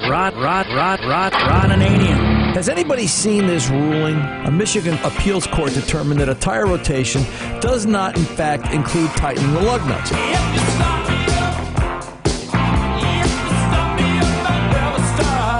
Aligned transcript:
Rot, 0.00 0.34
rot, 0.36 0.68
rot, 0.68 1.00
rot, 1.00 1.32
Ronananian. 1.32 2.54
Has 2.54 2.68
anybody 2.68 3.08
seen 3.08 3.48
this 3.48 3.68
ruling? 3.68 4.16
A 4.46 4.50
Michigan 4.50 4.96
appeals 5.02 5.48
court 5.48 5.72
determined 5.74 6.20
that 6.20 6.28
a 6.28 6.36
tire 6.36 6.66
rotation 6.66 7.24
does 7.60 7.84
not, 7.84 8.16
in 8.16 8.24
fact, 8.24 8.72
include 8.72 9.10
tightening 9.10 9.52
the 9.54 9.60
lug 9.60 9.84
nuts. 9.88 10.97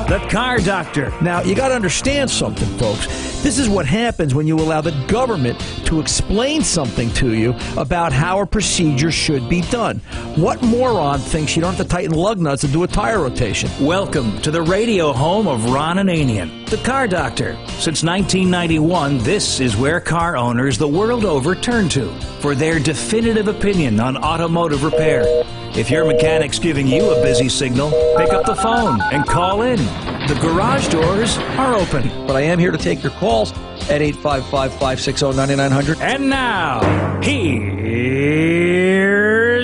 The 0.08 0.26
car 0.30 0.56
doctor. 0.56 1.12
Now, 1.20 1.42
you 1.42 1.54
got 1.54 1.68
to 1.68 1.74
understand 1.74 2.30
something, 2.30 2.66
folks. 2.78 3.06
This 3.42 3.58
is 3.58 3.68
what 3.68 3.84
happens 3.84 4.34
when 4.34 4.46
you 4.46 4.58
allow 4.58 4.80
the 4.80 4.98
government 5.06 5.60
to 5.84 6.00
explain 6.00 6.62
something 6.62 7.10
to 7.10 7.34
you 7.34 7.54
about 7.76 8.14
how 8.14 8.40
a 8.40 8.46
procedure 8.46 9.12
should 9.12 9.50
be 9.50 9.60
done. 9.60 9.98
What 10.36 10.62
moron 10.62 11.18
thinks 11.18 11.54
you 11.54 11.60
don't 11.60 11.74
have 11.74 11.86
to 11.86 11.92
tighten 11.92 12.14
lug 12.14 12.38
nuts 12.38 12.64
and 12.64 12.72
do 12.72 12.84
a 12.84 12.88
tire 12.88 13.20
rotation? 13.20 13.68
Welcome 13.84 14.40
to 14.40 14.50
the 14.50 14.62
radio 14.62 15.12
home 15.12 15.46
of 15.46 15.66
Ron 15.66 15.98
Ananian, 15.98 16.66
the 16.70 16.78
car 16.78 17.06
doctor. 17.06 17.52
Since 17.66 18.02
1991, 18.02 19.18
this 19.18 19.60
is 19.60 19.76
where 19.76 20.00
car 20.00 20.38
owners 20.38 20.78
the 20.78 20.88
world 20.88 21.26
over 21.26 21.54
turn 21.54 21.86
to 21.90 22.08
for 22.40 22.54
their 22.54 22.78
definitive 22.78 23.48
opinion 23.48 24.00
on 24.00 24.16
automotive 24.16 24.84
repair. 24.84 25.44
If 25.76 25.90
your 25.90 26.04
mechanic's 26.06 26.58
giving 26.58 26.86
you 26.88 27.10
a 27.10 27.22
busy 27.22 27.48
signal, 27.48 27.90
pick 28.16 28.32
up 28.32 28.46
the 28.46 28.54
phone 28.56 29.00
and 29.12 29.24
call 29.26 29.62
in. 29.62 29.78
The 30.26 30.36
garage 30.40 30.88
doors 30.88 31.38
are 31.56 31.74
open. 31.74 32.08
But 32.26 32.36
I 32.36 32.40
am 32.42 32.58
here 32.58 32.70
to 32.70 32.78
take 32.78 33.02
your 33.02 33.12
calls 33.12 33.52
at 33.88 34.02
855 34.02 34.72
560 34.72 35.32
9900. 35.36 36.00
And 36.00 36.28
now, 36.28 36.80
here's 37.22 37.62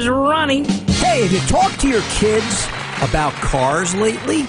Ronnie. 0.09 0.65
Hey, 0.65 1.23
have 1.23 1.33
you 1.33 1.41
talked 1.41 1.81
to 1.81 1.89
your 1.89 2.03
kids 2.11 2.67
about 3.03 3.33
cars 3.35 3.95
lately? 3.95 4.47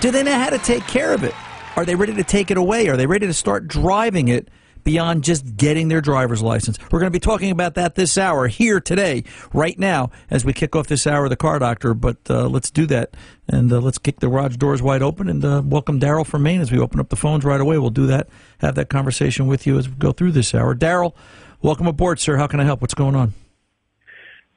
Do 0.00 0.10
they 0.10 0.22
know 0.22 0.38
how 0.38 0.50
to 0.50 0.58
take 0.58 0.86
care 0.86 1.12
of 1.12 1.24
it? 1.24 1.34
Are 1.76 1.84
they 1.84 1.96
ready 1.96 2.14
to 2.14 2.24
take 2.24 2.50
it 2.50 2.56
away? 2.56 2.88
Are 2.88 2.96
they 2.96 3.06
ready 3.06 3.26
to 3.26 3.34
start 3.34 3.66
driving 3.66 4.28
it 4.28 4.48
beyond 4.88 5.22
just 5.22 5.54
getting 5.54 5.88
their 5.88 6.00
driver's 6.00 6.40
license? 6.40 6.78
We're 6.90 6.98
going 6.98 7.12
to 7.12 7.14
be 7.14 7.20
talking 7.20 7.50
about 7.50 7.74
that 7.74 7.94
this 7.94 8.16
hour 8.16 8.48
here 8.48 8.80
today, 8.80 9.22
right 9.52 9.78
now, 9.78 10.10
as 10.30 10.46
we 10.46 10.54
kick 10.54 10.74
off 10.74 10.86
this 10.86 11.06
hour 11.06 11.24
of 11.24 11.30
the 11.30 11.36
Car 11.36 11.58
Doctor. 11.58 11.92
But 11.92 12.16
uh, 12.30 12.48
let's 12.48 12.70
do 12.70 12.86
that 12.86 13.14
and 13.46 13.70
uh, 13.70 13.80
let's 13.80 13.98
kick 13.98 14.20
the 14.20 14.28
garage 14.28 14.56
doors 14.56 14.80
wide 14.80 15.02
open 15.02 15.28
and 15.28 15.44
uh, 15.44 15.60
welcome 15.62 16.00
Daryl 16.00 16.24
from 16.24 16.42
Maine 16.42 16.62
as 16.62 16.72
we 16.72 16.78
open 16.78 17.00
up 17.00 17.10
the 17.10 17.16
phones 17.16 17.44
right 17.44 17.60
away. 17.60 17.76
We'll 17.76 17.90
do 17.90 18.06
that, 18.06 18.30
have 18.60 18.76
that 18.76 18.88
conversation 18.88 19.46
with 19.46 19.66
you 19.66 19.76
as 19.76 19.90
we 19.90 19.94
go 19.96 20.10
through 20.10 20.32
this 20.32 20.54
hour. 20.54 20.74
Daryl, 20.74 21.14
welcome 21.60 21.86
aboard, 21.86 22.18
sir. 22.18 22.38
How 22.38 22.46
can 22.46 22.58
I 22.58 22.64
help? 22.64 22.80
What's 22.80 22.94
going 22.94 23.14
on? 23.14 23.34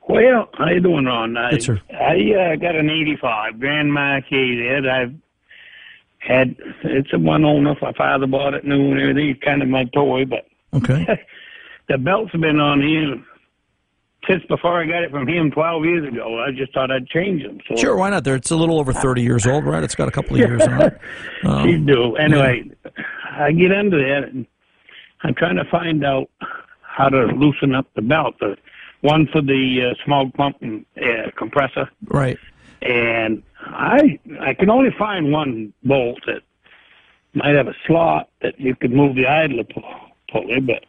Well, 0.08 0.50
how 0.58 0.70
you 0.70 0.80
doing, 0.80 1.04
Ron? 1.04 1.36
I, 1.36 1.52
Good, 1.52 1.64
sir. 1.64 1.82
I 1.90 2.54
uh, 2.54 2.56
got 2.56 2.78
an 2.78 2.90
'85 2.90 3.60
Grand 3.60 3.94
Marquis 3.94 4.80
that 4.82 4.90
I've 4.90 5.14
had. 6.22 6.56
It's 6.84 7.12
a 7.14 7.20
one 7.20 7.44
owner. 7.46 7.76
My 7.82 7.94
father 7.94 8.28
bought 8.28 8.54
it 8.54 8.66
new 8.66 8.92
and 8.92 9.00
everything. 9.00 9.30
It's 9.30 9.44
kind 9.44 9.62
of 9.62 9.68
my 9.70 9.86
toy, 9.86 10.26
but 10.26 10.46
Okay. 10.74 11.06
the 11.90 11.98
belts 11.98 12.32
been 12.32 12.60
on 12.60 12.82
here 12.82 13.22
since 14.30 14.44
before 14.46 14.80
I 14.82 14.86
got 14.86 15.04
it 15.04 15.12
from 15.12 15.28
him 15.28 15.50
12 15.52 15.84
years 15.86 16.08
ago. 16.08 16.40
I 16.48 16.52
just 16.52 16.74
thought 16.74 16.92
I'd 16.92 17.08
change 17.08 17.42
them. 17.44 17.60
So 17.68 17.76
Sure, 17.76 17.98
why 17.98 18.10
not? 18.12 18.24
There, 18.24 18.36
it's 18.36 18.52
a 18.52 18.56
little 18.56 18.80
over 18.80 18.94
30 18.94 19.22
years 19.24 19.48
old, 19.48 19.66
right? 19.66 19.84
It's 19.84 19.96
got 19.96 20.08
a 20.08 20.12
couple 20.12 20.36
of 20.36 20.40
years 20.40 20.62
on 20.62 20.82
it. 20.82 21.00
Um, 21.44 21.68
you 21.68 21.80
do. 21.80 22.16
Anyway, 22.18 22.70
I 23.32 23.52
get 23.52 23.72
under 23.72 23.98
that 23.98 24.30
and 24.30 24.46
I'm 25.24 25.34
trying 25.34 25.56
to 25.56 25.66
find 25.66 26.06
out 26.06 26.30
how 26.84 27.10
to 27.10 27.26
loosen 27.26 27.74
up 27.74 27.88
the 27.96 28.04
belt. 28.04 28.36
The 28.40 28.56
one 29.02 29.28
for 29.32 29.42
the 29.42 29.90
uh, 29.92 30.06
smog 30.06 30.34
pump 30.36 30.58
and 30.62 30.86
uh, 31.02 31.32
compressor. 31.36 31.90
right. 32.06 32.38
and 32.84 33.42
I 33.66 34.20
I 34.40 34.54
can 34.54 34.70
only 34.70 34.92
find 34.98 35.32
one 35.32 35.74
bolt 35.84 36.20
that 36.28 36.42
might 37.34 37.56
have 37.56 37.68
a 37.68 37.76
slot 37.88 38.30
that 38.42 38.60
you 38.60 38.76
could 38.76 38.92
move 38.92 39.16
the 39.16 39.26
idler 39.28 39.64
pulley, 40.32 40.60
but 40.60 40.84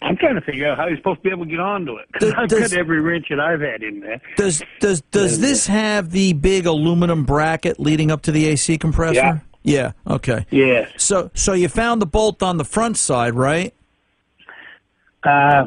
I'm 0.00 0.16
trying 0.16 0.36
to 0.36 0.40
figure 0.40 0.68
out 0.68 0.78
how 0.78 0.86
you're 0.86 0.96
supposed 0.96 1.18
to 1.18 1.22
be 1.24 1.30
able 1.30 1.44
to 1.44 1.50
get 1.50 1.60
onto 1.60 1.96
it. 1.96 2.06
'Cause 2.12 2.20
Does- 2.30 2.34
I've 2.34 2.48
does- 2.48 2.70
cut 2.70 2.78
every 2.78 3.00
wrench 3.00 3.26
that 3.30 3.40
I've 3.40 3.60
had 3.60 3.82
in 3.82 4.00
there. 4.00 4.20
Does 4.36 4.62
does 4.80 5.00
does 5.10 5.40
this 5.40 5.66
have 5.66 6.10
the 6.10 6.32
big 6.34 6.66
aluminum 6.66 7.24
bracket 7.24 7.78
leading 7.80 8.10
up 8.10 8.22
to 8.22 8.32
the 8.32 8.46
AC 8.46 8.78
compressor? 8.78 9.14
Yeah. 9.14 9.38
Yeah. 9.64 9.92
Okay. 10.06 10.46
Yes. 10.50 10.90
So 10.96 11.30
so 11.34 11.52
you 11.52 11.68
found 11.68 12.00
the 12.00 12.06
bolt 12.06 12.42
on 12.42 12.56
the 12.56 12.64
front 12.64 12.96
side, 12.96 13.34
right? 13.34 13.74
Uh, 15.24 15.64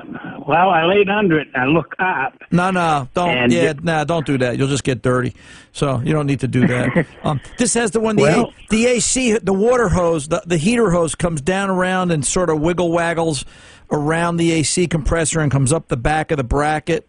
well, 0.52 0.70
I 0.70 0.84
laid 0.86 1.10
under 1.10 1.40
it 1.40 1.48
and 1.54 1.64
I 1.64 1.66
looked 1.66 1.96
up. 2.00 2.34
No, 2.52 2.70
no, 2.72 3.08
don't. 3.14 3.50
Yeah, 3.52 3.72
it- 3.72 3.84
nah, 3.84 4.04
don't 4.04 4.26
do 4.26 4.38
that. 4.40 4.58
You'll 4.58 4.68
just 4.68 4.84
get 4.84 5.02
dirty. 5.02 5.34
So 5.72 6.00
you 6.04 6.14
don't 6.14 6.28
need 6.28 6.42
to 6.42 6.48
do 6.48 6.68
that. 6.68 7.08
um, 7.24 7.40
this 7.58 7.74
has 7.74 7.92
the 7.92 8.00
one 8.00 8.16
the 8.18 8.24
Well- 8.24 8.54
the 8.70 8.86
AC 8.88 9.38
the 9.40 9.54
water 9.54 9.90
hose 9.90 10.28
the 10.28 10.44
the 10.46 10.58
heater 10.58 10.92
hose 10.92 11.16
comes 11.16 11.42
down 11.42 11.70
around 11.70 12.12
and 12.12 12.26
sort 12.26 12.50
of 12.50 12.60
wiggle 12.60 12.92
waggles 12.92 13.46
around 13.92 14.38
the 14.38 14.52
AC 14.52 14.88
compressor 14.88 15.40
and 15.40 15.52
comes 15.52 15.72
up 15.74 15.88
the 15.88 15.98
back 15.98 16.32
of 16.32 16.38
the 16.38 16.44
bracket. 16.44 17.08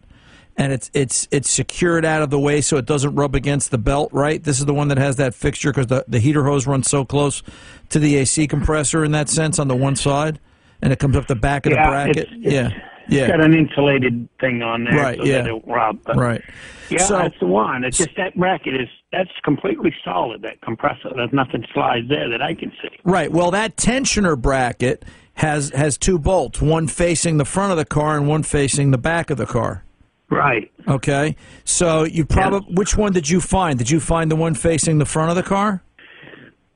And 0.56 0.70
it's 0.72 0.90
it's 0.92 1.26
it's 1.30 1.50
secured 1.50 2.04
out 2.04 2.20
of 2.22 2.28
the 2.30 2.38
way 2.38 2.60
so 2.60 2.76
it 2.76 2.84
doesn't 2.84 3.14
rub 3.14 3.34
against 3.34 3.70
the 3.70 3.78
belt, 3.78 4.10
right? 4.12 4.42
This 4.42 4.58
is 4.60 4.66
the 4.66 4.74
one 4.74 4.88
that 4.88 4.98
has 4.98 5.16
that 5.16 5.34
fixture 5.34 5.70
because 5.72 5.86
the, 5.86 6.04
the 6.06 6.18
heater 6.18 6.44
hose 6.44 6.66
runs 6.66 6.90
so 6.90 7.04
close 7.06 7.42
to 7.88 7.98
the 7.98 8.16
AC 8.16 8.46
compressor 8.48 9.02
in 9.02 9.12
that 9.12 9.30
sense 9.30 9.58
on 9.58 9.68
the 9.68 9.74
one 9.76 9.96
side, 9.96 10.38
and 10.82 10.92
it 10.92 10.98
comes 10.98 11.16
up 11.16 11.26
the 11.26 11.34
back 11.34 11.64
of 11.64 11.72
Yeah, 11.72 11.84
the 11.86 11.90
bracket. 11.90 12.16
it's- 12.18 12.36
it's- 12.44 12.52
yeah, 12.52 12.82
yeah, 13.12 13.28
got 13.28 13.40
an 13.40 13.54
insulated 13.54 14.28
thing 14.40 14.62
on 14.62 14.84
there 14.84 14.94
Right, 14.94 15.18
so 15.18 15.24
yeah. 15.24 15.38
that 15.42 15.46
it 15.48 15.52
won't 15.52 15.66
rub. 15.68 15.98
But 16.04 16.16
right. 16.16 16.42
Yeah, 16.90 16.98
So- 16.98 17.18
that's 17.18 17.38
the 17.40 17.46
one. 17.46 17.84
It's 17.84 17.98
just 17.98 18.16
that 18.16 18.36
bracket 18.36 18.74
is 18.74 18.88
that's 19.12 19.30
completely 19.44 19.94
solid. 20.04 20.42
That 20.42 20.60
compressor. 20.62 21.10
There's 21.14 21.32
nothing 21.32 21.64
slides 21.72 22.08
there 22.08 22.28
that 22.30 22.42
I 22.42 22.54
can 22.54 22.70
see. 22.82 22.88
Right. 23.04 23.30
Well, 23.30 23.50
that 23.50 23.76
tensioner 23.76 24.40
bracket 24.40 25.04
has 25.34 25.70
has 25.70 25.96
two 25.96 26.18
bolts, 26.18 26.60
one 26.60 26.86
facing 26.88 27.38
the 27.38 27.44
front 27.44 27.72
of 27.72 27.78
the 27.78 27.84
car 27.86 28.16
and 28.16 28.26
one 28.28 28.42
facing 28.42 28.90
the 28.90 28.98
back 28.98 29.30
of 29.30 29.38
the 29.38 29.46
car. 29.46 29.84
Right. 30.30 30.70
Okay. 30.88 31.36
So 31.64 32.04
you 32.04 32.24
probably 32.24 32.74
which 32.74 32.96
one 32.96 33.12
did 33.12 33.28
you 33.28 33.40
find? 33.40 33.78
Did 33.78 33.90
you 33.90 34.00
find 34.00 34.30
the 34.30 34.36
one 34.36 34.54
facing 34.54 34.98
the 34.98 35.04
front 35.06 35.30
of 35.30 35.36
the 35.36 35.42
car? 35.42 35.82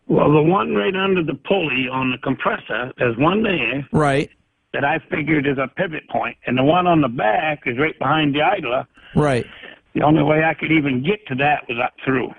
Well, 0.08 0.32
the 0.32 0.42
one 0.42 0.74
right 0.74 0.94
under 0.94 1.22
the 1.24 1.34
pulley 1.34 1.88
on 1.90 2.12
the 2.12 2.18
compressor, 2.18 2.92
there's 2.96 3.16
one 3.16 3.42
there 3.42 3.88
Right. 3.92 4.30
That 4.76 4.84
I 4.84 4.98
figured 5.10 5.46
is 5.46 5.56
a 5.56 5.68
pivot 5.68 6.06
point, 6.10 6.36
and 6.46 6.58
the 6.58 6.62
one 6.62 6.86
on 6.86 7.00
the 7.00 7.08
back 7.08 7.62
is 7.64 7.78
right 7.78 7.98
behind 7.98 8.34
the 8.34 8.42
idler. 8.42 8.86
Right. 9.14 9.46
The 9.94 10.02
only 10.02 10.22
way 10.22 10.44
I 10.44 10.52
could 10.52 10.70
even 10.70 11.02
get 11.02 11.26
to 11.28 11.34
that 11.36 11.66
was 11.66 11.78
up 11.82 11.94
through. 12.04 12.30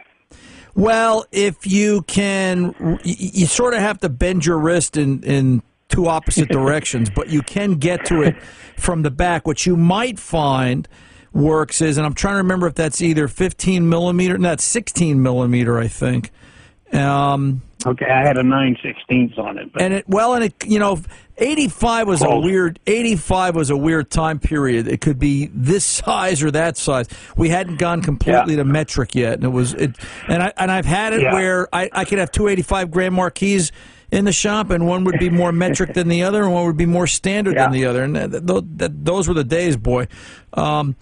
Well, 0.75 1.25
if 1.31 1.65
you 1.65 2.03
can, 2.03 2.99
you 3.03 3.47
sort 3.47 3.73
of 3.73 3.79
have 3.79 3.99
to 4.01 4.09
bend 4.09 4.45
your 4.45 4.59
wrist 4.59 4.97
in, 4.97 5.23
in 5.23 5.63
two 5.89 6.07
opposite 6.07 6.49
directions, 6.51 7.09
but 7.09 7.29
you 7.29 7.41
can 7.41 7.75
get 7.75 8.05
to 8.05 8.21
it 8.21 8.39
from 8.77 9.01
the 9.01 9.09
back. 9.09 9.47
What 9.47 9.65
you 9.65 9.75
might 9.75 10.19
find 10.19 10.87
works 11.33 11.81
is, 11.81 11.97
and 11.97 12.05
I'm 12.05 12.13
trying 12.13 12.35
to 12.35 12.43
remember 12.43 12.67
if 12.67 12.75
that's 12.75 13.01
either 13.01 13.27
15 13.27 13.89
millimeter, 13.89 14.37
not 14.37 14.61
16 14.61 15.19
millimeter, 15.23 15.79
I 15.79 15.87
think. 15.87 16.29
Um, 16.93 17.61
Okay, 17.85 18.07
I 18.09 18.25
had 18.25 18.37
a 18.37 18.43
nine 18.43 18.75
sixteenths 18.81 19.37
on 19.37 19.57
it, 19.59 19.71
but 19.71 19.81
and 19.83 19.93
it 19.93 20.05
well, 20.09 20.33
and 20.33 20.43
it 20.43 20.53
you 20.65 20.79
know, 20.79 20.99
85 21.37 22.07
was 22.07 22.21
a 22.23 22.39
weird 22.39 22.79
85 22.87 23.55
was 23.55 23.69
a 23.69 23.77
weird 23.77 24.09
time 24.09 24.39
period. 24.39 24.87
It 24.87 24.99
could 24.99 25.19
be 25.19 25.49
this 25.53 25.85
size 26.05 26.41
or 26.43 26.49
that 26.51 26.75
size. 26.75 27.07
We 27.37 27.49
hadn't 27.49 27.77
gone 27.77 28.01
completely 28.01 28.55
Yeah. 28.55 28.63
to 28.63 28.65
metric 28.65 29.13
yet, 29.13 29.35
and 29.35 29.43
it 29.43 29.49
was 29.49 29.73
it. 29.75 29.95
And 30.27 30.41
I 30.41 30.53
and 30.57 30.71
I've 30.71 30.85
had 30.87 31.13
it 31.13 31.21
Yeah. 31.21 31.33
where 31.33 31.67
I 31.73 31.87
I 31.93 32.03
could 32.03 32.17
have 32.17 32.31
two 32.31 32.47
eighty 32.47 32.63
five 32.63 32.89
Grand 32.89 33.13
Marquis 33.13 33.69
in 34.11 34.25
the 34.25 34.31
shop, 34.33 34.71
and 34.71 34.87
one 34.87 35.03
would 35.03 35.19
be 35.19 35.29
more 35.29 35.51
metric 35.51 35.93
than 35.93 36.07
the 36.07 36.23
other, 36.23 36.43
and 36.43 36.53
one 36.53 36.65
would 36.65 36.77
be 36.77 36.85
more 36.87 37.05
standard 37.07 37.57
than 37.57 37.71
the 37.71 37.85
other. 37.85 38.03
And 38.03 38.15
th- 38.15 38.45
th- 38.45 38.63
th- 38.79 38.91
those 38.95 39.27
were 39.27 39.33
the 39.35 39.43
days, 39.43 39.77
boy. 39.77 40.07
Um, 40.53 40.95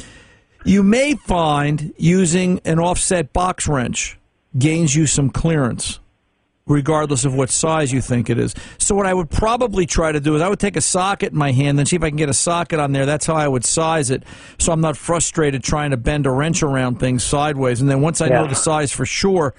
you 0.66 0.84
may 0.84 1.14
find 1.16 1.94
using 1.98 2.60
an 2.66 2.80
offset 2.80 3.32
box 3.32 3.68
wrench 3.68 4.18
gains 4.58 4.96
you 4.96 5.06
some 5.08 5.30
clearance 5.30 6.00
regardless 6.68 7.26
of 7.26 7.36
what 7.36 7.50
size 7.52 7.94
you 7.94 8.02
think 8.02 8.28
it 8.28 8.40
is. 8.40 8.56
So 8.80 8.96
what 8.96 9.06
I 9.06 9.14
would 9.14 9.30
probably 9.30 9.86
try 9.86 10.12
to 10.12 10.20
do 10.20 10.36
is 10.36 10.42
I 10.42 10.50
would 10.50 10.60
take 10.60 10.76
a 10.76 10.82
socket 10.82 11.32
in 11.32 11.38
my 11.38 11.52
hand 11.52 11.78
and 11.78 11.88
see 11.88 11.96
if 11.96 12.02
I 12.02 12.10
can 12.10 12.18
get 12.18 12.28
a 12.28 12.34
socket 12.34 12.80
on 12.80 12.92
there. 12.92 13.06
That's 13.06 13.28
how 13.28 13.36
I 13.36 13.48
would 13.48 13.64
size 13.64 14.10
it, 14.10 14.24
so 14.58 14.72
I'm 14.72 14.82
not 14.82 14.98
frustrated 14.98 15.64
trying 15.64 15.92
to 15.92 15.98
bend 15.98 16.26
a 16.26 16.32
wrench 16.32 16.64
around 16.64 17.00
things 17.00 17.24
sideways. 17.24 17.82
And 17.82 17.90
then 17.90 18.02
once 18.02 18.20
I 18.20 18.30
know 18.30 18.48
the 18.48 18.56
size 18.56 18.92
for 18.92 19.06
sure, 19.06 19.54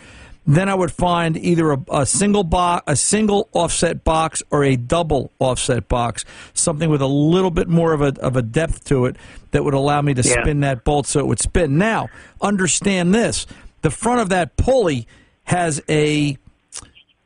then 0.48 0.68
I 0.68 0.74
would 0.74 0.90
find 0.90 1.36
either 1.36 1.72
a, 1.72 1.78
a 1.92 2.06
single 2.06 2.42
box, 2.42 2.82
a 2.88 2.96
single 2.96 3.48
offset 3.52 4.02
box, 4.02 4.42
or 4.50 4.64
a 4.64 4.74
double 4.76 5.30
offset 5.38 5.86
box, 5.88 6.24
something 6.54 6.90
with 6.90 7.02
a 7.02 7.06
little 7.06 7.50
bit 7.52 7.68
more 7.68 7.92
of 7.92 8.00
a 8.00 8.14
of 8.20 8.36
a 8.36 8.42
depth 8.42 8.84
to 8.86 9.06
it 9.06 9.16
that 9.52 9.64
would 9.64 9.74
allow 9.74 10.02
me 10.02 10.12
to 10.14 10.22
Yeah. 10.22 10.42
spin 10.42 10.60
that 10.60 10.82
bolt 10.82 11.06
so 11.06 11.20
it 11.20 11.26
would 11.26 11.40
spin. 11.40 11.78
Now, 11.78 12.08
understand 12.40 13.14
this: 13.14 13.46
the 13.86 13.90
front 13.92 14.20
of 14.20 14.30
that 14.30 14.56
pulley 14.56 15.06
has 15.44 15.80
a 15.88 16.36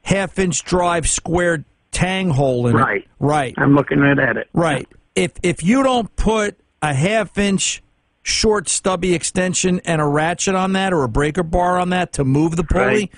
half 0.03 0.39
inch 0.39 0.63
drive 0.63 1.09
squared 1.09 1.65
tang 1.91 2.29
hole 2.29 2.67
in 2.67 2.75
Right. 2.77 2.99
it. 2.99 3.09
Right. 3.19 3.55
Right. 3.55 3.55
I'm 3.57 3.75
looking 3.75 3.99
right 3.99 4.19
at 4.19 4.37
it. 4.37 4.47
Right. 4.53 4.87
If 5.15 5.33
if 5.43 5.65
you 5.65 5.83
don't 5.83 6.15
put 6.17 6.59
a 6.83 6.93
half 6.93 7.39
inch 7.39 7.83
short 8.23 8.69
stubby 8.69 9.15
extension 9.15 9.81
and 9.87 10.03
a 10.03 10.07
ratchet 10.07 10.55
on 10.55 10.75
that 10.75 10.93
or 10.93 11.03
a 11.03 11.09
breaker 11.09 11.43
bar 11.43 11.79
on 11.79 11.89
that 11.91 12.13
to 12.15 12.25
move 12.25 12.57
the 12.57 12.65
pulley, 12.65 12.85
Right. 12.85 13.11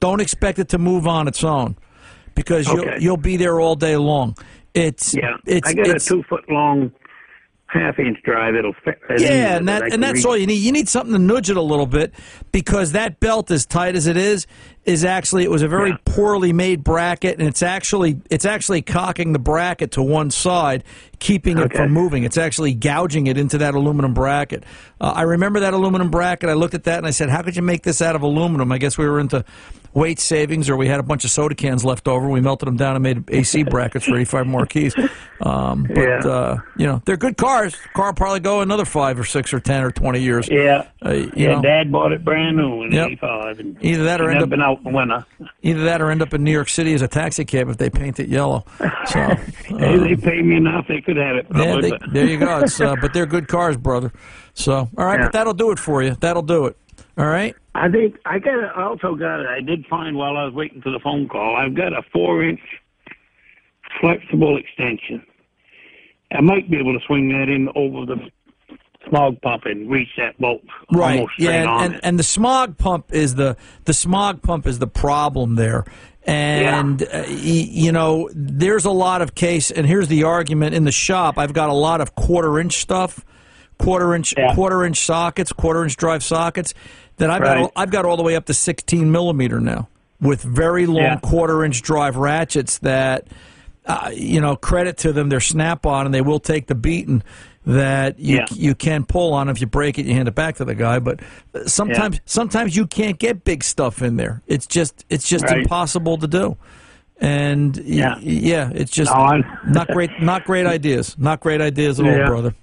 Don't 0.00 0.18
expect 0.20 0.58
it 0.58 0.68
to 0.70 0.78
move 0.78 1.06
on 1.06 1.28
its 1.28 1.44
own 1.44 1.76
because 2.34 2.66
you'll 2.66 2.98
you'll 2.98 3.16
be 3.16 3.36
there 3.36 3.60
all 3.60 3.76
day 3.76 3.96
long. 3.96 4.36
It's 4.74 5.14
Yeah, 5.14 5.36
it's 5.46 5.68
I 5.68 5.72
got 5.74 5.86
it's, 5.86 6.06
a 6.06 6.14
two 6.14 6.24
foot 6.24 6.50
long, 6.50 6.90
half 7.68 7.98
inch 7.98 8.18
drive. 8.24 8.54
It'll 8.54 8.74
fit. 8.84 8.98
Yeah, 9.18 9.56
and 9.56 9.70
I 9.70 9.80
that 9.80 9.92
and 9.92 10.02
that's 10.02 10.14
reach. 10.16 10.24
all 10.26 10.36
you 10.36 10.46
need. 10.46 10.54
You 10.54 10.72
need 10.72 10.88
something 10.88 11.12
to 11.12 11.18
nudge 11.18 11.48
it 11.50 11.56
a 11.56 11.62
little 11.62 11.86
bit 11.86 12.12
because 12.52 12.92
that 12.92 13.20
belt, 13.20 13.50
as 13.50 13.64
tight 13.66 13.94
as 13.94 14.06
it 14.06 14.16
is, 14.16 14.46
is 14.84 15.04
actually 15.04 15.44
it 15.44 15.50
was 15.50 15.62
a 15.62 15.68
very 15.68 15.90
Yeah. 15.90 15.96
poorly 16.06 16.52
made 16.52 16.82
bracket, 16.82 17.38
and 17.38 17.46
it's 17.46 17.62
actually 17.62 18.20
it's 18.30 18.44
actually 18.44 18.82
cocking 18.82 19.32
the 19.32 19.38
bracket 19.38 19.92
to 19.92 20.02
one 20.02 20.30
side, 20.30 20.82
keeping 21.18 21.58
it 21.58 21.74
from 21.74 21.92
moving. 21.92 22.24
It's 22.24 22.38
actually 22.38 22.74
gouging 22.74 23.26
it 23.26 23.36
into 23.36 23.58
that 23.58 23.74
aluminum 23.74 24.14
bracket. 24.14 24.64
Uh, 25.00 25.12
I 25.14 25.22
remember 25.22 25.60
that 25.60 25.74
aluminum 25.74 26.10
bracket. 26.10 26.48
I 26.48 26.54
looked 26.54 26.74
at 26.74 26.84
that 26.84 26.98
and 26.98 27.06
I 27.06 27.10
said, 27.10 27.28
"How 27.28 27.42
could 27.42 27.54
you 27.56 27.62
make 27.62 27.82
this 27.82 28.00
out 28.00 28.16
of 28.16 28.22
aluminum?" 28.22 28.72
I 28.72 28.78
guess 28.78 28.96
we 28.96 29.06
were 29.06 29.20
into 29.20 29.44
weight 29.98 30.20
savings, 30.20 30.70
or 30.70 30.76
we 30.76 30.86
had 30.86 31.00
a 31.00 31.02
bunch 31.02 31.24
of 31.24 31.30
soda 31.30 31.54
cans 31.54 31.84
left 31.84 32.06
over. 32.06 32.28
We 32.28 32.40
melted 32.40 32.66
them 32.68 32.76
down 32.76 32.94
and 32.94 33.02
made 33.02 33.24
AC 33.30 33.62
brackets 33.70 34.04
for 34.06 34.16
85 34.16 34.46
Marquis. 34.46 34.92
Um, 35.40 35.84
but 35.84 35.96
Yeah. 35.96 36.18
uh, 36.26 36.58
you 36.76 36.86
know, 36.86 37.02
they're 37.04 37.16
good 37.16 37.36
cars. 37.36 37.76
Car 37.94 38.06
will 38.06 38.12
probably 38.14 38.40
go 38.40 38.60
another 38.60 38.84
five 38.84 39.18
or 39.18 39.24
six 39.24 39.52
or 39.52 39.60
ten 39.60 39.82
or 39.82 39.90
20 39.90 40.20
years. 40.20 40.48
Yeah, 40.48 40.84
Uh, 41.04 41.12
you 41.12 41.32
yeah. 41.36 41.54
know, 41.56 41.62
Dad 41.62 41.90
bought 41.92 42.12
it 42.12 42.24
brand 42.24 42.56
new 42.56 42.82
in 42.84 42.92
Yep. 42.92 43.06
'85, 43.08 43.58
and 43.60 43.76
Either 43.80 44.04
that 44.04 44.20
or 44.20 44.30
end 44.30 44.42
up- 44.42 44.48
been 44.50 44.62
out 44.62 44.80
in 44.84 44.92
winter. 44.92 45.24
either 45.62 45.84
that 45.84 46.00
or 46.00 46.10
end 46.10 46.22
up 46.22 46.32
in 46.34 46.42
New 46.44 46.52
York 46.52 46.68
City 46.68 46.94
as 46.94 47.02
a 47.02 47.08
taxi 47.08 47.44
cab 47.44 47.68
if 47.68 47.76
they 47.78 47.90
paint 47.90 48.18
it 48.20 48.28
yellow. 48.28 48.64
So, 49.06 49.20
Hey, 49.66 49.96
they 49.98 50.16
pay 50.16 50.42
me 50.42 50.56
enough; 50.56 50.86
they 50.88 51.00
could 51.00 51.16
have 51.16 51.36
it. 51.36 51.46
yeah, 51.54 51.80
they, 51.80 51.92
there 52.12 52.26
you 52.26 52.38
go. 52.38 52.58
It's, 52.60 52.80
uh, 52.80 52.94
but 53.00 53.12
they're 53.12 53.26
good 53.26 53.48
cars, 53.48 53.76
brother. 53.76 54.12
So, 54.54 54.88
all 54.96 55.04
right, 55.04 55.18
Yeah. 55.18 55.26
but 55.26 55.32
that'll 55.32 55.54
do 55.54 55.70
it 55.70 55.78
for 55.78 56.02
you. 56.02 56.16
That'll 56.20 56.42
do 56.42 56.66
it. 56.66 56.76
All 57.16 57.26
right. 57.26 57.54
I 57.78 57.88
think 57.90 58.16
I 58.24 58.38
got. 58.38 58.76
I 58.76 58.82
also 58.84 59.14
got 59.14 59.40
it. 59.40 59.46
I 59.46 59.60
did 59.60 59.86
find 59.86 60.16
while 60.16 60.36
I 60.36 60.44
was 60.44 60.54
waiting 60.54 60.82
for 60.82 60.90
the 60.90 61.00
phone 61.00 61.28
call. 61.28 61.56
I've 61.56 61.74
got 61.74 61.92
a 61.92 62.02
four-inch 62.12 62.60
flexible 64.00 64.56
extension. 64.58 65.22
I 66.32 66.40
might 66.40 66.70
be 66.70 66.76
able 66.78 66.98
to 66.98 67.04
swing 67.06 67.28
that 67.30 67.48
in 67.48 67.68
over 67.74 68.04
the 68.04 68.16
smog 69.08 69.40
pump 69.40 69.64
and 69.64 69.88
reach 69.90 70.08
that 70.18 70.36
bolt 70.38 70.60
Right. 70.92 71.26
Yeah, 71.38 71.64
on 71.64 71.84
and, 71.84 71.94
it. 71.94 72.00
and 72.02 72.18
the 72.18 72.22
smog 72.22 72.76
pump 72.76 73.06
is 73.12 73.34
the 73.36 73.56
the 73.84 73.94
smog 73.94 74.42
pump 74.42 74.66
is 74.66 74.78
the 74.78 74.86
problem 74.86 75.54
there. 75.54 75.84
And 76.26 77.02
uh, 77.02 77.24
you 77.28 77.90
know, 77.92 78.28
there's 78.34 78.84
a 78.84 78.90
lot 78.90 79.22
of 79.22 79.34
case 79.34 79.70
and 79.70 79.86
here's 79.86 80.08
the 80.08 80.24
argument 80.24 80.74
in 80.74 80.84
the 80.84 80.92
shop. 80.92 81.38
I've 81.38 81.54
got 81.54 81.70
a 81.70 81.74
lot 81.74 82.02
of 82.02 82.14
quarter 82.14 82.58
inch 82.58 82.74
stuff, 82.74 83.24
quarter 83.78 84.14
inch 84.14 84.34
Yeah. 84.36 84.54
quarter 84.54 84.84
inch 84.84 84.98
sockets, 85.00 85.52
quarter 85.52 85.82
inch 85.84 85.96
drive 85.96 86.22
sockets 86.22 86.74
that 87.18 87.30
I've 87.30 87.42
got 87.42 87.48
Right. 87.56 87.62
all, 87.62 87.72
I've 87.76 87.90
got 87.90 88.04
all 88.04 88.16
the 88.16 88.22
way 88.22 88.34
up 88.36 88.46
to 88.46 88.54
16 88.54 89.10
millimeter 89.12 89.60
now 89.60 89.88
with 90.20 90.42
very 90.42 90.86
long 90.86 90.96
Yeah. 90.96 91.16
quarter 91.20 91.64
inch 91.64 91.82
drive 91.82 92.16
ratchets 92.16 92.78
that 92.78 93.26
uh, 93.86 94.10
you 94.14 94.38
know, 94.38 94.54
credit 94.54 94.98
to 94.98 95.14
them, 95.14 95.30
they're 95.30 95.40
snap 95.40 95.86
on 95.86 96.04
and 96.04 96.14
they 96.14 96.20
will 96.20 96.40
take 96.40 96.66
the 96.66 96.74
beating 96.74 97.22
that 97.64 98.18
you 98.18 98.36
Yeah. 98.36 98.44
you 98.52 98.74
can 98.74 99.04
pull 99.04 99.32
on. 99.32 99.48
If 99.48 99.62
you 99.62 99.66
break 99.66 99.98
it, 99.98 100.04
you 100.04 100.12
hand 100.12 100.28
it 100.28 100.34
back 100.34 100.56
to 100.56 100.64
the 100.66 100.74
guy. 100.74 100.98
But 100.98 101.20
uh, 101.54 101.64
sometimes 101.66 102.20
sometimes 102.26 102.76
you 102.76 102.86
can't 102.86 103.18
get 103.18 103.44
big 103.44 103.64
stuff 103.64 104.02
in 104.02 104.16
there. 104.16 104.42
It's 104.46 104.66
just 104.66 105.06
it's 105.08 105.26
just 105.26 105.44
Right. 105.46 105.58
impossible 105.62 106.18
to 106.18 106.26
do. 106.26 106.58
And 107.20 107.76
Yeah. 107.78 108.16
yeah, 108.20 108.70
it's 108.74 108.90
just 108.92 109.10
No, 109.12 109.42
not 109.66 109.88
great 109.88 110.10
not 110.20 110.44
great 110.44 110.66
ideas. 110.66 111.16
Not 111.18 111.40
great 111.40 111.62
ideas 111.62 111.98
at 111.98 112.06
all, 112.06 112.26
brother. 112.26 112.54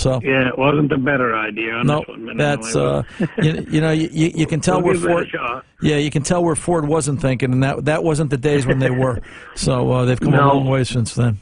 So 0.00 0.18
Yeah, 0.22 0.48
it 0.48 0.56
wasn't 0.58 0.90
a 0.92 0.98
better 0.98 1.36
idea 1.36 1.74
on 1.74 1.86
no, 1.86 2.02
that's 2.36 2.74
uh, 2.74 3.02
you, 3.42 3.66
you 3.70 3.80
know 3.82 3.90
you, 3.90 4.08
you 4.34 4.46
can 4.46 4.60
tell 4.66 4.80
we'll 4.80 4.98
where 4.98 5.26
Ford. 5.26 5.62
Yeah, 5.82 5.96
you 5.96 6.10
can 6.10 6.22
tell 6.22 6.42
where 6.42 6.56
Ford 6.56 6.88
wasn't 6.88 7.20
thinking, 7.20 7.52
and 7.52 7.62
that 7.62 7.84
that 7.84 8.02
wasn't 8.02 8.30
the 8.30 8.38
days 8.38 8.66
when 8.66 8.78
they 8.78 8.90
were. 8.90 9.20
So 9.56 9.92
uh, 9.92 10.04
they've 10.06 10.18
come 10.18 10.32
a 10.32 10.38
long 10.38 10.66
way 10.66 10.84
since 10.84 11.14
then. 11.14 11.38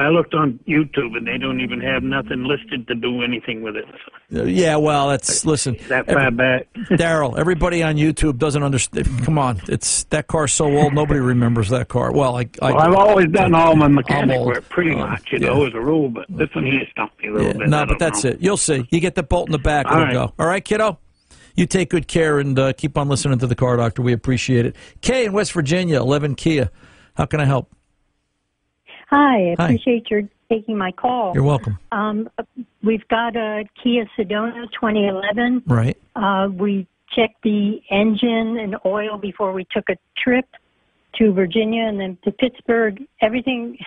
I 0.00 0.08
looked 0.08 0.34
on 0.34 0.58
YouTube 0.66 1.16
and 1.16 1.26
they 1.26 1.38
don't 1.38 1.60
even 1.60 1.80
have 1.80 2.02
nothing 2.02 2.44
listed 2.44 2.86
to 2.88 2.94
do 2.94 3.22
anything 3.22 3.62
with 3.62 3.76
it. 3.76 3.84
So 4.32 4.44
Yeah, 4.44 4.76
well, 4.76 5.08
that's 5.08 5.44
listen, 5.44 5.76
that 5.88 6.08
every- 6.08 6.14
far 6.14 6.30
back. 6.30 6.66
Daryl. 6.90 7.38
Everybody 7.38 7.82
on 7.82 7.96
YouTube 7.96 8.38
doesn't 8.38 8.62
understand. 8.62 9.06
Come 9.24 9.38
on, 9.38 9.60
it's 9.68 10.04
that 10.04 10.26
car's 10.26 10.52
so 10.52 10.66
old, 10.76 10.94
nobody 10.94 11.20
remembers 11.20 11.68
that 11.70 11.88
car. 11.88 12.12
Well, 12.12 12.36
I, 12.36 12.48
I 12.62 12.72
Well, 12.72 12.78
I've 12.78 12.94
always 12.94 13.28
done 13.30 13.54
all 13.54 13.76
my 13.76 13.88
mechanic 13.88 14.40
work 14.40 14.68
pretty 14.68 14.92
Uh, 14.92 15.06
much, 15.06 15.32
you 15.32 15.38
yeah. 15.38 15.48
know, 15.48 15.66
as 15.66 15.74
a 15.74 15.80
rule. 15.80 16.08
But 16.08 16.26
this 16.28 16.48
one 16.54 16.66
here 16.66 16.82
stumped 16.90 17.20
me 17.22 17.28
a 17.28 17.32
little 17.32 17.46
yeah, 17.48 17.52
bit. 17.54 17.68
no, 17.68 17.86
but 17.86 17.98
that's 17.98 18.24
know. 18.24 18.30
it. 18.30 18.40
You'll 18.40 18.56
see. 18.56 18.86
You 18.90 19.00
get 19.00 19.14
the 19.14 19.22
bolt 19.22 19.48
in 19.48 19.52
the 19.52 19.58
back, 19.58 19.86
All 19.86 19.92
it'll 19.92 20.04
right. 20.04 20.12
go. 20.12 20.32
All 20.38 20.46
right, 20.46 20.64
kiddo. 20.64 20.98
You 21.54 21.64
take 21.66 21.88
good 21.88 22.06
care 22.06 22.38
and 22.38 22.58
uh, 22.58 22.72
keep 22.74 22.98
on 22.98 23.08
listening 23.08 23.38
to 23.38 23.46
the 23.46 23.54
car 23.54 23.76
doctor. 23.78 24.02
We 24.02 24.12
appreciate 24.12 24.66
it. 24.66 24.76
Kay 25.00 25.24
in 25.24 25.32
West 25.32 25.52
Virginia, 25.52 25.98
eleven 26.00 26.34
Kia. 26.34 26.70
How 27.14 27.24
can 27.24 27.40
I 27.40 27.46
help? 27.46 27.70
Hi, 29.06 29.52
I 29.52 29.54
Hi. 29.58 29.64
appreciate 29.64 30.10
your 30.10 30.22
taking 30.48 30.76
my 30.76 30.92
call. 30.92 31.32
You're 31.34 31.42
welcome. 31.42 31.78
Um, 31.92 32.28
we've 32.82 33.06
got 33.08 33.36
a 33.36 33.64
Kia 33.82 34.08
Sedona 34.18 34.64
2011. 34.72 35.62
Right. 35.66 35.96
Uh, 36.14 36.48
we 36.52 36.86
checked 37.10 37.42
the 37.42 37.80
engine 37.90 38.58
and 38.58 38.76
oil 38.84 39.18
before 39.18 39.52
we 39.52 39.66
took 39.72 39.88
a 39.88 39.96
trip 40.16 40.46
to 41.16 41.32
Virginia 41.32 41.84
and 41.84 42.00
then 42.00 42.18
to 42.24 42.32
Pittsburgh. 42.32 43.02
Everything, 43.20 43.78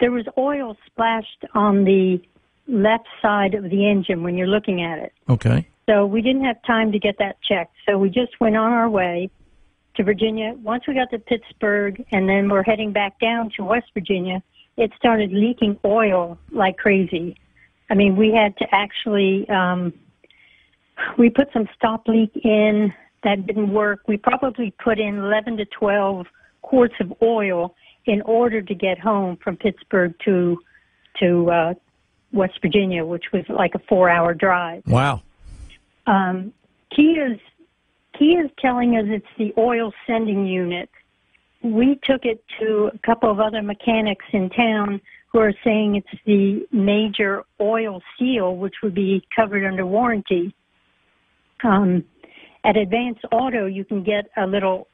there 0.00 0.10
was 0.10 0.26
oil 0.38 0.76
splashed 0.86 1.44
on 1.54 1.84
the 1.84 2.20
left 2.66 3.06
side 3.20 3.54
of 3.54 3.64
the 3.64 3.88
engine 3.88 4.22
when 4.22 4.36
you're 4.36 4.46
looking 4.46 4.82
at 4.82 4.98
it. 4.98 5.12
Okay. 5.28 5.66
So 5.86 6.06
we 6.06 6.22
didn't 6.22 6.44
have 6.44 6.62
time 6.66 6.92
to 6.92 6.98
get 6.98 7.16
that 7.18 7.36
checked. 7.46 7.74
So 7.86 7.98
we 7.98 8.08
just 8.08 8.40
went 8.40 8.56
on 8.56 8.72
our 8.72 8.88
way 8.88 9.30
to 9.96 10.04
Virginia. 10.04 10.54
Once 10.62 10.84
we 10.86 10.94
got 10.94 11.10
to 11.10 11.18
Pittsburgh 11.18 12.04
and 12.12 12.28
then 12.28 12.48
we're 12.48 12.62
heading 12.62 12.92
back 12.92 13.18
down 13.20 13.50
to 13.56 13.64
West 13.64 13.86
Virginia, 13.94 14.42
it 14.76 14.90
started 14.96 15.32
leaking 15.32 15.78
oil 15.84 16.38
like 16.50 16.76
crazy. 16.78 17.36
I 17.90 17.94
mean, 17.94 18.16
we 18.16 18.32
had 18.32 18.56
to 18.58 18.66
actually, 18.72 19.48
um, 19.48 19.92
we 21.18 21.30
put 21.30 21.48
some 21.52 21.68
stop 21.76 22.08
leak 22.08 22.32
in 22.42 22.92
that 23.22 23.46
didn't 23.46 23.72
work. 23.72 24.00
We 24.06 24.16
probably 24.16 24.72
put 24.82 24.98
in 24.98 25.16
11 25.16 25.58
to 25.58 25.64
12 25.66 26.26
quarts 26.62 26.94
of 27.00 27.12
oil 27.22 27.74
in 28.06 28.22
order 28.22 28.60
to 28.62 28.74
get 28.74 28.98
home 28.98 29.38
from 29.42 29.56
Pittsburgh 29.56 30.14
to, 30.24 30.58
to, 31.20 31.50
uh, 31.50 31.74
West 32.32 32.54
Virginia, 32.60 33.04
which 33.04 33.26
was 33.32 33.44
like 33.48 33.74
a 33.74 33.78
four 33.88 34.10
hour 34.10 34.34
drive. 34.34 34.82
Wow. 34.86 35.22
Um, 36.06 36.52
Kia's 36.94 37.40
Kia's 38.18 38.50
telling 38.58 38.96
us 38.96 39.04
it's 39.06 39.26
the 39.38 39.52
oil 39.58 39.92
sending 40.06 40.46
unit. 40.46 40.88
We 41.62 41.98
took 42.04 42.24
it 42.24 42.44
to 42.60 42.90
a 42.94 42.98
couple 42.98 43.30
of 43.30 43.40
other 43.40 43.62
mechanics 43.62 44.24
in 44.32 44.50
town 44.50 45.00
who 45.32 45.40
are 45.40 45.54
saying 45.64 45.96
it's 45.96 46.22
the 46.26 46.66
major 46.70 47.42
oil 47.60 48.00
seal, 48.18 48.56
which 48.56 48.74
would 48.82 48.94
be 48.94 49.26
covered 49.34 49.66
under 49.66 49.84
warranty. 49.84 50.54
Um, 51.64 52.04
at 52.64 52.76
Advance 52.76 53.18
Auto, 53.32 53.66
you 53.66 53.84
can 53.84 54.04
get 54.04 54.26
a 54.36 54.46
little 54.46 54.86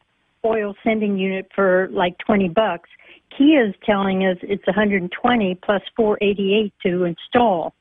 oil 0.44 0.74
sending 0.82 1.18
unit 1.18 1.50
for 1.54 1.88
like 1.92 2.16
20 2.18 2.48
bucks. 2.48 2.88
Kia 3.36 3.68
is 3.68 3.74
telling 3.84 4.24
us 4.24 4.38
it's 4.42 4.66
120 4.66 5.54
plus 5.56 5.82
488 5.96 6.72
to 6.84 7.04
install. 7.04 7.74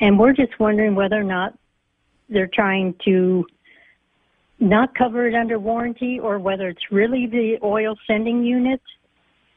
And 0.00 0.18
we're 0.18 0.34
just 0.34 0.60
wondering 0.60 0.94
whether 0.94 1.16
or 1.16 1.24
not 1.24 1.58
they're 2.28 2.50
trying 2.52 2.94
to 3.04 3.46
not 4.60 4.94
cover 4.94 5.26
it 5.26 5.34
under 5.34 5.58
warranty 5.58 6.18
or 6.18 6.38
whether 6.38 6.68
it's 6.68 6.90
really 6.90 7.26
the 7.26 7.58
oil 7.62 7.96
sending 8.06 8.42
unit. 8.44 8.80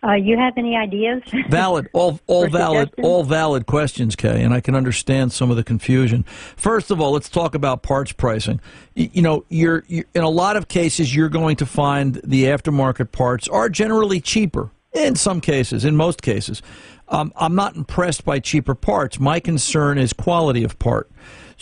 Uh, 0.03 0.13
you 0.13 0.35
have 0.35 0.53
any 0.57 0.75
ideas? 0.75 1.21
Valid, 1.49 1.87
all 1.93 2.19
all 2.25 2.47
valid, 2.47 2.89
suggestions? 2.89 3.05
all 3.07 3.23
valid 3.23 3.67
questions, 3.67 4.15
Kay, 4.15 4.41
and 4.43 4.51
I 4.51 4.59
can 4.59 4.73
understand 4.73 5.31
some 5.31 5.51
of 5.51 5.57
the 5.57 5.63
confusion. 5.63 6.23
First 6.23 6.89
of 6.89 6.99
all, 6.99 7.11
let's 7.11 7.29
talk 7.29 7.53
about 7.53 7.83
parts 7.83 8.11
pricing. 8.11 8.59
Y- 8.97 9.11
You 9.13 9.21
know, 9.21 9.45
you're, 9.49 9.83
you're 9.87 10.05
in 10.15 10.23
a 10.23 10.29
lot 10.29 10.55
of 10.57 10.67
cases 10.67 11.15
you're 11.15 11.29
going 11.29 11.55
to 11.57 11.67
find 11.67 12.15
the 12.23 12.45
aftermarket 12.45 13.11
parts 13.11 13.47
are 13.47 13.69
generally 13.69 14.19
cheaper. 14.19 14.71
In 14.93 15.15
some 15.15 15.39
cases, 15.39 15.85
in 15.85 15.95
most 15.95 16.21
cases, 16.23 16.63
um, 17.07 17.31
I'm 17.37 17.53
not 17.55 17.75
impressed 17.75 18.25
by 18.25 18.39
cheaper 18.39 18.73
parts. 18.75 19.19
My 19.19 19.39
concern 19.39 19.99
is 19.99 20.13
quality 20.13 20.63
of 20.63 20.79
part. 20.79 21.09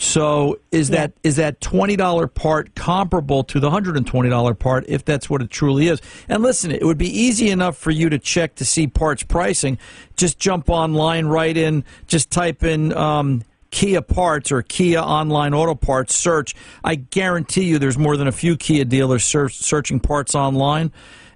So 0.02 0.58
is 0.72 0.88
that 0.88 1.12
is 1.22 1.36
that 1.36 1.60
twenty 1.60 1.94
dollar 1.94 2.26
part 2.26 2.74
comparable 2.74 3.44
to 3.44 3.60
the 3.60 3.70
hundred 3.70 3.98
and 3.98 4.06
twenty 4.06 4.30
dollar 4.30 4.54
part 4.54 4.86
if 4.88 5.04
that's 5.04 5.28
what 5.28 5.42
it 5.42 5.50
truly 5.50 5.88
is? 5.88 6.00
And 6.26 6.42
listen, 6.42 6.70
it 6.70 6.86
would 6.86 6.96
be 6.96 7.10
easy 7.10 7.50
enough 7.50 7.76
for 7.76 7.90
you 7.90 8.08
to 8.08 8.18
check 8.18 8.54
to 8.54 8.64
see 8.64 8.86
parts 8.86 9.22
pricing. 9.22 9.76
Just 10.16 10.38
jump 10.38 10.70
online, 10.70 11.26
right 11.26 11.54
in, 11.54 11.84
just 12.06 12.30
type 12.30 12.64
in 12.64 12.94
um, 12.94 13.42
Kia 13.70 14.00
parts 14.00 14.50
or 14.50 14.62
Kia 14.62 15.00
online 15.00 15.52
auto 15.52 15.74
parts 15.74 16.16
search. 16.16 16.54
I 16.82 16.94
guarantee 16.94 17.64
you, 17.64 17.78
there's 17.78 17.98
more 17.98 18.16
than 18.16 18.26
a 18.26 18.32
few 18.32 18.56
Kia 18.56 18.86
dealers 18.86 19.22
search, 19.22 19.56
searching 19.56 20.00
parts 20.00 20.34
online. 20.34 20.92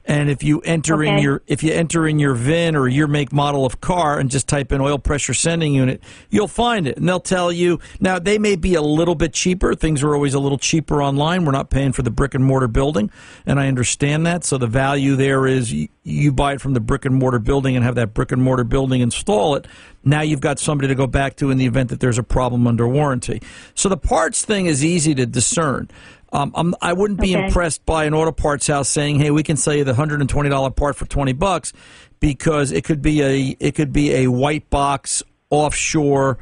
And 0.06 0.28
if 0.28 0.42
you 0.42 0.60
enter 0.60 1.02
in 1.02 1.18
your 1.18 1.42
if 1.46 1.62
you 1.62 1.72
enter 1.72 2.06
in 2.06 2.18
your 2.18 2.34
VIN 2.34 2.76
or 2.76 2.88
your 2.88 3.06
make 3.06 3.32
model 3.32 3.64
of 3.64 3.80
car 3.80 4.18
and 4.18 4.30
just 4.30 4.46
type 4.46 4.70
in 4.70 4.80
oil 4.80 4.98
pressure 4.98 5.32
sending 5.32 5.72
unit, 5.72 6.02
you'll 6.28 6.46
find 6.46 6.86
it. 6.86 6.98
And 6.98 7.08
they'll 7.08 7.20
tell 7.20 7.50
you 7.50 7.80
now 8.00 8.18
they 8.18 8.38
may 8.38 8.56
be 8.56 8.74
a 8.74 8.82
little 8.82 9.14
bit 9.14 9.32
cheaper. 9.32 9.74
Things 9.74 10.02
are 10.02 10.14
always 10.14 10.34
a 10.34 10.38
little 10.38 10.58
cheaper 10.58 11.02
online. 11.02 11.46
We're 11.46 11.52
not 11.52 11.70
paying 11.70 11.92
for 11.92 12.02
the 12.02 12.10
brick 12.10 12.34
and 12.34 12.44
mortar 12.44 12.68
building, 12.68 13.10
and 13.46 13.58
I 13.58 13.68
understand 13.68 14.26
that. 14.26 14.44
So 14.44 14.58
the 14.58 14.66
value 14.66 15.16
there 15.16 15.46
is 15.46 15.72
you, 15.72 15.88
you 16.02 16.32
buy 16.32 16.52
it 16.52 16.60
from 16.60 16.74
the 16.74 16.80
brick 16.80 17.06
and 17.06 17.14
mortar 17.14 17.38
building 17.38 17.74
and 17.74 17.84
have 17.84 17.94
that 17.94 18.12
brick 18.12 18.30
and 18.30 18.42
mortar 18.42 18.64
building 18.64 19.00
install 19.00 19.56
it. 19.56 19.66
Now 20.04 20.20
you've 20.20 20.40
got 20.40 20.58
somebody 20.58 20.88
to 20.88 20.94
go 20.94 21.06
back 21.06 21.36
to 21.36 21.50
in 21.50 21.56
the 21.56 21.64
event 21.64 21.88
that 21.88 22.00
there's 22.00 22.18
a 22.18 22.22
problem 22.22 22.66
under 22.66 22.86
warranty. 22.86 23.40
So 23.74 23.88
the 23.88 23.96
parts 23.96 24.44
thing 24.44 24.66
is 24.66 24.84
easy 24.84 25.14
to 25.14 25.24
discern. 25.24 25.88
Um, 26.34 26.52
I'm, 26.56 26.74
I 26.82 26.92
wouldn't 26.92 27.20
be 27.20 27.34
Okay. 27.36 27.46
impressed 27.46 27.86
by 27.86 28.04
an 28.04 28.12
auto 28.12 28.32
parts 28.32 28.66
house 28.66 28.88
saying, 28.88 29.20
"Hey, 29.20 29.30
we 29.30 29.42
can 29.44 29.56
sell 29.56 29.72
you 29.74 29.84
the 29.84 29.94
hundred 29.94 30.20
and 30.20 30.28
twenty 30.28 30.50
dollar 30.50 30.70
part 30.70 30.96
for 30.96 31.06
twenty 31.06 31.32
bucks," 31.32 31.72
because 32.18 32.72
it 32.72 32.82
could 32.84 33.00
be 33.00 33.22
a 33.22 33.56
it 33.60 33.74
could 33.76 33.92
be 33.92 34.12
a 34.12 34.26
white 34.26 34.68
box 34.68 35.22
offshore, 35.50 36.38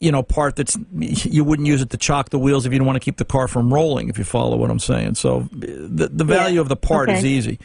you 0.00 0.12
know, 0.12 0.22
part 0.22 0.56
that's 0.56 0.76
you 0.92 1.42
wouldn't 1.44 1.66
use 1.66 1.80
it 1.80 1.88
to 1.90 1.96
chock 1.96 2.28
the 2.28 2.38
wheels 2.38 2.66
if 2.66 2.72
you 2.72 2.78
don't 2.78 2.86
want 2.86 2.96
to 2.96 3.04
keep 3.04 3.16
the 3.16 3.24
car 3.24 3.48
from 3.48 3.72
rolling. 3.72 4.10
If 4.10 4.18
you 4.18 4.24
follow 4.24 4.56
what 4.58 4.70
I'm 4.70 4.78
saying, 4.78 5.14
so 5.14 5.48
the 5.52 6.10
the 6.12 6.24
value 6.24 6.60
of 6.60 6.68
the 6.68 6.76
part 6.76 7.08
is 7.10 7.24
easy. 7.24 7.58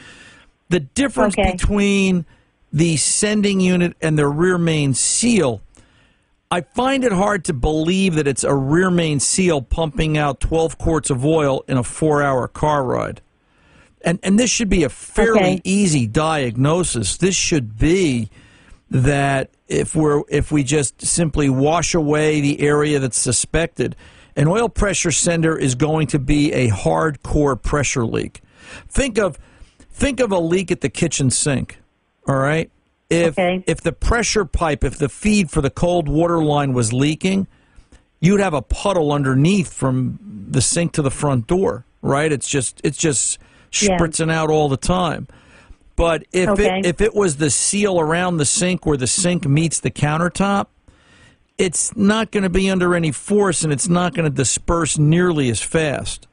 The 0.69 0.79
difference 0.79 1.35
Okay. 1.37 1.51
between 1.51 2.25
the 2.71 2.95
sending 2.97 3.59
unit 3.59 3.95
and 4.01 4.17
the 4.17 4.27
rear 4.27 4.57
main 4.57 4.93
seal 4.93 5.61
I 6.51 6.61
find 6.61 7.03
it 7.03 7.11
hard 7.11 7.43
to 7.45 7.53
believe 7.53 8.15
that 8.15 8.27
it's 8.27 8.43
a 8.43 8.53
rear 8.53 8.91
main 8.91 9.19
seal 9.19 9.61
pumping 9.61 10.17
out 10.17 10.39
12 10.39 10.77
quarts 10.77 11.09
of 11.09 11.25
oil 11.25 11.63
in 11.67 11.77
a 11.77 11.83
four 11.83 12.21
hour 12.21 12.47
car 12.47 12.83
ride. 12.83 13.21
And, 14.01 14.19
and 14.21 14.37
this 14.37 14.51
should 14.51 14.69
be 14.69 14.83
a 14.83 14.89
fairly 14.89 15.39
Okay. 15.39 15.61
easy 15.63 16.05
diagnosis. 16.05 17.17
This 17.17 17.35
should 17.35 17.77
be 17.79 18.29
that 18.91 19.49
if 19.67 19.95
we're 19.95 20.21
if 20.29 20.51
we 20.51 20.63
just 20.63 21.01
simply 21.01 21.49
wash 21.49 21.95
away 21.95 22.39
the 22.39 22.61
area 22.61 22.99
that's 22.99 23.17
suspected, 23.17 23.95
an 24.35 24.47
oil 24.47 24.69
pressure 24.69 25.11
sender 25.11 25.57
is 25.57 25.73
going 25.73 26.05
to 26.07 26.19
be 26.19 26.53
a 26.53 26.69
hardcore 26.69 27.59
pressure 27.59 28.05
leak. 28.05 28.41
Think 28.87 29.17
of 29.17 29.39
think 29.89 30.19
of 30.19 30.31
a 30.31 30.37
leak 30.39 30.71
at 30.71 30.81
the 30.81 30.89
kitchen 30.89 31.31
sink. 31.31 31.79
All 32.27 32.35
right? 32.37 32.69
If 33.09 33.33
Okay. 33.37 33.63
if 33.67 33.81
the 33.81 33.91
pressure 33.91 34.45
pipe, 34.45 34.83
if 34.83 34.97
the 34.97 35.09
feed 35.09 35.51
for 35.51 35.61
the 35.61 35.69
cold 35.69 36.09
water 36.09 36.43
line 36.43 36.73
was 36.73 36.91
leaking, 36.91 37.47
you'd 38.19 38.39
have 38.39 38.53
a 38.53 38.61
puddle 38.61 39.11
underneath 39.11 39.71
from 39.71 40.19
the 40.49 40.61
sink 40.61 40.93
to 40.93 41.01
the 41.01 41.11
front 41.11 41.45
door, 41.47 41.85
right? 42.01 42.31
It's 42.31 42.47
just 42.47 42.81
it's 42.83 42.97
just 42.97 43.37
Yeah. 43.79 43.97
spritzing 43.97 44.31
out 44.31 44.49
all 44.49 44.69
the 44.69 44.77
time. 44.77 45.27
But 45.95 46.23
if 46.31 46.49
Okay. 46.49 46.79
it 46.79 46.85
if 46.85 46.99
it 47.01 47.13
was 47.13 47.35
the 47.37 47.49
seal 47.51 47.99
around 47.99 48.37
the 48.37 48.45
sink 48.45 48.85
where 48.85 48.97
the 48.97 49.07
sink 49.07 49.47
meets 49.47 49.79
the 49.79 49.91
countertop, 49.91 50.65
it's 51.59 51.95
not 51.95 52.31
going 52.31 52.43
to 52.43 52.49
be 52.49 52.69
under 52.71 52.95
any 52.95 53.11
force 53.11 53.63
and 53.63 53.71
it's 53.71 53.87
not 53.87 54.13
going 54.15 54.25
to 54.29 54.35
disperse 54.35 54.97
nearly 54.97 55.49
as 55.49 55.61
fast. 55.61 56.27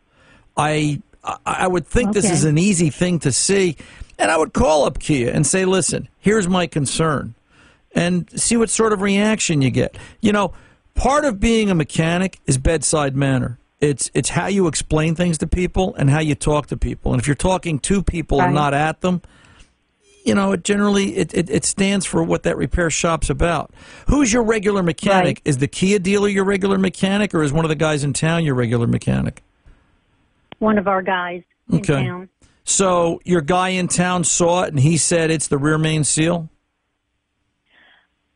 I 0.57 1.01
I- 1.25 1.37
I 1.45 1.67
would 1.69 1.87
think 1.87 2.15
this 2.15 2.29
is 2.29 2.45
an 2.45 2.59
easy 2.59 2.91
thing 2.91 3.21
to 3.21 3.31
see, 3.31 3.77
and 4.23 4.31
I 4.31 4.39
would 4.39 4.53
call 4.55 4.85
up 4.85 5.01
Kia 5.01 5.31
and 5.31 5.45
say, 5.47 5.65
"Listen, 5.67 6.09
here's 6.19 6.49
my 6.49 6.67
concern," 6.67 7.35
and 7.95 8.31
see 8.41 8.57
what 8.57 8.71
sort 8.71 8.93
of 8.93 9.03
reaction 9.03 9.61
you 9.61 9.71
get. 9.71 9.99
You 10.21 10.33
know, 10.33 10.53
part 10.95 11.25
of 11.25 11.41
being 11.41 11.71
a 11.71 11.75
mechanic 11.75 12.39
is 12.47 12.57
bedside 12.57 13.17
manner. 13.17 13.59
It's 13.81 14.11
it's 14.15 14.31
how 14.31 14.47
you 14.47 14.69
explain 14.69 15.17
things 15.17 15.39
to 15.39 15.47
people 15.49 15.95
and 15.97 16.09
how 16.09 16.21
you 16.21 16.37
talk 16.37 16.69
to 16.69 16.77
people. 16.77 17.13
And 17.13 17.21
if 17.21 17.27
you're 17.27 17.35
talking 17.35 17.81
to 17.81 18.01
people 18.03 18.41
and 18.41 18.55
not 18.55 18.75
at 18.75 19.01
them, 19.01 19.23
you 20.25 20.37
know, 20.37 20.53
it 20.53 20.63
generally 20.63 21.17
it, 21.17 21.35
it, 21.35 21.51
it 21.51 21.65
stands 21.65 22.07
for 22.07 22.23
what 22.23 22.45
that 22.45 22.57
repair 22.57 22.91
shop's 22.91 23.29
about. 23.29 23.73
Who's 24.07 24.33
your 24.33 24.45
regular 24.45 24.85
mechanic? 24.85 25.39
Right. 25.39 25.43
Is 25.45 25.59
the 25.59 25.67
Kia 25.67 25.99
dealer 25.99 26.29
your 26.29 26.45
regular 26.45 26.79
mechanic, 26.79 27.35
or 27.35 27.43
is 27.43 27.53
one 27.53 27.65
of 27.65 27.71
the 27.71 27.75
guys 27.75 28.05
in 28.05 28.13
town 28.13 28.45
your 28.45 28.55
regular 28.55 28.87
mechanic? 28.87 29.43
One 30.61 30.79
of 30.79 30.87
our 30.87 31.03
guys 31.03 31.43
in 31.73 31.79
Okay. 31.81 32.05
town. 32.07 32.29
So 32.65 33.21
your 33.25 33.41
guy 33.41 33.71
in 33.71 33.89
town 33.89 34.25
saw 34.25 34.63
it 34.63 34.69
and 34.69 34.81
he 34.81 34.97
said 34.97 35.31
it's 35.31 35.49
the 35.49 35.59
rear 35.59 35.79
main 35.79 36.05
seal. 36.05 36.49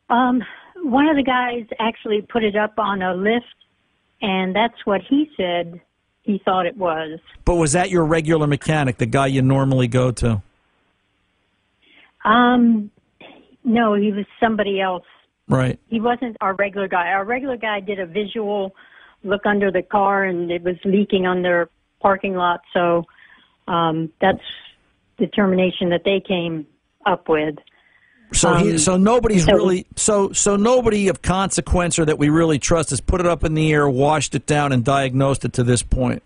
Um, 0.08 0.42
one 0.82 1.08
of 1.08 1.16
the 1.16 1.22
guys 1.22 1.66
actually 1.78 2.22
put 2.22 2.44
it 2.44 2.56
up 2.56 2.74
on 2.78 3.02
a 3.02 3.14
lift, 3.14 3.46
and 4.22 4.54
that's 4.54 4.84
what 4.84 5.00
he 5.08 5.30
said 5.36 5.80
he 6.22 6.40
thought 6.44 6.66
it 6.66 6.76
was. 6.76 7.18
But 7.44 7.54
was 7.54 7.72
that 7.72 7.90
your 7.90 8.04
regular 8.04 8.46
mechanic, 8.46 8.98
the 8.98 9.06
guy 9.06 9.26
you 9.26 9.42
normally 9.42 9.88
go 9.88 10.10
to? 10.12 10.42
Um, 12.24 12.90
no, 13.64 13.94
he 13.94 14.12
was 14.12 14.26
somebody 14.40 14.80
else. 14.80 15.04
Right. 15.48 15.78
He 15.88 16.00
wasn't 16.00 16.36
our 16.40 16.54
regular 16.54 16.88
guy. 16.88 17.08
Our 17.08 17.24
regular 17.24 17.56
guy 17.56 17.80
did 17.80 18.00
a 18.00 18.06
visual 18.06 18.74
look 19.22 19.46
under 19.46 19.70
the 19.70 19.82
car, 19.82 20.24
and 20.24 20.50
it 20.50 20.62
was 20.62 20.76
leaking 20.84 21.26
on 21.26 21.42
their 21.42 21.68
parking 22.00 22.34
lot. 22.34 22.60
So 22.72 23.04
um, 23.68 24.10
that's 24.20 24.42
determination 25.18 25.90
that 25.90 26.02
they 26.04 26.20
came 26.20 26.66
up 27.04 27.28
with. 27.28 27.56
So 28.32 28.54
he, 28.54 28.72
Um, 28.72 28.78
so 28.78 28.96
nobody's 28.96 29.44
so- 29.44 29.52
really 29.54 29.86
so 29.94 30.32
so 30.32 30.56
nobody 30.56 31.08
of 31.08 31.22
consequence 31.22 31.98
or 31.98 32.04
that 32.04 32.18
we 32.18 32.28
really 32.28 32.58
trust 32.58 32.90
has 32.90 33.00
put 33.00 33.20
it 33.20 33.26
up 33.26 33.44
in 33.44 33.54
the 33.54 33.72
air, 33.72 33.88
washed 33.88 34.34
it 34.34 34.46
down, 34.46 34.72
and 34.72 34.84
diagnosed 34.84 35.44
it 35.44 35.52
to 35.54 35.62
this 35.62 35.82
point. 35.82 36.22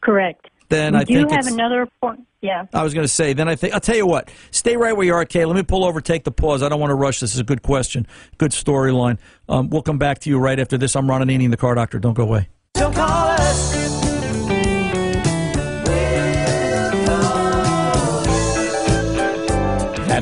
Correct. 0.00 0.48
Then 0.68 0.92
we 0.92 1.00
I 1.00 1.04
do 1.04 1.14
think 1.14 1.32
have 1.32 1.46
another 1.46 1.88
point. 2.00 2.20
Yeah. 2.40 2.66
I 2.72 2.84
was 2.84 2.94
going 2.94 3.04
to 3.04 3.12
say. 3.12 3.32
Then 3.32 3.48
I 3.48 3.56
think 3.56 3.74
I'll 3.74 3.80
tell 3.80 3.96
you 3.96 4.06
what. 4.06 4.30
Stay 4.52 4.76
right 4.76 4.96
where 4.96 5.04
you 5.04 5.14
are, 5.14 5.24
Kay. 5.24 5.44
Let 5.44 5.56
me 5.56 5.64
pull 5.64 5.84
over, 5.84 6.00
take 6.00 6.22
the 6.22 6.30
pause. 6.30 6.62
I 6.62 6.68
don't 6.68 6.78
want 6.78 6.90
to 6.90 6.94
rush. 6.94 7.18
This 7.18 7.34
is 7.34 7.40
a 7.40 7.44
good 7.44 7.62
question, 7.62 8.06
good 8.36 8.52
storyline. 8.52 9.18
Um, 9.48 9.70
we'll 9.70 9.82
come 9.82 9.98
back 9.98 10.20
to 10.20 10.30
you 10.30 10.38
right 10.38 10.60
after 10.60 10.78
this. 10.78 10.94
I'm 10.94 11.10
Ron 11.10 11.22
Ananian, 11.22 11.50
the 11.50 11.56
car 11.56 11.74
doctor. 11.74 11.98
Don't 11.98 12.14
go 12.14 12.22
away. 12.22 12.48
So 12.76 12.92
call 12.92 13.28
us. 13.30 13.87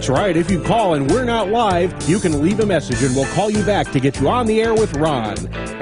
That's 0.06 0.20
right. 0.20 0.36
If 0.36 0.52
you 0.52 0.62
call 0.62 0.94
and 0.94 1.10
we're 1.10 1.24
not 1.24 1.48
live, 1.48 2.08
you 2.08 2.20
can 2.20 2.40
leave 2.40 2.60
a 2.60 2.66
message 2.66 3.02
and 3.02 3.12
we'll 3.16 3.26
call 3.34 3.50
you 3.50 3.64
back 3.64 3.90
to 3.90 3.98
get 3.98 4.20
you 4.20 4.28
on 4.28 4.46
the 4.46 4.62
air 4.62 4.72
with 4.72 4.94
Ron. 4.94 5.32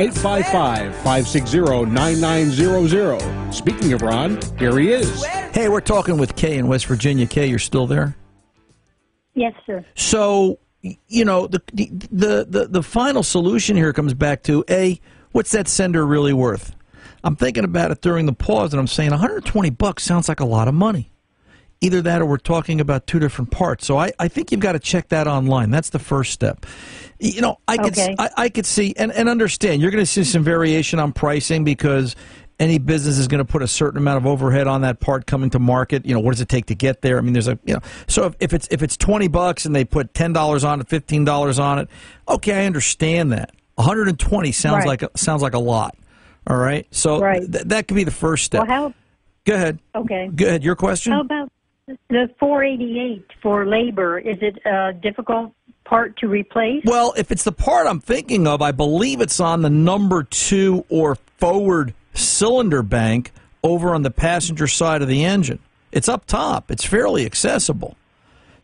855 0.00 0.94
560 0.96 1.84
9900. 1.84 3.52
Speaking 3.52 3.92
of 3.92 4.00
Ron, 4.00 4.40
here 4.58 4.78
he 4.78 4.92
is. 4.94 5.26
Hey, 5.26 5.68
we're 5.68 5.82
talking 5.82 6.16
with 6.16 6.36
Kay 6.36 6.56
in 6.56 6.68
West 6.68 6.86
Virginia. 6.86 7.26
Kay, 7.26 7.48
you're 7.48 7.58
still 7.58 7.86
there? 7.86 8.16
Yes, 9.34 9.52
sir. 9.66 9.84
So 9.94 10.58
you 10.80 11.26
know 11.26 11.46
the, 11.46 11.60
the 11.74 11.90
the 12.10 12.46
the 12.48 12.68
the 12.68 12.82
final 12.82 13.22
solution 13.22 13.76
here 13.76 13.92
comes 13.92 14.14
back 14.14 14.42
to 14.44 14.64
a 14.70 14.98
what's 15.32 15.50
that 15.50 15.68
sender 15.68 16.06
really 16.06 16.32
worth? 16.32 16.74
I'm 17.24 17.36
thinking 17.36 17.64
about 17.64 17.90
it 17.90 18.00
during 18.00 18.24
the 18.24 18.32
pause, 18.32 18.72
and 18.72 18.80
I'm 18.80 18.86
saying 18.86 19.10
120 19.10 19.68
bucks 19.68 20.02
sounds 20.02 20.30
like 20.30 20.40
a 20.40 20.46
lot 20.46 20.66
of 20.66 20.72
money. 20.72 21.10
Either 21.80 22.00
that, 22.02 22.22
or 22.22 22.24
we're 22.26 22.38
talking 22.38 22.80
about 22.80 23.06
two 23.06 23.18
different 23.18 23.50
parts. 23.50 23.86
So 23.86 23.98
I, 23.98 24.10
I 24.18 24.28
think 24.28 24.50
you've 24.50 24.60
got 24.60 24.72
to 24.72 24.78
check 24.78 25.08
that 25.08 25.26
online. 25.26 25.70
That's 25.70 25.90
the 25.90 25.98
first 25.98 26.32
step. 26.32 26.64
You 27.18 27.40
know, 27.42 27.58
I 27.68 27.76
could 27.76 27.92
Okay. 27.98 28.14
I, 28.18 28.30
I 28.36 28.48
could 28.48 28.64
see 28.66 28.94
and, 28.96 29.12
and 29.12 29.28
understand 29.28 29.82
you're 29.82 29.90
going 29.90 30.02
to 30.02 30.10
see 30.10 30.24
some 30.24 30.42
variation 30.42 30.98
on 30.98 31.12
pricing 31.12 31.62
because 31.64 32.16
any 32.60 32.78
business 32.78 33.18
is 33.18 33.28
going 33.28 33.38
to 33.38 33.44
put 33.44 33.62
a 33.62 33.68
certain 33.68 33.98
amount 33.98 34.16
of 34.18 34.26
overhead 34.26 34.66
on 34.66 34.80
that 34.82 35.00
part 35.00 35.26
coming 35.26 35.50
to 35.50 35.58
market. 35.58 36.06
You 36.06 36.14
know, 36.14 36.20
what 36.20 36.30
does 36.32 36.40
it 36.40 36.48
take 36.48 36.66
to 36.66 36.74
get 36.74 37.02
there? 37.02 37.18
I 37.18 37.20
mean, 37.20 37.32
there's 37.34 37.48
a 37.48 37.58
you 37.64 37.74
know, 37.74 37.80
so 38.06 38.26
if, 38.26 38.34
if 38.40 38.52
it's 38.54 38.68
if 38.70 38.82
it's 38.82 38.96
twenty 38.96 39.28
bucks 39.28 39.66
and 39.66 39.74
they 39.74 39.84
put 39.84 40.14
ten 40.14 40.32
dollars 40.32 40.64
on 40.64 40.80
it, 40.80 40.88
fifteen 40.88 41.24
dollars 41.24 41.58
on 41.58 41.78
it, 41.80 41.88
okay, 42.28 42.62
I 42.62 42.66
understand 42.66 43.32
that. 43.32 43.52
One 43.74 43.86
hundred 43.86 44.08
and 44.08 44.18
twenty 44.18 44.52
sounds 44.52 44.84
Right. 44.84 44.86
like 44.86 45.02
a, 45.02 45.10
sounds 45.18 45.42
like 45.42 45.54
a 45.54 45.58
lot. 45.58 45.96
All 46.46 46.56
right, 46.56 46.86
so 46.92 47.20
Right. 47.20 47.40
th- 47.40 47.64
that 47.64 47.88
could 47.88 47.94
be 47.96 48.04
the 48.04 48.10
first 48.10 48.44
step. 48.44 48.68
Well, 48.68 48.82
how? 48.84 48.94
Go 49.44 49.54
ahead. 49.54 49.78
Okay. 49.94 50.30
Go 50.34 50.46
ahead. 50.46 50.62
Your 50.64 50.76
question. 50.76 51.12
How 51.12 51.20
about 51.22 51.50
the 51.86 52.30
488 52.38 53.24
for 53.42 53.66
labor? 53.66 54.18
Is 54.18 54.36
it 54.40 54.58
a 54.66 54.92
difficult 54.92 55.52
part 55.84 56.16
to 56.18 56.28
replace? 56.28 56.82
Well, 56.84 57.14
if 57.16 57.30
it's 57.30 57.44
the 57.44 57.52
part 57.52 57.86
I'm 57.86 58.00
thinking 58.00 58.46
of, 58.46 58.62
I 58.62 58.72
believe 58.72 59.20
it's 59.20 59.40
on 59.40 59.62
the 59.62 59.70
number 59.70 60.22
two 60.22 60.84
or 60.88 61.16
forward 61.38 61.94
cylinder 62.14 62.82
bank 62.82 63.32
over 63.62 63.94
on 63.94 64.02
the 64.02 64.10
passenger 64.10 64.66
side 64.66 65.02
of 65.02 65.08
the 65.08 65.24
engine. 65.24 65.58
It's 65.92 66.08
up 66.08 66.26
top. 66.26 66.70
It's 66.70 66.84
fairly 66.84 67.24
accessible. 67.24 67.96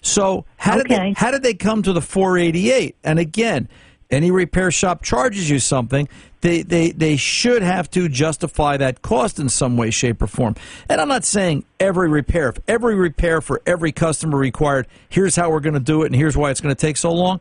So 0.03 0.47
how 0.57 0.79
did 0.79 0.89
they 0.89 1.13
how 1.17 1.31
did 1.31 1.43
they 1.43 1.55
come 1.55 1.83
to 1.83 1.93
the 1.93 2.01
488? 2.01 2.97
And 3.05 3.19
again, 3.19 3.69
any 4.11 4.31
repair 4.31 4.71
shop 4.71 5.03
charges 5.03 5.49
you 5.49 5.59
something, 5.59 6.09
they, 6.41 6.63
they 6.63 6.91
they 6.91 7.17
should 7.17 7.63
have 7.63 7.91
to 7.91 8.09
justify 8.09 8.77
that 8.79 9.03
cost 9.03 9.39
in 9.39 9.49
some 9.49 9.77
way, 9.77 9.91
shape, 9.91 10.23
or 10.23 10.27
form. 10.27 10.57
And 10.89 11.01
I'm 11.01 11.09
not 11.09 11.25
saying 11.25 11.65
every 11.79 12.09
repair. 12.09 12.49
If 12.49 12.59
every 12.67 12.95
repair 12.95 13.41
for 13.41 13.61
every 13.67 13.93
customer 13.93 14.39
required, 14.39 14.87
here's 15.09 15.37
how 15.37 15.51
we're 15.51 15.61
going 15.61 15.75
to 15.75 15.81
do 15.81 16.03
it, 16.03 16.07
and 16.07 16.17
here's 16.17 16.37
why 16.37 16.51
it's 16.51 16.61
going 16.61 16.75
to 16.75 16.81
take 16.81 16.97
so 16.97 17.13
long. 17.13 17.41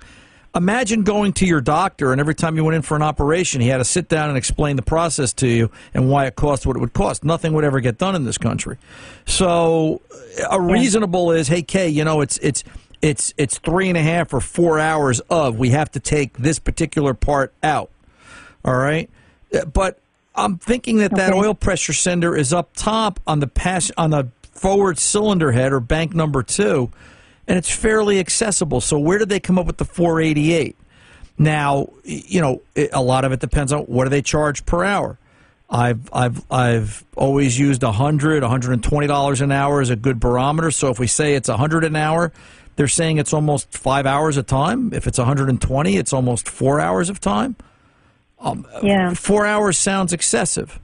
Imagine 0.55 1.03
going 1.03 1.33
to 1.33 1.45
your 1.45 1.61
doctor, 1.61 2.11
and 2.11 2.19
every 2.19 2.33
time 2.33 2.55
you 2.55 2.63
went 2.63 2.75
in 2.75 2.81
for 2.81 2.95
an 2.95 3.03
operation, 3.03 3.61
he 3.61 3.67
had 3.67 3.77
to 3.77 3.85
sit 3.85 4.09
down 4.09 4.29
and 4.29 4.37
explain 4.37 4.77
the 4.77 4.81
process 4.81 5.31
to 5.33 5.47
you 5.47 5.69
and 5.93 6.09
why 6.09 6.25
it 6.25 6.35
cost 6.35 6.65
what 6.65 6.75
it 6.75 6.79
would 6.79 6.93
cost. 6.93 7.23
Nothing 7.23 7.53
would 7.53 7.63
ever 7.63 7.79
get 7.79 7.99
done 7.99 8.15
in 8.15 8.25
this 8.25 8.39
country. 8.39 8.77
So, 9.27 10.01
a 10.49 10.59
reasonable 10.59 11.31
is, 11.31 11.47
hey, 11.47 11.61
Kay, 11.61 11.89
you 11.89 12.03
know, 12.03 12.21
it's 12.21 12.39
it's 12.39 12.63
it's 13.01 13.33
it's 13.37 13.57
three 13.57 13.89
and 13.89 13.97
a 13.97 14.01
half 14.01 14.33
or 14.33 14.41
four 14.41 14.79
hours 14.79 15.19
of 15.29 15.57
we 15.57 15.69
have 15.69 15.91
to 15.91 15.99
take 15.99 16.37
this 16.37 16.59
particular 16.59 17.13
part 17.13 17.53
out. 17.63 17.89
All 18.65 18.75
right, 18.75 19.09
Uh, 19.53 19.65
but 19.65 19.99
I'm 20.35 20.57
thinking 20.57 20.97
that 20.97 21.15
that 21.15 21.33
oil 21.33 21.53
pressure 21.53 21.93
sender 21.93 22.35
is 22.35 22.53
up 22.53 22.69
top 22.75 23.19
on 23.25 23.39
the 23.39 23.47
pass 23.47 23.91
on 23.97 24.09
the 24.09 24.27
forward 24.51 24.99
cylinder 24.99 25.51
head 25.51 25.71
or 25.71 25.79
bank 25.79 26.13
number 26.13 26.43
two, 26.43 26.91
and 27.47 27.57
it's 27.57 27.71
fairly 27.73 28.19
accessible. 28.19 28.81
So 28.81 28.99
where 28.99 29.17
did 29.17 29.29
they 29.29 29.39
come 29.39 29.57
up 29.57 29.65
with 29.65 29.77
the 29.77 29.85
488? 29.85 30.75
Now, 31.37 31.89
you 32.03 32.41
know, 32.41 32.61
a 32.91 33.01
lot 33.01 33.23
of 33.23 33.31
it 33.31 33.39
depends 33.39 33.71
on 33.71 33.83
what 33.83 34.03
do 34.03 34.09
they 34.09 34.21
charge 34.21 34.65
per 34.65 34.83
hour. 34.83 35.17
I've 35.69 36.09
I've 36.11 36.43
I've 36.51 37.05
always 37.15 37.57
used 37.57 37.83
100, 37.83 38.41
120 38.41 39.07
dollars 39.07 39.39
an 39.39 39.51
hour 39.51 39.79
as 39.81 39.89
a 39.89 39.95
good 39.95 40.19
barometer. 40.19 40.71
So 40.71 40.89
if 40.89 40.99
we 40.99 41.07
say 41.07 41.35
it's 41.35 41.47
100 41.47 41.85
an 41.85 41.95
hour, 41.95 42.33
they're 42.79 42.87
saying 42.87 43.17
it's 43.17 43.33
almost 43.33 43.73
five 43.73 44.05
hours 44.05 44.37
of 44.37 44.45
time. 44.47 44.93
If 44.93 45.05
it's 45.05 45.17
120, 45.17 45.97
it's 45.97 46.13
almost 46.13 46.47
four 46.47 46.79
hours 46.79 47.09
of 47.09 47.19
time. 47.19 47.57
Um, 48.39 48.65
yeah. 48.81 49.13
Four 49.15 49.45
hours 49.45 49.77
sounds 49.77 50.13
excessive. 50.13 50.79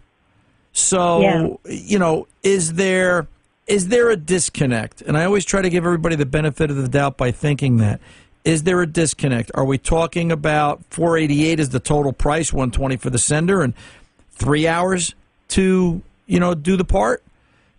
So 0.74 1.22
Yeah. 1.22 1.48
you 1.70 1.98
know, 1.98 2.28
is 2.44 2.74
there 2.74 3.28
is 3.66 3.88
there 3.88 4.10
a 4.10 4.18
disconnect? 4.18 5.04
And 5.04 5.18
I 5.18 5.24
always 5.24 5.46
try 5.46 5.62
to 5.62 5.70
give 5.70 5.86
everybody 5.86 6.18
the 6.18 6.26
benefit 6.26 6.70
of 6.70 6.76
the 6.76 6.90
doubt 6.90 7.16
by 7.16 7.32
thinking 7.32 7.78
that. 7.78 8.02
Is 8.44 8.64
there 8.64 8.82
a 8.82 8.86
disconnect? 8.86 9.50
Are 9.56 9.64
we 9.64 9.78
talking 9.78 10.34
about 10.34 10.84
488 10.90 11.62
is 11.62 11.70
the 11.70 11.80
total 11.80 12.12
price, 12.12 12.52
120 12.52 12.98
for 12.98 13.10
the 13.10 13.18
sender, 13.18 13.62
and 13.62 13.74
three 14.34 14.68
hours 14.68 15.16
to 15.48 16.02
you 16.28 16.42
know 16.42 16.56
do 16.56 16.76
the 16.76 16.84
part? 16.84 17.24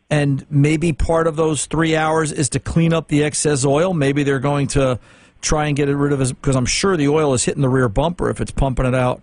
And 0.08 0.46
maybe 0.50 0.92
part 0.92 1.26
of 1.26 1.36
those 1.36 1.66
three 1.66 1.96
hours 1.96 2.30
is 2.32 2.48
to 2.50 2.60
clean 2.60 2.92
up 2.92 3.08
the 3.08 3.24
excess 3.24 3.64
oil. 3.64 3.92
Maybe 3.92 4.22
they're 4.22 4.38
going 4.38 4.68
to 4.68 4.98
try 5.42 5.66
and 5.66 5.76
get 5.76 5.88
it 5.88 5.96
rid 5.96 6.12
of 6.12 6.20
it 6.20 6.28
because 6.40 6.54
I'm 6.56 6.66
sure 6.66 6.96
the 6.96 7.08
oil 7.08 7.34
is 7.34 7.44
hitting 7.44 7.62
the 7.62 7.68
rear 7.68 7.88
bumper 7.88 8.30
if 8.30 8.40
it's 8.40 8.52
pumping 8.52 8.86
it 8.86 8.94
out. 8.94 9.20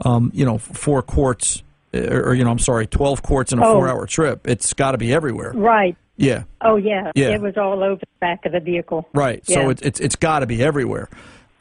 Um, 0.00 0.32
you 0.34 0.44
know, 0.44 0.58
four 0.58 1.02
quarts, 1.02 1.62
or, 1.94 2.30
or 2.30 2.34
you 2.34 2.42
know, 2.42 2.50
I'm 2.50 2.58
sorry, 2.58 2.86
12 2.88 3.22
quarts 3.22 3.52
in 3.52 3.60
a 3.60 3.66
Oh. 3.66 3.74
four-hour 3.74 4.06
trip. 4.06 4.48
It's 4.48 4.72
got 4.72 4.90
to 4.92 4.98
be 4.98 5.14
everywhere. 5.14 5.52
Right. 5.54 5.96
Yeah. 6.16 6.44
Oh 6.60 6.76
yeah. 6.76 7.12
Yeah. 7.14 7.30
It 7.30 7.40
was 7.40 7.56
all 7.56 7.82
over 7.82 8.00
the 8.00 8.06
back 8.20 8.44
of 8.44 8.52
the 8.52 8.60
vehicle. 8.60 9.08
Right. 9.12 9.44
So 9.46 9.60
Yeah. 9.60 9.70
it's 9.70 9.82
it's 9.82 10.00
it's 10.00 10.16
got 10.16 10.40
to 10.40 10.46
be 10.46 10.62
everywhere. 10.64 11.08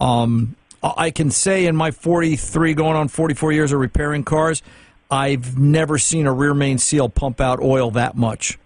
Um, 0.01 0.55
I 0.83 1.11
can 1.11 1.29
say 1.31 1.65
in 1.65 1.75
my 1.75 1.91
43 1.91 2.73
going 2.73 2.95
on 2.95 3.07
44 3.07 3.51
years 3.51 3.71
of 3.71 3.79
repairing 3.79 4.23
cars, 4.23 4.61
I've 5.09 5.57
never 5.57 5.97
seen 5.97 6.25
a 6.27 6.33
rear 6.33 6.53
main 6.53 6.77
seal 6.77 7.07
pump 7.09 7.39
out 7.39 7.59
oil 7.61 7.91
that 7.91 8.15
much. 8.17 8.57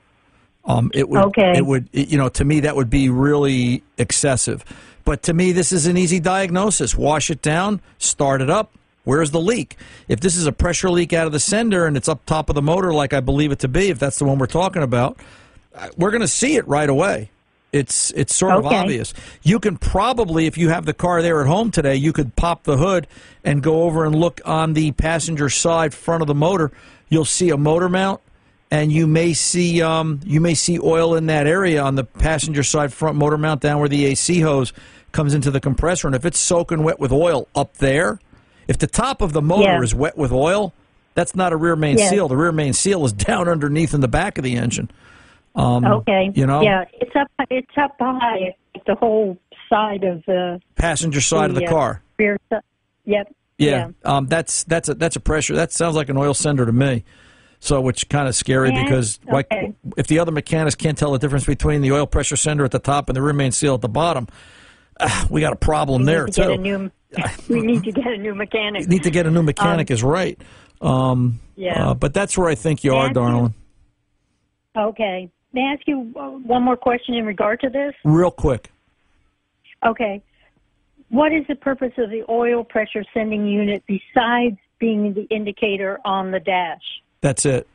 Um, 0.67 0.91
it 0.93 1.07
would 1.09 1.23
Okay. 1.27 1.53
it 1.55 1.65
would 1.65 1.87
it- 1.93 2.09
you 2.09 2.17
know 2.17 2.29
to 2.29 2.43
me 2.45 2.59
that 2.61 2.75
would 2.75 2.89
be 2.89 3.09
really 3.09 3.83
excessive. 3.97 4.63
But 5.05 5.23
to 5.23 5.33
me 5.33 5.51
this 5.53 5.71
is 5.71 5.87
an 5.87 5.97
easy 5.97 6.19
diagnosis. 6.19 6.95
Wash 6.95 7.29
it 7.29 7.41
down, 7.41 7.81
start 7.97 8.41
it 8.41 8.49
up. 8.49 8.71
Where's 9.05 9.31
the 9.31 9.39
leak? 9.39 9.77
If 10.09 10.19
this 10.19 10.35
is 10.35 10.45
a 10.47 10.51
pressure 10.51 10.89
leak 10.89 11.13
out 11.13 11.25
of 11.27 11.31
the 11.31 11.39
sender 11.39 11.85
and 11.85 11.95
it's 11.95 12.09
up 12.09 12.25
top 12.25 12.49
of 12.49 12.55
the 12.55 12.61
motor 12.61 12.93
like 12.93 13.13
I 13.13 13.21
believe 13.21 13.53
it 13.53 13.59
to 13.59 13.69
be, 13.69 13.87
if 13.89 13.99
that's 13.99 14.19
the 14.19 14.25
one 14.25 14.37
we're 14.37 14.47
talking 14.47 14.83
about, 14.83 15.17
we're 15.97 16.11
going 16.11 16.21
to 16.21 16.27
see 16.27 16.57
it 16.57 16.67
right 16.67 16.89
away. 16.89 17.29
It's 17.71 18.11
it's 18.17 18.35
sort 18.35 18.51
of 18.59 18.65
obvious. 18.83 19.13
You 19.43 19.59
can 19.59 19.77
probably, 19.77 20.45
if 20.45 20.57
you 20.57 20.69
have 20.69 20.85
the 20.85 20.93
car 20.93 21.21
there 21.21 21.39
at 21.41 21.47
home 21.47 21.69
today, 21.71 21.95
you 21.95 22.11
could 22.11 22.35
pop 22.35 22.63
the 22.63 22.75
hood 22.77 23.07
and 23.45 23.61
go 23.63 23.83
over 23.83 24.03
and 24.05 24.13
look 24.15 24.41
on 24.43 24.73
the 24.73 24.91
passenger 24.93 25.49
side 25.49 25.93
front 25.93 26.21
of 26.21 26.27
the 26.27 26.35
motor. 26.35 26.71
You'll 27.09 27.23
see 27.25 27.49
a 27.49 27.57
motor 27.57 27.87
mount, 27.87 28.19
and 28.71 28.91
you 28.91 29.07
may 29.07 29.33
see 29.33 29.81
um, 29.81 30.19
you 30.25 30.41
may 30.41 30.53
see 30.53 30.79
oil 30.79 31.15
in 31.15 31.27
that 31.27 31.47
area 31.47 31.81
on 31.81 31.95
the 31.95 32.03
passenger 32.03 32.63
side 32.63 32.91
front 32.93 33.17
motor 33.17 33.37
mount 33.37 33.61
down 33.61 33.79
where 33.79 33.89
the 33.89 34.05
AC 34.05 34.39
hose 34.41 34.73
comes 35.11 35.33
into 35.33 35.49
the 35.51 35.59
compressor. 35.59 36.07
And 36.07 36.15
if 36.15 36.25
it's 36.25 36.39
soaking 36.39 36.83
wet 36.83 36.99
with 36.99 37.11
oil 37.11 37.47
up 37.55 37.77
there, 37.77 38.19
if 38.67 38.77
the 38.77 38.87
top 38.87 39.21
of 39.21 39.33
the 39.33 39.41
motor 39.41 39.63
Yeah. 39.63 39.81
is 39.81 39.95
wet 39.95 40.17
with 40.17 40.31
oil, 40.31 40.73
that's 41.15 41.35
not 41.35 41.53
a 41.53 41.57
rear 41.57 41.75
main 41.75 41.97
Yes. 41.97 42.09
seal. 42.09 42.27
The 42.27 42.37
rear 42.37 42.51
main 42.51 42.73
seal 42.73 43.05
is 43.05 43.13
down 43.29 43.47
underneath 43.47 43.93
in 43.93 44.01
the 44.01 44.07
back 44.07 44.37
of 44.37 44.43
the 44.43 44.55
engine. 44.57 44.91
Um, 45.55 45.85
Okay. 45.85 46.31
You 46.35 46.45
know? 46.45 46.61
Yeah, 46.61 46.83
it's 46.93 47.15
up. 47.15 47.27
It's 47.49 47.67
up 47.77 47.95
high. 47.99 48.53
The 48.85 48.95
whole 48.95 49.37
side 49.69 50.03
of 50.03 50.23
the, 50.25 50.61
passenger 50.75 51.19
side 51.21 51.49
of 51.49 51.55
the 51.55 51.65
uh, 51.65 51.69
car. 51.69 52.01
rear. 52.19 52.37
Yep. 53.05 53.33
Yeah, 53.57 53.87
Um, 54.05 54.27
that's 54.27 54.63
that's 54.65 54.87
a 54.87 54.93
that's 54.93 55.15
a 55.15 55.19
pressure. 55.19 55.55
That 55.55 55.71
sounds 55.71 55.95
like 55.95 56.09
an 56.09 56.17
oil 56.17 56.35
sender 56.35 56.63
to 56.65 56.71
me. 56.71 57.03
So, 57.59 57.81
which 57.81 58.07
kind 58.09 58.27
of 58.27 58.35
scary 58.35 58.69
Yeah, 58.69 58.83
because 58.83 59.19
like 59.31 59.47
if 59.97 60.07
the 60.07 60.19
other 60.19 60.31
mechanics 60.31 60.75
can't 60.75 60.97
tell 60.97 61.11
the 61.11 61.19
difference 61.19 61.45
between 61.45 61.81
the 61.81 61.91
oil 61.91 62.05
pressure 62.05 62.35
sender 62.35 62.63
at 62.63 62.71
the 62.71 62.79
top 62.79 63.09
and 63.09 63.15
the 63.15 63.21
rear 63.21 63.33
main 63.33 63.51
seal 63.51 63.73
at 63.73 63.81
the 63.81 63.89
bottom, 63.89 64.27
ah, 64.99 65.25
we 65.29 65.41
got 65.41 65.53
a 65.53 65.57
problem 65.57 66.01
We 66.01 66.05
there 66.05 66.25
to 66.27 66.31
too. 66.31 66.57
new. 66.57 66.91
we 67.49 67.61
need 67.61 67.83
to 67.83 67.91
get 67.91 68.05
a 68.07 68.17
new 68.17 68.35
mechanic. 68.35 68.87
Need 68.87 69.03
to 69.03 69.11
get 69.11 69.25
a 69.25 69.31
new 69.31 69.41
mechanic 69.43 69.89
is 69.89 70.03
right. 70.03 70.39
Um, 70.81 70.89
Um, 70.89 71.39
Yeah. 71.55 71.89
uh, 71.89 71.93
but 71.95 72.13
that's 72.13 72.37
where 72.37 72.47
I 72.49 72.55
think 72.55 72.83
you 72.83 72.93
are, 72.93 73.11
darling. 73.11 73.53
Okay. 74.77 75.31
May 75.53 75.61
I 75.61 75.73
ask 75.73 75.87
you 75.87 76.13
uh, 76.15 76.29
one 76.29 76.61
more 76.61 76.77
question 76.77 77.15
in 77.15 77.25
regard 77.25 77.61
to 77.61 77.69
this? 77.69 77.95
Real 78.03 78.29
quick. 78.29 78.71
Okay. 79.83 80.21
What 81.09 81.31
is 81.33 81.45
the 81.47 81.55
purpose 81.55 81.93
of 81.97 82.09
the 82.11 82.23
oil 82.29 82.63
pressure 82.63 83.03
sending 83.13 83.47
unit 83.47 83.83
besides 83.87 84.57
being 84.77 85.13
the 85.13 85.23
indicator 85.33 85.99
on 86.05 86.31
the 86.31 86.39
dash? 86.39 86.83
That's 87.27 87.45
it. 87.45 87.67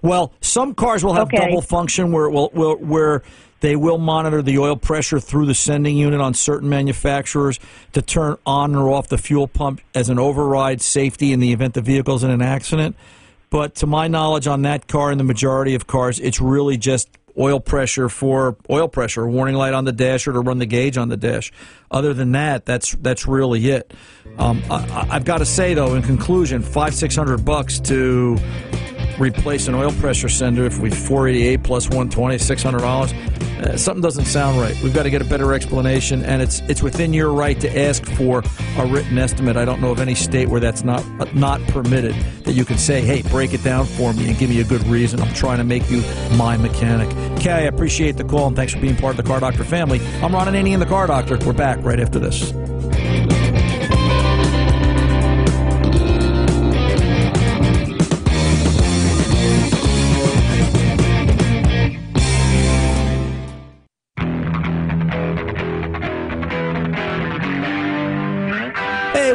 Well, 0.00 0.32
some 0.40 0.74
cars 0.74 1.04
will 1.04 1.12
have 1.12 1.26
Okay. 1.28 1.36
double 1.36 1.60
function 1.60 2.10
where 2.10 2.24
it 2.24 2.30
will, 2.30 2.50
will 2.54 2.76
where 2.76 3.22
they 3.60 3.76
will 3.76 3.98
monitor 3.98 4.40
the 4.40 4.56
oil 4.58 4.76
pressure 4.76 5.20
through 5.20 5.44
the 5.44 5.54
sending 5.54 5.98
unit 5.98 6.22
on 6.22 6.32
certain 6.32 6.70
manufacturers 6.70 7.60
to 7.92 8.00
turn 8.00 8.38
on 8.46 8.74
or 8.74 8.88
off 8.88 9.08
the 9.08 9.18
fuel 9.18 9.46
pump 9.46 9.82
as 9.94 10.08
an 10.08 10.18
override 10.18 10.80
safety 10.80 11.34
in 11.34 11.40
the 11.40 11.52
event 11.52 11.74
the 11.74 11.82
vehicle's 11.82 12.24
in 12.24 12.30
an 12.30 12.40
accident. 12.40 12.96
But 13.50 13.74
to 13.76 13.86
my 13.86 14.08
knowledge, 14.08 14.46
on 14.46 14.62
that 14.62 14.88
car 14.88 15.10
and 15.10 15.20
the 15.20 15.24
majority 15.24 15.74
of 15.74 15.86
cars, 15.86 16.18
it's 16.18 16.40
really 16.40 16.78
just 16.78 17.10
oil 17.38 17.60
pressure 17.60 18.08
for 18.08 18.56
oil 18.70 18.88
pressure, 18.88 19.26
warning 19.26 19.54
light 19.54 19.74
on 19.74 19.84
the 19.84 19.92
dash 19.92 20.26
or 20.28 20.32
to 20.32 20.40
run 20.40 20.58
the 20.58 20.66
gauge 20.66 20.96
on 20.96 21.08
the 21.08 21.16
dash. 21.16 21.52
Other 21.90 22.14
than 22.14 22.32
that, 22.32 22.64
that's 22.64 22.92
that's 22.92 23.26
really 23.26 23.70
it. 23.70 23.92
Um, 24.38 24.62
I, 24.70 25.06
I've 25.10 25.24
got 25.24 25.38
to 25.38 25.46
say 25.46 25.74
though, 25.74 25.94
in 25.94 26.02
conclusion, 26.02 26.62
five 26.62 26.94
six 26.94 27.16
hundred 27.16 27.44
bucks 27.44 27.80
to 27.80 28.38
replace 29.18 29.68
an 29.68 29.74
oil 29.74 29.92
pressure 29.92 30.28
sender 30.28 30.64
if 30.64 30.78
we 30.78 30.90
488 30.90 31.62
plus 31.62 31.86
120 31.86 32.38
600 32.38 32.78
dollars. 32.78 33.12
Uh, 33.12 33.76
something 33.76 34.02
doesn't 34.02 34.24
sound 34.26 34.60
right. 34.60 34.78
We've 34.82 34.92
got 34.92 35.04
to 35.04 35.10
get 35.10 35.22
a 35.22 35.24
better 35.24 35.54
explanation 35.54 36.22
and 36.24 36.42
it's 36.42 36.60
it's 36.60 36.82
within 36.82 37.12
your 37.12 37.32
right 37.32 37.58
to 37.60 37.78
ask 37.78 38.04
for 38.04 38.42
a 38.76 38.86
written 38.86 39.16
estimate. 39.16 39.56
I 39.56 39.64
don't 39.64 39.80
know 39.80 39.90
of 39.90 40.00
any 40.00 40.14
state 40.14 40.48
where 40.48 40.60
that's 40.60 40.84
not 40.84 41.02
uh, 41.20 41.26
not 41.34 41.62
permitted 41.68 42.14
that 42.44 42.52
you 42.52 42.64
can 42.64 42.78
say 42.78 43.00
hey 43.00 43.22
break 43.22 43.54
it 43.54 43.62
down 43.62 43.86
for 43.86 44.12
me 44.12 44.28
and 44.28 44.38
give 44.38 44.50
me 44.50 44.60
a 44.60 44.64
good 44.64 44.84
reason. 44.86 45.20
I'm 45.20 45.32
trying 45.34 45.58
to 45.58 45.64
make 45.64 45.88
you 45.90 46.02
my 46.36 46.56
mechanic. 46.56 47.10
Kay 47.38 47.52
i 47.52 47.60
appreciate 47.60 48.16
the 48.16 48.24
call 48.24 48.48
and 48.48 48.56
thanks 48.56 48.74
for 48.74 48.80
being 48.80 48.96
part 48.96 49.18
of 49.18 49.24
the 49.24 49.28
car 49.28 49.40
doctor 49.40 49.64
family. 49.64 50.00
I'm 50.22 50.34
ron 50.34 50.48
Ananian, 50.48 50.78
the 50.80 50.86
car 50.86 51.06
doctor. 51.06 51.38
We're 51.46 51.52
back 51.52 51.78
right 51.82 52.00
after 52.00 52.18
this 52.18 52.52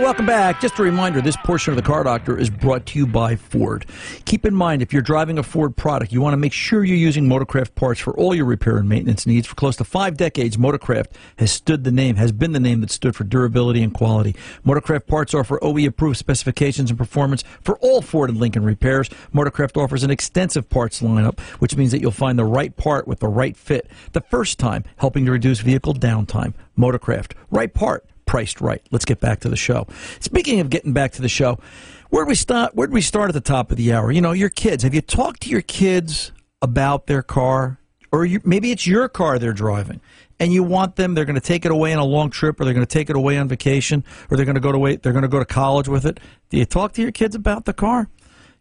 welcome 0.09 0.25
back. 0.25 0.59
Just 0.59 0.79
a 0.79 0.81
reminder 0.81 1.21
this 1.21 1.37
portion 1.37 1.71
of 1.71 1.75
the 1.75 1.83
Car 1.83 2.03
Doctor 2.03 2.35
is 2.35 2.49
brought 2.49 2.87
to 2.87 2.97
you 2.97 3.05
by 3.05 3.35
Ford. 3.35 3.85
Keep 4.25 4.43
in 4.43 4.55
mind, 4.55 4.81
if 4.81 4.91
you're 4.91 5.03
driving 5.03 5.37
a 5.37 5.43
Ford 5.43 5.77
product, 5.77 6.11
you 6.11 6.19
want 6.19 6.33
to 6.33 6.37
make 6.37 6.51
sure 6.51 6.83
you're 6.83 6.97
using 6.97 7.25
Motorcraft 7.25 7.75
parts 7.75 7.99
for 7.99 8.17
all 8.17 8.33
your 8.33 8.45
repair 8.45 8.77
and 8.77 8.89
maintenance 8.89 9.27
needs. 9.27 9.45
For 9.45 9.53
close 9.53 9.75
to 9.75 9.83
five 9.83 10.17
decades, 10.17 10.57
Motorcraft 10.57 11.11
has 11.37 11.51
stood 11.51 11.83
the 11.83 11.91
name, 11.91 12.15
has 12.15 12.31
been 12.31 12.53
the 12.53 12.59
name 12.59 12.81
that 12.81 12.89
stood 12.89 13.15
for 13.15 13.23
durability 13.23 13.83
and 13.83 13.93
quality. 13.93 14.35
Motorcraft 14.65 15.05
parts 15.05 15.35
offer 15.35 15.63
OE 15.63 15.85
approved 15.85 16.17
specifications 16.17 16.89
and 16.89 16.97
performance 16.97 17.43
for 17.61 17.77
all 17.77 18.01
Ford 18.01 18.31
and 18.31 18.39
Lincoln 18.39 18.63
repairs. 18.63 19.09
Motorcraft 19.31 19.77
offers 19.77 20.01
an 20.01 20.09
extensive 20.09 20.67
parts 20.71 21.03
lineup, 21.03 21.39
which 21.59 21.75
means 21.75 21.91
that 21.91 22.01
you'll 22.01 22.09
find 22.09 22.39
the 22.39 22.45
right 22.45 22.75
part 22.75 23.07
with 23.07 23.19
the 23.19 23.27
right 23.27 23.55
fit 23.55 23.87
the 24.13 24.21
first 24.21 24.57
time, 24.57 24.85
helping 24.97 25.27
to 25.27 25.31
reduce 25.31 25.59
vehicle 25.59 25.93
downtime. 25.93 26.55
Motorcraft, 26.75 27.33
right 27.51 27.71
part 27.71 28.09
priced 28.29 28.61
right. 28.61 28.81
Let's 28.91 29.05
get 29.05 29.19
back 29.19 29.39
to 29.39 29.49
the 29.49 29.55
show. 29.55 29.87
Speaking 30.19 30.59
of 30.59 30.69
getting 30.69 30.93
back 30.93 31.13
to 31.13 31.21
the 31.23 31.27
show, 31.27 31.57
where 32.11 32.23
did 32.23 32.29
we 32.29 32.35
start? 32.35 32.75
Where 32.75 32.85
did 32.85 32.93
we 32.93 33.01
start 33.01 33.29
at 33.29 33.33
the 33.33 33.41
top 33.41 33.71
of 33.71 33.77
the 33.77 33.91
hour? 33.91 34.11
You 34.11 34.21
know, 34.21 34.33
your 34.33 34.49
kids. 34.49 34.83
Have 34.83 34.93
you 34.93 35.01
talked 35.01 35.41
to 35.41 35.49
your 35.49 35.63
kids 35.63 36.31
about 36.61 37.07
their 37.07 37.23
car? 37.23 37.79
or 38.11 38.25
you, 38.25 38.39
maybe 38.43 38.71
it's 38.71 38.87
your 38.87 39.07
car 39.07 39.37
they're 39.37 39.53
driving, 39.53 40.01
and 40.39 40.51
you 40.51 40.63
want 40.63 40.95
them. 40.95 41.13
They're 41.13 41.25
going 41.25 41.35
to 41.35 41.41
take 41.41 41.65
it 41.65 41.71
away 41.71 41.93
on 41.93 41.99
a 41.99 42.05
long 42.05 42.29
trip, 42.29 42.59
or 42.59 42.65
they're 42.65 42.73
going 42.73 42.85
to 42.85 42.91
take 42.91 43.09
it 43.09 43.15
away 43.15 43.37
on 43.37 43.47
vacation, 43.47 44.03
or 44.29 44.37
they're 44.37 44.45
going 44.45 44.55
to 44.55 44.61
go 44.61 44.71
to 44.71 44.79
wait 44.79 45.03
they're 45.03 45.13
going 45.13 45.23
to 45.23 45.27
go 45.27 45.39
to 45.39 45.45
college 45.45 45.87
with 45.87 46.05
it. 46.05 46.19
Do 46.49 46.57
you 46.57 46.65
talk 46.65 46.93
to 46.93 47.01
your 47.01 47.11
kids 47.11 47.35
about 47.35 47.65
the 47.65 47.73
car? 47.73 48.09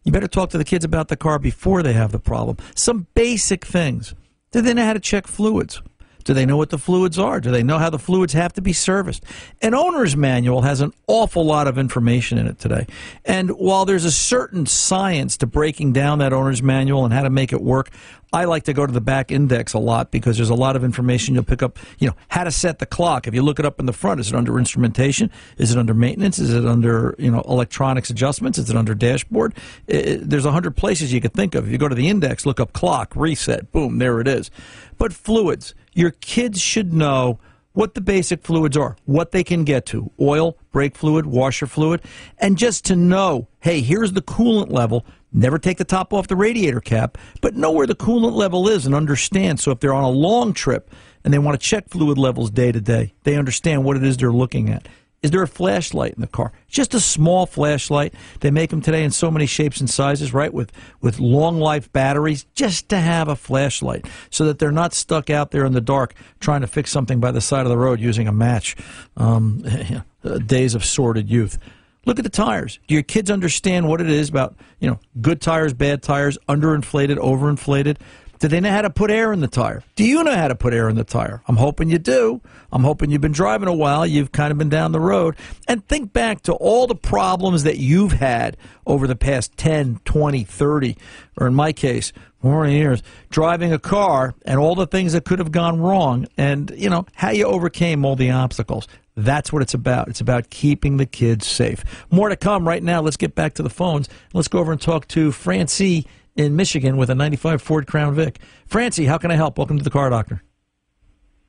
You 0.03 0.11
better 0.11 0.27
talk 0.27 0.49
to 0.51 0.57
the 0.57 0.63
kids 0.63 0.85
about 0.85 1.09
the 1.09 1.17
car 1.17 1.39
before 1.39 1.83
they 1.83 1.93
have 1.93 2.11
the 2.11 2.19
problem. 2.19 2.57
Some 2.75 3.07
basic 3.13 3.65
things. 3.65 4.13
Do 4.51 4.61
they 4.61 4.73
know 4.73 4.85
how 4.85 4.93
to 4.93 4.99
check 4.99 5.27
fluids? 5.27 5.81
Do 6.23 6.33
they 6.33 6.45
know 6.45 6.57
what 6.57 6.69
the 6.69 6.77
fluids 6.77 7.17
are? 7.17 7.39
Do 7.39 7.51
they 7.51 7.63
know 7.63 7.77
how 7.77 7.89
the 7.89 7.99
fluids 7.99 8.33
have 8.33 8.53
to 8.53 8.61
be 8.61 8.73
serviced? 8.73 9.23
An 9.61 9.73
owner's 9.73 10.15
manual 10.15 10.61
has 10.61 10.81
an 10.81 10.93
awful 11.07 11.45
lot 11.45 11.67
of 11.67 11.77
information 11.77 12.37
in 12.37 12.47
it 12.47 12.59
today. 12.59 12.85
And 13.25 13.51
while 13.51 13.85
there's 13.85 14.05
a 14.05 14.11
certain 14.11 14.65
science 14.65 15.37
to 15.37 15.47
breaking 15.47 15.93
down 15.93 16.19
that 16.19 16.33
owner's 16.33 16.61
manual 16.61 17.05
and 17.05 17.13
how 17.13 17.23
to 17.23 17.29
make 17.29 17.53
it 17.53 17.61
work, 17.61 17.89
I 18.31 18.45
like 18.45 18.63
to 18.63 18.73
go 18.73 18.85
to 18.85 18.91
the 18.91 19.01
back 19.01 19.31
index 19.31 19.73
a 19.73 19.79
lot 19.79 20.11
because 20.11 20.37
there's 20.37 20.51
a 20.51 20.55
lot 20.55 20.75
of 20.75 20.83
information 20.83 21.33
you'll 21.33 21.43
pick 21.43 21.63
up. 21.63 21.79
You 21.97 22.09
know, 22.09 22.15
how 22.27 22.43
to 22.43 22.51
set 22.51 22.79
the 22.79 22.85
clock. 22.85 23.27
If 23.27 23.33
you 23.33 23.41
look 23.41 23.59
it 23.59 23.65
up 23.65 23.79
in 23.79 23.87
the 23.87 23.93
front, 23.93 24.19
is 24.19 24.29
it 24.29 24.35
under 24.35 24.59
instrumentation? 24.59 25.31
Is 25.57 25.71
it 25.71 25.79
under 25.79 25.93
maintenance? 25.93 26.37
Is 26.37 26.53
it 26.53 26.65
under 26.65 27.15
you 27.17 27.31
know 27.31 27.41
electronics 27.41 28.09
adjustments? 28.09 28.57
Is 28.57 28.69
it 28.69 28.75
under 28.75 28.93
dashboard? 28.93 29.55
It, 29.87 30.29
there's 30.29 30.45
a 30.45 30.51
hundred 30.51 30.75
places 30.75 31.11
you 31.11 31.21
could 31.21 31.33
think 31.33 31.55
of. 31.55 31.65
If 31.65 31.71
you 31.71 31.77
go 31.77 31.87
to 31.87 31.95
the 31.95 32.07
index, 32.07 32.45
look 32.45 32.59
up 32.59 32.73
clock, 32.73 33.15
reset, 33.15 33.71
boom, 33.71 33.97
there 33.97 34.19
it 34.21 34.27
is. 34.27 34.51
But 34.97 35.13
fluids, 35.13 35.73
your 35.93 36.11
kids 36.11 36.61
should 36.61 36.93
know 36.93 37.39
what 37.79 37.93
the 37.93 38.01
basic 38.01 38.43
fluids 38.43 38.75
are, 38.75 38.97
what 39.05 39.31
they 39.31 39.41
can 39.41 39.63
get 39.63 39.85
to 39.85 40.11
oil, 40.19 40.57
brake 40.73 40.97
fluid, 40.97 41.25
washer 41.25 41.65
fluid, 41.65 42.01
and 42.37 42.57
just 42.57 42.83
to 42.83 42.93
know 42.93 43.47
hey, 43.61 43.79
here's 43.79 44.11
the 44.11 44.21
coolant 44.21 44.69
level. 44.69 45.05
Never 45.31 45.57
take 45.57 45.77
the 45.77 45.85
top 45.85 46.13
off 46.13 46.27
the 46.27 46.35
radiator 46.35 46.81
cap, 46.81 47.17
but 47.39 47.55
know 47.55 47.71
where 47.71 47.87
the 47.87 47.95
coolant 47.95 48.33
level 48.33 48.67
is 48.67 48.85
and 48.85 48.93
understand. 48.93 49.61
So 49.61 49.71
if 49.71 49.79
they're 49.79 49.93
on 49.93 50.03
a 50.03 50.09
long 50.09 50.51
trip 50.51 50.91
and 51.23 51.33
they 51.33 51.39
want 51.39 51.57
to 51.57 51.65
check 51.65 51.87
fluid 51.87 52.17
levels 52.17 52.51
day 52.51 52.73
to 52.73 52.81
day, 52.81 53.13
they 53.23 53.37
understand 53.37 53.85
what 53.85 53.95
it 53.95 54.03
is 54.03 54.17
they're 54.17 54.31
looking 54.33 54.69
at. 54.69 54.89
Is 55.21 55.31
there 55.31 55.43
a 55.43 55.47
flashlight 55.47 56.13
in 56.13 56.21
the 56.21 56.27
car? 56.27 56.53
Just 56.69 56.93
a 56.93 56.99
small 56.99 57.45
flashlight. 57.45 58.13
They 58.39 58.51
make 58.51 58.69
them 58.69 58.81
today 58.81 59.03
in 59.03 59.11
so 59.11 59.29
many 59.29 59.45
shapes 59.45 59.81
and 59.81 59.89
sizes, 59.89 60.33
right? 60.33 60.53
With 60.53 60.71
with 61.01 61.19
long 61.19 61.59
life 61.59 61.91
batteries, 61.91 62.45
just 62.55 62.87
to 62.89 62.99
have 62.99 63.27
a 63.27 63.35
flashlight, 63.35 64.05
so 64.29 64.45
that 64.45 64.59
they're 64.59 64.71
not 64.71 64.93
stuck 64.93 65.29
out 65.29 65.51
there 65.51 65.65
in 65.65 65.73
the 65.73 65.81
dark 65.81 66.13
trying 66.39 66.61
to 66.61 66.67
fix 66.67 66.91
something 66.91 67.19
by 67.19 67.31
the 67.31 67.41
side 67.41 67.65
of 67.65 67.69
the 67.69 67.77
road 67.77 67.99
using 67.99 68.27
a 68.27 68.31
match. 68.31 68.77
Um, 69.17 69.65
days 70.45 70.75
of 70.75 70.83
sordid 70.83 71.29
youth. 71.29 71.57
Look 72.05 72.17
at 72.17 72.23
the 72.23 72.29
tires. 72.29 72.79
Do 72.87 72.93
your 72.93 73.03
kids 73.03 73.29
understand 73.29 73.87
what 73.87 74.01
it 74.01 74.09
is 74.09 74.29
about 74.29 74.55
you 74.79 74.89
know 74.89 74.99
good 75.19 75.41
tires, 75.41 75.73
bad 75.73 76.01
tires, 76.01 76.37
underinflated, 76.47 77.17
overinflated? 77.17 77.97
Do 78.39 78.47
they 78.47 78.61
know 78.61 78.71
how 78.71 78.81
to 78.81 78.89
put 78.89 79.11
air 79.11 79.33
in 79.33 79.41
the 79.41 79.49
tire? 79.49 79.83
Do 79.95 80.05
you 80.05 80.23
know 80.23 80.33
how 80.33 80.47
to 80.47 80.55
put 80.55 80.73
air 80.73 80.87
in 80.87 80.95
the 80.95 81.03
tire? 81.03 81.41
I'm 81.47 81.57
hoping 81.57 81.89
you 81.89 81.99
do. 81.99 82.39
I'm 82.71 82.85
hoping 82.85 83.11
you've 83.11 83.19
been 83.19 83.33
driving 83.33 83.67
a 83.67 83.73
while. 83.73 84.05
You've 84.05 84.31
kind 84.31 84.51
of 84.53 84.57
been 84.57 84.69
down 84.69 84.93
the 84.93 84.99
road. 85.01 85.35
And 85.67 85.85
think 85.87 86.13
back 86.13 86.41
to 86.43 86.53
all 86.53 86.87
the 86.87 86.95
problems 86.95 87.63
that 87.63 87.79
you've 87.79 88.13
had 88.13 88.55
over 88.87 89.07
the 89.07 89.15
past 89.17 89.57
10, 89.57 89.99
20, 90.05 90.45
30, 90.45 90.97
or 91.37 91.47
in 91.47 91.53
my 91.53 91.73
case, 91.73 92.13
40 92.41 92.71
years, 92.71 93.03
driving 93.29 93.73
a 93.73 93.79
car 93.79 94.33
and 94.45 94.57
all 94.57 94.75
the 94.75 94.87
things 94.87 95.11
that 95.11 95.25
could 95.25 95.39
have 95.39 95.51
gone 95.51 95.81
wrong 95.81 96.25
and, 96.37 96.71
you 96.77 96.89
know, 96.89 97.05
how 97.15 97.31
you 97.31 97.43
overcame 97.43 98.05
all 98.05 98.15
the 98.15 98.31
obstacles. 98.31 98.87
That's 99.17 99.51
what 99.51 99.61
it's 99.61 99.73
about. 99.73 100.07
It's 100.07 100.21
about 100.21 100.49
keeping 100.49 100.95
the 100.95 101.05
kids 101.05 101.45
safe. 101.45 101.83
More 102.09 102.29
to 102.29 102.37
come 102.37 102.65
right 102.65 102.81
now. 102.81 103.01
Let's 103.01 103.17
get 103.17 103.35
back 103.35 103.55
to 103.55 103.63
the 103.63 103.69
phones. 103.69 104.07
Let's 104.33 104.47
go 104.47 104.59
over 104.59 104.71
and 104.71 104.79
talk 104.79 105.09
to 105.09 105.33
Francie 105.33 106.07
in 106.39 106.55
Michigan 106.55 106.97
with 106.97 107.09
a 107.09 107.15
95 107.15 107.61
Ford 107.61 107.85
Crown 107.85 108.15
Vic. 108.15 108.39
Francie, 108.65 109.05
how 109.05 109.17
can 109.17 109.29
I 109.29 109.35
help? 109.35 109.57
Welcome 109.57 109.77
to 109.77 109.83
the 109.83 109.89
Car 109.89 110.09
Doctor. 110.09 110.41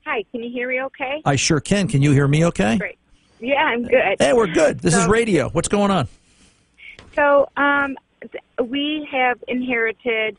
Hi, 0.04 0.24
can 0.32 0.42
you 0.42 0.50
hear 0.50 0.68
me 0.68 0.82
okay? 0.82 1.22
I 1.24 1.36
sure 1.36 1.60
can. 1.60 1.86
Can 1.86 2.02
you 2.02 2.10
hear 2.10 2.26
me 2.26 2.44
okay? 2.46 2.76
Great. 2.78 2.98
Yeah, 3.38 3.62
I'm 3.62 3.84
good. 3.84 4.16
Hey, 4.18 4.32
we're 4.32 4.48
good. 4.48 4.80
This 4.80 4.94
so, 4.94 5.00
is 5.00 5.08
radio. 5.08 5.48
What's 5.50 5.68
going 5.68 5.90
on? 5.90 6.08
So, 7.14 7.48
um, 7.56 7.96
we 8.62 9.08
have 9.10 9.42
inherited 9.48 10.36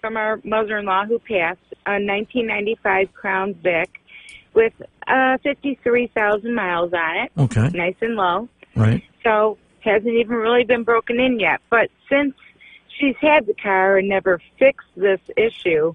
from 0.00 0.16
our 0.16 0.40
mother-in-law 0.44 1.06
who 1.06 1.18
passed 1.18 1.60
a 1.86 1.92
1995 1.92 3.12
Crown 3.14 3.54
Vic 3.54 4.00
with 4.52 4.74
uh, 5.06 5.38
53,000 5.42 6.54
miles 6.54 6.92
on 6.92 7.16
it. 7.16 7.32
Okay. 7.38 7.70
Nice 7.70 7.96
and 8.02 8.14
low. 8.14 8.48
Right. 8.76 9.02
So, 9.24 9.58
hasn't 9.80 10.14
even 10.14 10.36
really 10.36 10.64
been 10.64 10.84
broken 10.84 11.18
in 11.18 11.40
yet. 11.40 11.60
But 11.70 11.90
since 12.08 12.34
she's 12.98 13.16
had 13.20 13.46
the 13.46 13.54
car 13.54 13.98
and 13.98 14.08
never 14.08 14.40
fixed 14.58 14.88
this 14.96 15.20
issue. 15.36 15.94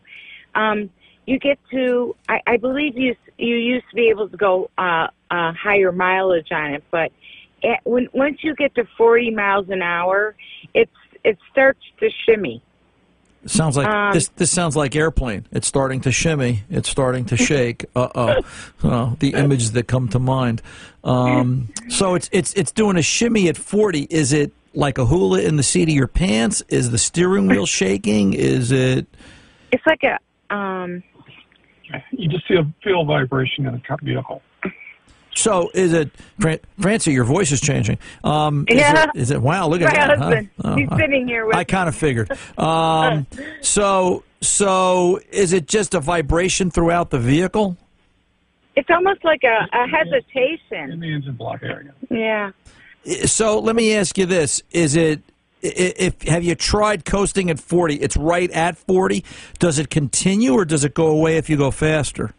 Um, 0.56 0.90
you 1.26 1.38
get 1.40 1.60
to, 1.72 2.16
I, 2.28 2.42
I 2.48 2.58
believe 2.58 2.98
you 2.98 3.16
you 3.38 3.56
used 3.56 3.88
to 3.90 3.96
be 3.96 4.10
able 4.10 4.28
to 4.30 4.36
go 4.36 4.70
uh, 4.78 5.08
uh, 5.32 5.54
higher 5.54 5.92
mileage 5.92 6.52
on 6.52 6.74
it, 6.74 6.84
but 6.92 7.12
at, 7.64 7.80
when 7.86 8.10
once 8.14 8.44
you 8.44 8.56
get 8.56 8.76
to 8.76 8.86
40 8.98 9.32
miles 9.32 9.70
an 9.70 9.82
hour, 9.82 10.36
it's 10.74 10.92
it 11.24 11.38
starts 11.52 11.82
to 12.00 12.10
shimmy. 12.26 12.62
Sounds 13.46 13.78
like 13.78 13.88
um, 13.88 14.14
this. 14.14 14.28
This 14.30 14.52
sounds 14.52 14.76
like 14.76 14.96
airplane. 14.96 15.46
It's 15.52 15.68
starting 15.68 16.02
to 16.02 16.12
shimmy. 16.12 16.64
It's 16.70 16.90
starting 16.90 17.26
to 17.26 17.38
shake. 17.38 17.86
Uh 17.96 18.42
oh, 18.84 19.16
the 19.20 19.34
images 19.34 19.72
that 19.74 19.88
come 19.88 20.10
to 20.10 20.20
mind. 20.20 20.62
Um, 21.06 21.70
so 21.88 22.16
it's 22.16 22.30
it's 22.34 22.54
it's 22.54 22.74
doing 22.74 22.98
a 22.98 23.02
shimmy 23.02 23.48
at 23.48 23.56
forty. 23.56 24.08
Is 24.10 24.34
it 24.34 24.52
like 24.74 24.98
a 24.98 25.06
hula 25.06 25.42
in 25.42 25.56
the 25.56 25.64
seat 25.64 25.90
of 25.90 25.96
your 25.96 26.08
pants? 26.08 26.64
Is 26.70 26.92
the 26.92 26.98
steering 26.98 27.48
wheel 27.48 27.66
shaking? 27.66 28.34
Is 28.34 28.72
it? 28.72 29.08
It's 29.72 29.86
like 29.86 30.04
a. 30.04 30.56
Um... 30.56 31.04
You 32.12 32.30
just 32.30 32.48
feel 32.48 32.72
feel 32.84 33.04
vibration 33.04 33.66
in 33.66 33.74
the 33.74 33.98
vehicle. 34.04 34.44
So 35.36 35.72
is 35.74 35.94
it, 35.94 36.12
Fran- 36.40 36.60
Francie? 36.80 37.14
Your 37.14 37.24
voice 37.24 37.52
is 37.52 37.62
changing. 37.62 37.98
Um, 38.24 38.66
is. 38.68 38.78
It, 38.80 39.10
is 39.16 39.32
it? 39.32 39.42
Wow, 39.42 39.70
look 39.70 39.82
at 39.82 39.88
My 39.88 40.08
that. 40.08 40.18
husband. 40.18 40.50
Huh? 40.62 40.76
He's 40.76 40.90
uh, 40.90 40.98
sitting 40.98 41.28
here 41.28 41.46
with. 41.46 41.56
I 41.56 41.64
kind 41.64 41.88
of 41.88 41.96
figured. 41.96 42.32
Um, 42.58 43.26
so 43.62 44.24
so 44.42 45.20
is 45.32 45.54
it 45.54 45.68
just 45.68 45.94
a 45.94 46.00
vibration 46.00 46.72
throughout 46.72 47.10
the 47.10 47.20
vehicle? 47.20 47.78
It's 48.76 48.90
almost 48.90 49.24
like 49.26 49.44
a, 49.44 49.68
a 49.74 49.88
hesitation 49.88 50.92
in 50.92 51.00
the 51.00 51.14
engine 51.14 51.34
block 51.34 51.62
area. 51.64 51.94
Yeah. 52.10 52.52
So 53.06 53.60
let 53.60 53.76
me 53.76 53.96
ask 53.96 54.18
you 54.18 54.26
this: 54.26 54.62
Is 54.72 54.96
it 54.96 55.22
if 55.62 56.22
have 56.24 56.44
you 56.44 56.56
tried 56.56 57.06
coasting 57.06 57.50
at 57.50 57.60
40 57.60 57.96
it's 57.96 58.16
right 58.16 58.50
at 58.52 58.78
40 58.78 59.26
does 59.58 59.78
it 59.78 59.90
continue 59.90 60.54
or 60.54 60.64
does 60.64 60.86
it 60.86 60.94
go 60.94 61.08
away 61.08 61.38
if 61.38 61.50
you 61.50 61.58
go 61.58 61.72
faster? 61.72 62.34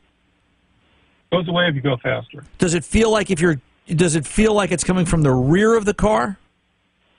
Goes 1.30 1.46
away 1.46 1.68
if 1.68 1.74
you 1.74 1.80
go 1.80 1.96
faster. 1.96 2.44
Does 2.58 2.74
it 2.74 2.84
feel 2.84 3.10
like 3.10 3.30
if 3.30 3.40
you're 3.40 3.60
does 3.88 4.14
it 4.14 4.26
feel 4.26 4.54
like 4.54 4.70
it's 4.70 4.84
coming 4.84 5.04
from 5.04 5.22
the 5.22 5.32
rear 5.32 5.76
of 5.76 5.84
the 5.84 5.94
car? 5.94 6.38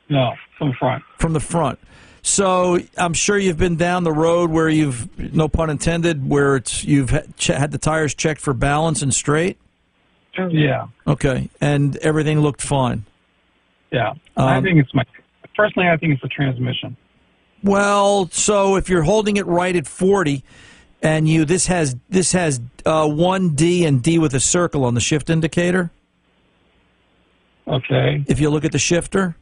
No 0.10 0.34
from 0.58 0.70
the 0.70 0.76
front. 0.76 1.04
From 1.18 1.34
the 1.34 1.40
front. 1.40 1.80
So 2.24 2.80
i'm 2.98 3.14
sure 3.14 3.38
you've 3.38 3.58
been 3.58 3.78
down 3.78 4.04
the 4.04 4.12
road 4.12 4.52
where 4.52 4.70
you've 4.70 5.34
no 5.34 5.48
pun 5.48 5.70
intended 5.70 6.30
where 6.30 6.56
it's 6.58 6.84
you've 6.84 7.10
had 7.10 7.72
the 7.72 7.80
tires 7.80 8.14
checked 8.14 8.42
for 8.42 8.54
balance 8.54 9.02
and 9.02 9.14
straight? 9.14 9.58
Yeah. 10.38 10.88
Okay. 11.06 11.50
And 11.60 11.98
everything 11.98 12.40
looked 12.42 12.62
fine 12.62 13.06
yeah, 13.92 14.10
um, 14.38 14.48
I 14.48 14.62
think 14.62 14.80
it's 14.80 14.94
my 14.94 15.04
personally. 15.56 15.90
I 15.90 15.98
think 15.98 16.14
it's 16.14 16.22
the 16.22 16.30
transmission. 16.30 16.96
Well, 17.64 18.30
so 18.32 18.76
if 18.76 18.90
you're 18.90 19.04
holding 19.04 19.38
it 19.38 19.46
right 19.46 19.76
at 19.76 19.88
forty, 19.88 20.44
and 21.02 21.28
you 21.28 21.46
this 21.46 21.68
has 21.68 21.96
this 22.10 22.32
has 22.32 22.62
uh, 22.86 23.08
one 23.08 23.50
D 23.50 23.86
and 23.86 24.02
D 24.02 24.20
with 24.20 24.34
a 24.34 24.40
circle 24.40 24.86
on 24.86 24.94
the 24.94 25.02
shift 25.02 25.30
indicator. 25.30 25.92
Okay. 27.68 28.24
If 28.28 28.40
you 28.40 28.50
look 28.50 28.66
at 28.66 28.72
the 28.72 28.80
shifter. 28.80 29.36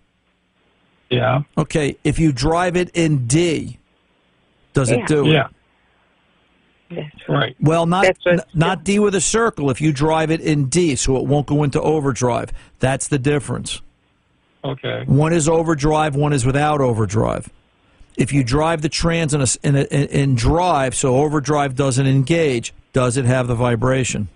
Yeah. 1.10 1.42
Okay. 1.58 1.98
If 2.04 2.20
you 2.20 2.32
drive 2.32 2.76
it 2.76 2.90
in 2.90 3.26
D, 3.26 3.80
does 4.74 4.92
yeah. 4.92 4.98
it 4.98 5.08
do 5.08 5.26
it? 5.26 5.32
Yeah. 5.32 5.48
That's 6.92 7.30
right. 7.30 7.56
Well, 7.60 7.86
not 7.86 8.06
n- 8.26 8.42
not 8.54 8.84
D 8.84 9.00
with 9.00 9.16
a 9.16 9.22
circle. 9.22 9.70
If 9.70 9.80
you 9.80 9.94
drive 9.94 10.32
it 10.32 10.42
in 10.42 10.66
D, 10.66 10.96
so 10.96 11.18
it 11.18 11.26
won't 11.26 11.48
go 11.48 11.64
into 11.64 11.82
overdrive. 11.82 12.52
That's 12.80 13.08
the 13.08 13.20
difference. 13.20 13.82
Okay. 14.63 15.04
One 15.06 15.34
is 15.34 15.48
overdrive, 15.48 16.15
one 16.15 16.34
is 16.34 16.45
without 16.45 16.82
overdrive. 16.82 17.50
If 18.17 18.34
you 18.34 18.43
drive 18.43 18.82
the 18.82 18.89
trans 18.89 19.34
in, 19.34 19.41
a, 19.41 19.48
in, 19.63 19.76
a, 19.76 19.84
in 19.84 20.36
drive, 20.36 20.93
so 20.95 21.15
overdrive 21.15 21.76
doesn't 21.76 22.06
engage, 22.06 22.74
does 22.91 23.15
it 23.15 23.26
have 23.26 23.48
the 23.48 23.56
vibration? 23.56 24.28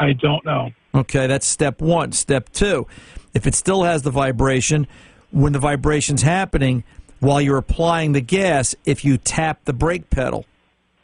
I 0.00 0.12
don't 0.12 0.44
know. 0.44 0.72
Okay, 0.94 1.26
that's 1.26 1.46
step 1.46 1.80
one. 1.80 2.12
Step 2.12 2.50
two, 2.50 2.86
if 3.34 3.46
it 3.46 3.54
still 3.54 3.84
has 3.84 4.02
the 4.02 4.10
vibration, 4.10 4.86
when 5.30 5.52
the 5.52 5.58
vibration's 5.58 6.22
happening, 6.22 6.84
while 7.20 7.40
you're 7.40 7.58
applying 7.58 8.12
the 8.12 8.20
gas, 8.20 8.74
if 8.84 9.04
you 9.04 9.18
tap 9.18 9.64
the 9.64 9.72
brake 9.72 10.10
pedal, 10.10 10.44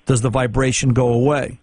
does 0.07 0.21
the 0.21 0.31
vibration 0.31 0.93
go 0.93 1.13
away? 1.13 1.59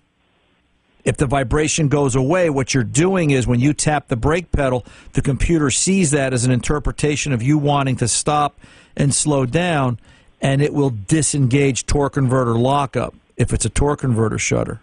If 1.09 1.17
the 1.17 1.25
vibration 1.25 1.87
goes 1.87 2.15
away, 2.15 2.51
what 2.51 2.75
you're 2.75 2.83
doing 2.83 3.31
is 3.31 3.47
when 3.47 3.59
you 3.59 3.73
tap 3.73 4.09
the 4.09 4.15
brake 4.15 4.51
pedal, 4.51 4.85
the 5.13 5.23
computer 5.23 5.71
sees 5.71 6.11
that 6.11 6.33
as 6.33 6.45
an 6.45 6.51
interpretation 6.51 7.33
of 7.33 7.41
you 7.41 7.57
wanting 7.57 7.95
to 7.95 8.07
stop 8.07 8.59
and 8.95 9.11
slow 9.11 9.47
down, 9.47 9.99
and 10.39 10.61
it 10.61 10.71
will 10.71 10.91
disengage 10.91 11.87
torque 11.87 12.13
converter 12.13 12.53
lockup. 12.53 13.15
if 13.37 13.53
it's 13.53 13.65
a 13.65 13.69
torque 13.69 14.01
converter 14.01 14.37
shudder? 14.37 14.81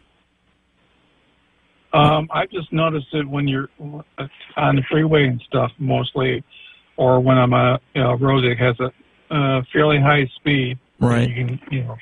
Um, 1.92 2.28
I 2.32 2.46
just 2.46 2.72
noticed 2.72 3.14
it 3.14 3.28
when 3.28 3.46
you're 3.46 3.68
on 3.78 4.74
the 4.74 4.82
freeway 4.90 5.28
and 5.28 5.40
stuff, 5.46 5.70
mostly, 5.78 6.42
or 6.96 7.20
when 7.20 7.38
I'm 7.38 7.52
a 7.52 7.78
you 7.94 8.02
know, 8.02 8.14
road 8.14 8.42
that 8.42 8.58
has 8.58 8.74
a 8.80 8.90
uh, 9.32 9.62
fairly 9.72 10.00
high 10.00 10.28
speed. 10.34 10.76
Right. 10.98 11.28
You 11.28 11.34
can, 11.36 11.60
you 11.70 11.84
know, 11.84 11.96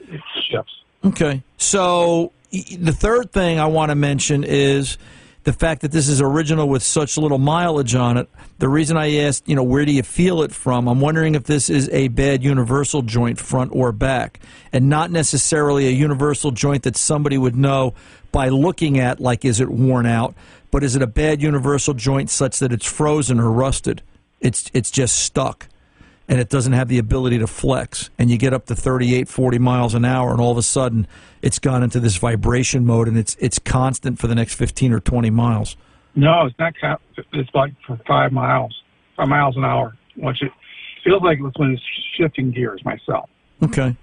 it 0.00 0.20
shifts. 0.50 0.72
Okay. 1.04 1.42
So 1.56 2.32
the 2.50 2.92
third 2.92 3.32
thing 3.32 3.58
I 3.58 3.66
want 3.66 3.90
to 3.90 3.94
mention 3.94 4.44
is 4.44 4.98
the 5.44 5.52
fact 5.52 5.80
that 5.82 5.92
this 5.92 6.08
is 6.08 6.20
original 6.20 6.68
with 6.68 6.82
such 6.82 7.16
little 7.16 7.38
mileage 7.38 7.94
on 7.94 8.18
it. 8.18 8.28
The 8.58 8.68
reason 8.68 8.96
I 8.96 9.16
asked, 9.16 9.48
you 9.48 9.56
know, 9.56 9.62
where 9.62 9.86
do 9.86 9.92
you 9.92 10.02
feel 10.02 10.42
it 10.42 10.52
from? 10.52 10.86
I'm 10.86 11.00
wondering 11.00 11.34
if 11.34 11.44
this 11.44 11.70
is 11.70 11.88
a 11.90 12.08
bad 12.08 12.44
universal 12.44 13.00
joint, 13.02 13.38
front 13.38 13.72
or 13.74 13.92
back, 13.92 14.40
and 14.72 14.90
not 14.90 15.10
necessarily 15.10 15.86
a 15.86 15.92
universal 15.92 16.50
joint 16.50 16.82
that 16.82 16.96
somebody 16.96 17.38
would 17.38 17.56
know 17.56 17.94
by 18.32 18.48
looking 18.48 18.98
at, 18.98 19.18
like, 19.18 19.44
is 19.44 19.60
it 19.60 19.70
worn 19.70 20.04
out, 20.04 20.34
but 20.70 20.84
is 20.84 20.94
it 20.94 21.02
a 21.02 21.06
bad 21.06 21.40
universal 21.40 21.94
joint 21.94 22.28
such 22.28 22.58
that 22.58 22.72
it's 22.72 22.86
frozen 22.86 23.40
or 23.40 23.50
rusted? 23.50 24.02
It's 24.40 24.70
it's 24.72 24.90
just 24.90 25.16
stuck 25.18 25.68
and 26.30 26.38
it 26.38 26.48
doesn't 26.48 26.72
have 26.72 26.86
the 26.86 26.98
ability 26.98 27.38
to 27.40 27.46
flex. 27.48 28.08
And 28.16 28.30
you 28.30 28.38
get 28.38 28.54
up 28.54 28.66
to 28.66 28.76
38, 28.76 29.28
40 29.28 29.58
miles 29.58 29.94
an 29.94 30.04
hour, 30.04 30.30
and 30.30 30.40
all 30.40 30.52
of 30.52 30.56
a 30.56 30.62
sudden 30.62 31.08
it's 31.42 31.58
gone 31.58 31.82
into 31.82 31.98
this 31.98 32.16
vibration 32.16 32.86
mode, 32.86 33.08
and 33.08 33.18
it's 33.18 33.36
it's 33.40 33.58
constant 33.58 34.18
for 34.20 34.28
the 34.28 34.34
next 34.36 34.54
15 34.54 34.92
or 34.92 35.00
20 35.00 35.28
miles. 35.30 35.76
No, 36.14 36.46
it's 36.46 36.56
not. 36.58 37.00
It's 37.32 37.50
like 37.52 37.74
for 37.86 37.98
five 38.06 38.30
miles, 38.32 38.74
five 39.16 39.28
miles 39.28 39.56
an 39.56 39.64
hour. 39.64 39.96
Once 40.16 40.38
it 40.40 40.52
feels 41.04 41.22
like 41.22 41.38
it's 41.42 41.58
when 41.58 41.72
it's 41.72 41.82
shifting 42.16 42.52
gears 42.52 42.84
myself. 42.84 43.28
Okay. 43.62 43.96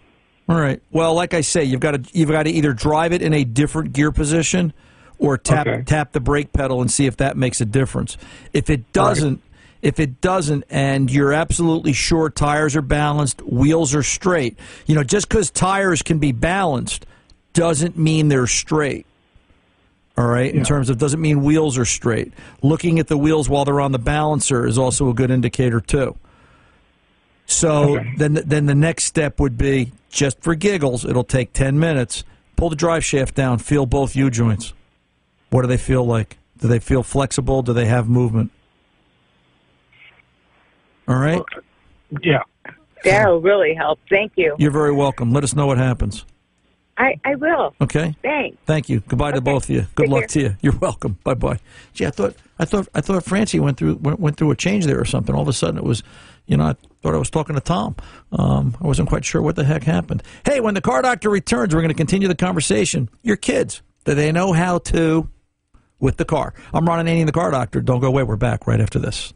All 0.49 0.59
right. 0.59 0.81
Well, 0.91 1.13
like 1.13 1.33
I 1.33 1.41
say, 1.41 1.63
you've 1.63 1.79
got 1.81 1.91
to 1.91 2.17
you've 2.17 2.29
got 2.29 2.43
to 2.43 2.49
either 2.49 2.73
drive 2.73 3.13
it 3.13 3.21
in 3.21 3.33
a 3.33 3.45
different 3.45 3.93
gear 3.93 4.11
position 4.11 4.73
or 5.17 5.37
tap 5.37 5.65
Okay. 5.67 5.83
tap 5.83 6.11
the 6.11 6.19
brake 6.19 6.51
pedal 6.51 6.81
and 6.81 6.91
see 6.91 7.05
if 7.05 7.17
that 7.17 7.37
makes 7.37 7.61
a 7.61 7.65
difference. 7.65 8.17
If 8.53 8.69
it 8.69 8.91
doesn't, 8.93 9.41
if 9.81 9.99
it 9.99 10.21
doesn't, 10.21 10.63
and 10.69 11.11
you're 11.11 11.33
absolutely 11.33 11.93
sure 11.93 12.29
tires 12.29 12.75
are 12.75 12.81
balanced, 12.81 13.41
wheels 13.43 13.93
are 13.95 14.03
straight, 14.03 14.57
you 14.85 14.95
know, 14.95 15.03
just 15.03 15.29
because 15.29 15.49
tires 15.51 16.01
can 16.01 16.19
be 16.19 16.31
balanced 16.31 17.05
doesn't 17.53 17.97
mean 17.97 18.27
they're 18.27 18.47
straight. 18.47 19.05
All 20.17 20.25
right, 20.27 20.51
in 20.51 20.59
Yeah. 20.59 20.63
terms 20.63 20.89
of 20.89 20.97
doesn't 20.97 21.21
mean 21.21 21.43
wheels 21.43 21.77
are 21.77 21.85
straight. 21.85 22.31
Looking 22.63 22.97
at 22.99 23.07
the 23.07 23.17
wheels 23.17 23.49
while 23.49 23.65
they're 23.65 23.79
on 23.81 23.91
the 23.91 23.99
balancer 23.99 24.65
is 24.65 24.77
also 24.77 25.09
a 25.09 25.13
good 25.13 25.29
indicator 25.29 25.79
too. 25.79 26.15
So 27.45 27.97
Okay. 27.97 28.13
then, 28.17 28.41
then 28.45 28.65
the 28.65 28.75
next 28.75 29.03
step 29.05 29.39
would 29.39 29.57
be 29.57 29.91
just 30.09 30.41
for 30.41 30.55
giggles. 30.55 31.05
It'll 31.05 31.23
take 31.23 31.53
ten 31.53 31.79
minutes. 31.79 32.23
Pull 32.55 32.69
the 32.71 32.75
drive 32.75 33.05
shaft 33.05 33.35
down. 33.35 33.59
Feel 33.59 33.85
both 33.85 34.15
U 34.15 34.29
joints. 34.31 34.73
What 35.51 35.61
do 35.61 35.67
they 35.67 35.77
feel 35.77 36.03
like? 36.05 36.37
Do 36.59 36.67
they 36.67 36.79
feel 36.79 37.03
flexible? 37.03 37.61
Do 37.61 37.71
they 37.71 37.85
have 37.85 38.09
movement? 38.09 38.49
All 41.07 41.15
right. 41.17 41.41
Yeah. 42.21 42.41
That'll 43.03 43.41
really 43.41 43.73
help. 43.73 43.99
Thank 44.09 44.33
you. 44.35 44.55
You're 44.57 44.71
very 44.71 44.91
welcome. 44.91 45.31
Let 45.31 45.43
us 45.43 45.55
know 45.55 45.67
what 45.67 45.77
happens. 45.77 46.25
I, 46.97 47.19
I 47.23 47.35
will. 47.35 47.75
Okay. 47.79 48.15
Thanks. 48.23 48.57
Thank 48.65 48.89
you. 48.89 49.01
Goodbye 49.01 49.31
to 49.33 49.41
both 49.41 49.65
of 49.65 49.69
you. 49.69 49.85
Good 49.93 50.05
Take 50.05 50.11
luck 50.11 50.21
care. 50.21 50.27
to 50.29 50.39
you. 50.41 50.55
You're 50.61 50.77
welcome. 50.77 51.17
Bye 51.23 51.35
bye. 51.35 51.59
Gee, 51.93 52.07
I 52.07 52.09
thought 52.09 52.35
I 52.57 52.65
thought 52.65 52.87
I 52.95 53.01
thought 53.01 53.23
Francie 53.23 53.59
went 53.59 53.77
through 53.77 53.97
went, 53.97 54.19
went 54.19 54.37
through 54.37 54.49
a 54.51 54.55
change 54.55 54.85
there 54.87 54.99
or 54.99 55.05
something. 55.05 55.35
All 55.35 55.43
of 55.43 55.47
a 55.47 55.53
sudden 55.53 55.77
it 55.77 55.83
was, 55.83 56.01
you 56.47 56.57
know, 56.57 56.65
I 56.65 56.75
thought 57.03 57.13
I 57.13 57.17
was 57.17 57.29
talking 57.29 57.53
to 57.53 57.61
Tom. 57.61 57.95
Um, 58.31 58.75
I 58.81 58.87
wasn't 58.87 59.09
quite 59.09 59.25
sure 59.25 59.43
what 59.43 59.55
the 59.55 59.63
heck 59.63 59.83
happened. 59.83 60.23
Hey, 60.43 60.59
when 60.59 60.73
the 60.73 60.81
car 60.81 61.03
doctor 61.03 61.29
returns, 61.29 61.75
we're 61.75 61.81
going 61.81 61.89
to 61.89 61.95
continue 61.95 62.27
the 62.27 62.35
conversation. 62.35 63.09
Your 63.21 63.37
kids, 63.37 63.83
do 64.05 64.15
they 64.15 64.31
know 64.31 64.51
how 64.53 64.79
to 64.79 65.29
with 65.99 66.17
the 66.17 66.25
car? 66.25 66.55
I'm 66.73 66.87
Ron 66.87 67.05
Ananian, 67.05 67.27
the 67.27 67.31
car 67.31 67.51
doctor. 67.51 67.79
Don't 67.79 67.99
go 67.99 68.07
away. 68.07 68.23
We're 68.23 68.37
back 68.37 68.65
right 68.65 68.81
after 68.81 68.97
this. 68.97 69.33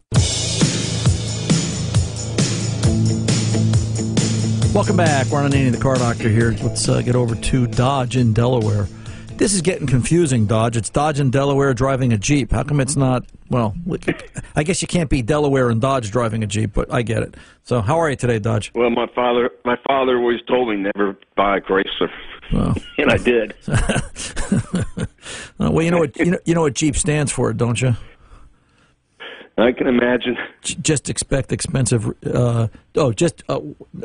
Welcome 4.74 4.96
back. 4.96 5.30
Ron 5.30 5.50
Ananian, 5.50 5.72
the 5.72 5.78
car 5.78 5.96
doctor 5.96 6.30
here. 6.30 6.56
Let's 6.62 6.88
uh, 6.88 7.02
get 7.02 7.14
over 7.14 7.34
to 7.34 7.66
Dodge 7.66 8.16
in 8.16 8.32
Delaware. 8.32 8.88
This 9.36 9.52
is 9.52 9.60
getting 9.60 9.86
confusing, 9.86 10.46
Dodge. 10.46 10.78
It's 10.78 10.88
Dodge 10.88 11.20
in 11.20 11.30
Delaware 11.30 11.74
driving 11.74 12.14
a 12.14 12.16
Jeep. 12.16 12.52
How 12.52 12.62
come 12.62 12.80
it's 12.80 12.96
not, 12.96 13.26
well, 13.50 13.74
I 14.56 14.62
guess 14.62 14.80
you 14.80 14.88
can't 14.88 15.10
be 15.10 15.20
Delaware 15.20 15.68
and 15.68 15.78
Dodge 15.78 16.10
driving 16.10 16.42
a 16.42 16.46
Jeep, 16.46 16.72
but 16.72 16.90
I 16.90 17.02
get 17.02 17.22
it. 17.22 17.34
So, 17.64 17.82
how 17.82 17.98
are 17.98 18.08
you 18.08 18.16
today, 18.16 18.38
Dodge? 18.38 18.72
Well, 18.74 18.88
my 18.88 19.06
father, 19.14 19.50
my 19.66 19.76
father 19.86 20.16
always 20.16 20.40
told 20.48 20.70
me 20.70 20.76
never 20.76 21.18
buy 21.36 21.58
a 21.58 21.60
Chrysler, 21.60 22.08
Well, 22.50 22.74
and 22.98 23.10
I 23.10 23.18
did. 23.18 23.54
well, 25.58 25.82
you 25.82 25.90
know 25.90 25.98
what 25.98 26.16
you 26.16 26.30
know, 26.30 26.38
you 26.46 26.54
know 26.54 26.62
what 26.62 26.74
Jeep 26.74 26.96
stands 26.96 27.30
for, 27.30 27.52
don't 27.52 27.80
you? 27.80 27.94
I 29.58 29.72
can 29.72 29.86
imagine. 29.86 30.36
Just 30.62 31.10
expect 31.10 31.52
expensive. 31.52 32.08
Uh, 32.24 32.68
oh, 32.96 33.12
just 33.12 33.42
uh, 33.48 33.60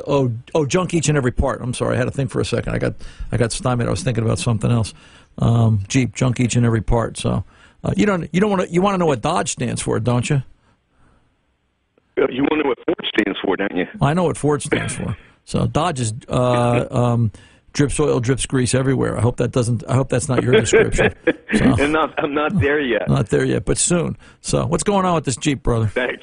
oh 0.05 0.33
oh 0.53 0.65
junk 0.65 0.93
each 0.93 1.07
and 1.07 1.17
every 1.17 1.31
part. 1.31 1.62
I'm 1.62 1.73
sorry, 1.73 1.95
I 1.95 1.97
had 1.97 2.05
to 2.05 2.12
think 2.12 2.31
for 2.31 2.41
a 2.41 2.45
second. 2.45 2.73
I 2.73 2.79
got 2.79 2.95
I 3.31 3.38
got 3.38 3.51
stymied. 3.51 3.88
I 3.88 3.89
was 3.89 4.03
thinking 4.03 4.23
about 4.23 4.39
something 4.39 4.69
else. 4.69 4.93
Um, 5.38 5.83
Jeep 5.88 6.15
junk 6.15 6.39
each 6.39 6.55
and 6.55 6.65
every 6.65 6.81
part. 6.81 7.17
So 7.17 7.45
uh, 7.83 7.93
you 7.95 8.05
don't 8.05 8.27
you 8.33 8.41
don't 8.41 8.49
want 8.49 8.63
to 8.63 8.69
you 8.69 8.81
want 8.81 8.95
to 8.95 8.97
know 8.97 9.05
what 9.05 9.21
Dodge 9.21 9.51
stands 9.51 9.81
for, 9.81 9.99
don't 9.99 10.29
you? 10.29 10.43
You 12.17 12.43
want 12.43 12.53
to 12.53 12.63
know 12.63 12.69
what 12.69 12.79
Ford 12.86 13.05
stands 13.19 13.39
for, 13.43 13.55
don't 13.55 13.75
you? 13.75 13.86
I 14.01 14.13
know 14.13 14.23
what 14.23 14.38
Ford 14.38 14.62
stands 14.62 14.95
for. 14.95 15.15
So 15.45 15.67
Dodge 15.67 16.01
is 16.01 16.13
uh, 16.27 16.88
um, 16.91 17.31
drips 17.73 17.99
oil, 17.99 18.19
drips 18.19 18.45
grease 18.45 18.73
everywhere. 18.73 19.17
I 19.17 19.21
hope 19.21 19.38
that 19.38 19.51
doesn't. 19.51 19.84
I 19.88 19.93
hope 19.95 20.10
that's 20.10 20.27
not 20.30 20.43
your 20.43 20.53
description. 20.53 21.13
So, 21.58 21.63
And 21.80 21.93
not, 21.93 22.13
I'm 22.21 22.34
not 22.34 22.60
there 22.60 22.82
yet. 22.82 23.08
not 23.08 23.30
there 23.30 23.45
yet, 23.45 23.63
but 23.63 23.77
soon. 23.77 24.17
So 24.41 24.65
what's 24.67 24.84
going 24.84 25.06
on 25.06 25.15
with 25.15 25.23
this 25.23 25.38
Jeep, 25.38 25.63
brother? 25.63 25.88
Thanks. 25.88 26.21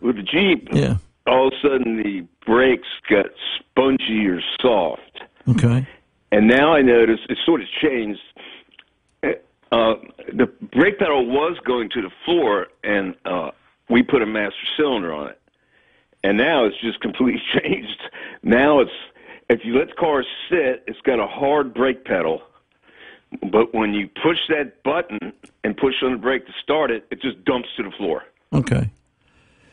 With 0.00 0.16
the 0.16 0.22
Jeep, 0.22 0.68
Yeah. 0.72 0.96
all 1.26 1.48
of 1.48 1.52
a 1.52 1.56
sudden 1.60 2.02
the 2.02 2.24
brakes 2.46 2.88
got 3.10 3.26
spongy 3.58 4.26
or 4.26 4.40
soft, 4.62 5.20
Okay. 5.50 5.86
and 6.32 6.48
now 6.48 6.72
I 6.72 6.80
notice 6.80 7.20
it 7.28 7.36
sort 7.44 7.60
of 7.60 7.66
changed. 7.82 8.20
Uh, 9.22 9.94
the 10.32 10.46
brake 10.72 10.98
pedal 10.98 11.26
was 11.26 11.56
going 11.64 11.90
to 11.90 12.00
the 12.02 12.10
floor, 12.24 12.68
and 12.82 13.14
uh, 13.26 13.50
we 13.90 14.02
put 14.02 14.22
a 14.22 14.26
master 14.26 14.56
cylinder 14.78 15.12
on 15.12 15.28
it. 15.28 15.38
And 16.24 16.36
now 16.38 16.64
it's 16.64 16.80
just 16.80 17.00
completely 17.00 17.40
changed. 17.60 18.00
Now 18.42 18.80
it's 18.80 18.90
if 19.50 19.64
you 19.64 19.76
let 19.76 19.88
the 19.88 19.94
car 19.94 20.24
sit, 20.48 20.84
it's 20.86 21.00
got 21.02 21.18
a 21.18 21.26
hard 21.26 21.74
brake 21.74 22.04
pedal. 22.04 22.40
But 23.52 23.74
when 23.74 23.92
you 23.92 24.08
push 24.22 24.38
that 24.48 24.82
button 24.82 25.32
and 25.64 25.76
push 25.76 25.94
on 26.02 26.12
the 26.12 26.18
brake 26.18 26.46
to 26.46 26.52
start 26.62 26.90
it, 26.90 27.06
it 27.10 27.20
just 27.20 27.44
dumps 27.44 27.68
to 27.76 27.82
the 27.82 27.90
floor. 27.90 28.22
Okay. 28.52 28.90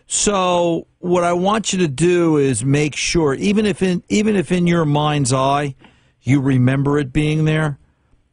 So 0.07 0.87
what 0.99 1.23
I 1.23 1.33
want 1.33 1.73
you 1.73 1.79
to 1.79 1.87
do 1.87 2.37
is 2.37 2.65
make 2.65 2.95
sure, 2.95 3.33
even 3.35 3.65
if 3.65 3.81
in 3.81 4.03
even 4.09 4.35
if 4.35 4.51
in 4.51 4.67
your 4.67 4.85
mind's 4.85 5.33
eye 5.33 5.75
you 6.21 6.39
remember 6.39 6.97
it 6.97 7.13
being 7.13 7.45
there, 7.45 7.77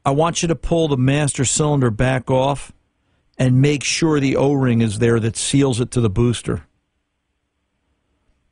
I 0.05 0.13
want 0.13 0.43
you 0.43 0.49
to 0.49 0.55
pull 0.55 0.89
the 0.89 0.97
master 0.97 1.45
cylinder 1.45 1.91
back 1.91 2.31
off 2.31 2.73
and 3.39 3.61
make 3.61 3.83
sure 3.83 4.21
the 4.21 4.37
O-ring 4.37 4.81
is 4.81 4.99
there 4.99 5.19
that 5.21 5.37
seals 5.37 5.81
it 5.81 5.91
to 5.93 6.01
the 6.01 6.11
booster. 6.11 6.67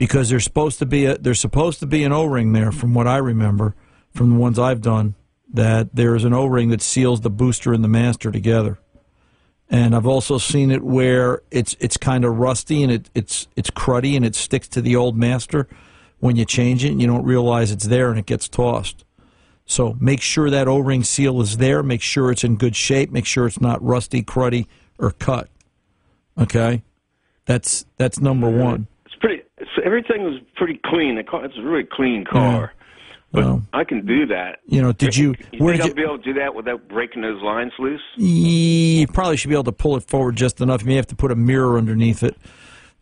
Because 0.03 0.31
there's 0.31 0.43
supposed 0.43 0.81
to 0.81 0.87
be 0.87 1.05
a 1.05 1.17
there's 1.17 1.39
supposed 1.39 1.79
to 1.79 1.87
be 1.87 2.03
an 2.03 2.11
O-ring 2.11 2.55
there 2.55 2.73
from 2.73 2.93
what 2.93 3.07
I 3.07 3.19
remember 3.19 3.77
from 4.11 4.31
the 4.31 4.37
ones 4.37 4.59
I've 4.59 4.81
done 4.81 5.15
that 5.55 5.95
there's 5.95 6.25
an 6.25 6.33
O-ring 6.33 6.71
that 6.71 6.83
seals 6.83 7.21
the 7.21 7.31
booster 7.31 7.73
and 7.73 7.85
the 7.85 7.89
master 7.89 8.33
together 8.33 8.81
and 9.71 9.95
I've 9.95 10.09
also 10.09 10.39
seen 10.39 10.73
it 10.73 10.83
where 10.83 11.43
it's 11.53 11.77
it's 11.79 11.97
kind 11.97 12.25
of 12.25 12.37
rusty 12.37 12.83
and 12.83 12.91
it, 12.91 13.11
it's 13.15 13.47
it's 13.55 13.71
cruddy 13.71 14.17
and 14.17 14.25
it 14.25 14.35
sticks 14.35 14.67
to 14.71 14.83
the 14.83 14.97
old 14.97 15.17
master 15.17 15.69
when 16.19 16.35
you 16.35 16.45
change 16.45 16.85
it 16.85 16.91
and 16.91 17.01
you 17.01 17.07
don't 17.07 17.25
realize 17.25 17.71
it's 17.71 17.87
there 17.87 18.11
and 18.11 18.19
it 18.19 18.27
gets 18.27 18.49
tossed. 18.49 19.05
So 19.65 19.97
make 20.01 20.21
sure 20.21 20.51
that 20.51 20.67
O-ring 20.67 21.05
seal 21.05 21.41
is 21.41 21.59
there. 21.59 21.85
Make 21.85 22.03
sure 22.03 22.33
it's 22.33 22.43
in 22.43 22.57
good 22.57 22.75
shape. 22.75 23.13
Make 23.13 23.25
sure 23.25 23.47
it's 23.47 23.61
not 23.61 23.81
rusty, 23.81 24.25
cruddy, 24.25 24.67
or 24.99 25.13
cut. 25.13 25.49
Okay, 26.37 26.83
that's 27.47 27.87
that's 27.99 28.21
number 28.21 28.51
one. 28.51 28.89
It's, 29.77 29.85
everything 29.87 30.25
was 30.25 30.41
pretty 30.57 30.81
clean. 30.85 31.17
The 31.17 31.25
car, 31.25 31.45
it's 31.45 31.57
a 31.59 31.63
really 31.63 31.85
clean 31.91 32.25
car. 32.25 32.73
But 33.33 33.45
Well, 33.45 33.63
I 33.73 33.85
can 33.85 34.05
do 34.05 34.27
that. 34.27 34.59
you 34.67 34.83
know, 34.83 34.93
did 34.93 35.17
you? 35.17 35.35
You 35.53 35.65
Where 35.65 35.75
think 35.77 35.77
did 35.77 35.81
I'll 35.83 35.89
you? 35.89 35.95
be 35.95 36.03
able 36.03 36.19
to 36.19 36.25
do 36.25 36.35
that 36.41 36.55
without 36.55 36.87
breaking 36.89 37.23
those 37.23 37.43
lines 37.43 37.73
loose? 37.79 38.01
You 38.17 39.07
probably 39.07 39.37
should 39.39 39.49
be 39.49 39.55
able 39.55 39.65
to 39.65 39.73
pull 39.73 39.97
it 39.97 40.03
forward 40.03 40.37
just 40.37 40.61
enough. 40.61 40.83
You 40.83 40.89
may 40.89 40.97
have 40.97 41.07
to 41.09 41.17
put 41.17 41.31
a 41.33 41.35
mirror 41.37 41.79
underneath 41.79 42.23
it 42.23 42.37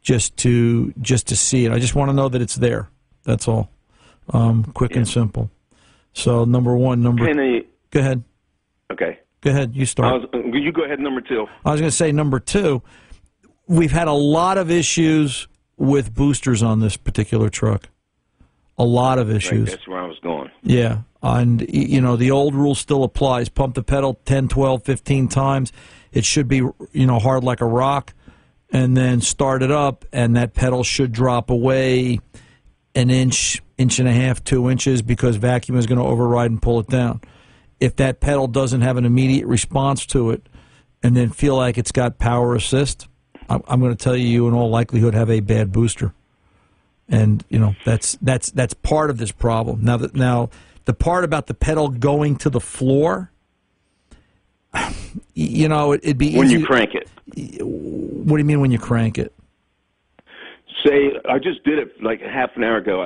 just 0.02 0.37
to 0.38 0.92
just 1.00 1.26
to 1.28 1.37
see 1.37 1.64
it. 1.66 1.72
I 1.72 1.78
just 1.80 1.94
want 1.96 2.11
to 2.11 2.12
know 2.14 2.28
that 2.28 2.40
it's 2.40 2.54
there. 2.56 2.88
That's 3.24 3.48
all. 3.48 3.70
Um, 4.33 4.62
quick 4.64 4.94
and 4.94 5.06
simple. 5.09 5.50
So 6.12 6.44
number 6.44 6.76
one, 6.76 7.02
number. 7.02 7.24
They? 7.35 7.66
Go 7.90 8.00
ahead. 8.00 8.22
Okay. 8.92 9.18
Go 9.40 9.50
ahead. 9.50 9.74
You 9.74 9.83
I 9.83 9.85
start. 9.87 10.22
was, 10.33 10.44
you 10.54 10.70
go 10.70 10.85
ahead. 10.85 11.00
Number 11.00 11.20
two. 11.20 11.46
I 11.64 11.72
was 11.72 11.80
going 11.80 11.90
to 11.90 11.96
say 11.96 12.12
number 12.12 12.38
two. 12.38 12.83
We've 13.66 13.90
had 13.92 14.06
a 14.09 14.12
lot 14.12 14.59
of 14.59 14.70
issues 14.70 15.48
with 15.81 16.14
boosters 16.14 16.62
on 16.62 16.81
this 16.81 16.97
particular 16.99 17.49
truck. 17.49 17.88
A 18.77 18.85
lot 18.85 19.19
of 19.19 19.29
Right, 19.29 19.37
issues. 19.38 19.71
that's 19.71 19.88
where 19.88 19.99
I 19.99 20.07
was 20.07 20.19
going. 20.21 20.51
Yeah, 20.62 20.99
And, 21.23 21.66
you 21.69 22.01
know, 22.03 22.16
the 22.16 22.31
old 22.31 22.55
rule 22.55 22.75
still 22.75 23.03
applies. 23.03 23.49
Pump 23.49 23.75
the 23.75 23.83
pedal 23.83 24.21
10, 24.27 24.49
12, 24.49 24.85
15 24.85 25.27
times. 25.29 25.73
It 26.12 26.25
should 26.27 26.49
be, 26.49 26.57
you 26.57 27.07
know, 27.07 27.19
hard 27.19 27.45
like 27.45 27.61
a 27.62 27.66
rock. 27.66 28.12
And 28.73 28.97
then 28.97 29.21
start 29.21 29.62
it 29.62 29.71
up, 29.73 30.05
and 30.12 30.37
that 30.37 30.55
pedal 30.55 30.85
should 30.85 31.11
drop 31.12 31.51
away 31.51 32.21
an 32.95 33.11
inch, 33.11 33.61
inch 33.79 33.99
and 33.99 34.07
a 34.09 34.12
half, 34.12 34.45
two 34.45 34.71
inches, 34.71 35.03
because 35.03 35.37
vacuum 35.37 35.77
is 35.77 35.87
going 35.87 35.99
to 35.99 36.05
override 36.05 36.51
and 36.53 36.62
pull 36.62 36.79
it 36.79 36.87
down. 36.87 37.21
If 37.81 37.97
that 37.97 38.21
pedal 38.21 38.47
doesn't 38.47 38.83
have 38.83 38.97
an 38.97 39.05
immediate 39.05 39.47
response 39.47 40.07
to 40.07 40.31
it, 40.31 40.47
and 41.03 41.16
then 41.16 41.31
feel 41.31 41.57
like 41.57 41.79
it's 41.79 41.90
got 41.93 42.19
power 42.19 42.55
assist, 42.55 43.09
I'm, 43.51 43.63
I'm 43.67 43.81
going 43.81 43.95
to 43.95 44.03
tell 44.03 44.17
you, 44.17 44.27
you 44.27 44.49
in 44.49 44.55
all 44.55 44.71
likelihood 44.71 45.13
have 45.15 45.29
a 45.29 45.41
bad 45.41 45.73
booster, 45.73 46.15
and 47.09 47.45
you 47.49 47.59
know 47.59 47.75
that's 47.85 48.17
that's 48.23 48.51
that's 48.53 48.73
part 48.75 49.11
of 49.11 49.19
this 49.19 49.33
problem. 49.33 49.85
Now 49.85 49.97
that 49.99 50.15
now 50.15 50.51
the 50.85 50.95
part 50.95 51.25
about 51.25 51.49
the 51.49 51.55
pedal 51.55 51.89
going 51.89 52.37
to 52.37 52.51
the 52.51 52.61
floor, 52.61 53.33
you 55.35 55.69
know, 55.69 55.93
it, 55.93 56.01
it'd 56.05 56.19
be 56.19 56.37
when 56.37 56.47
easy 56.47 56.61
you 56.61 56.67
crank 56.67 56.95
it. 56.95 57.09
What 57.63 58.37
do 58.37 58.39
you 58.39 58.45
mean 58.45 58.61
when 58.61 58.71
you 58.71 58.79
crank 58.79 59.19
it? 59.19 59.35
Say, 60.85 61.11
I 61.29 61.39
just 61.39 61.63
did 61.65 61.79
it 61.79 62.03
like 62.03 62.21
half 62.23 62.51
an 62.57 62.65
hour 62.65 62.77
ago. 62.79 63.05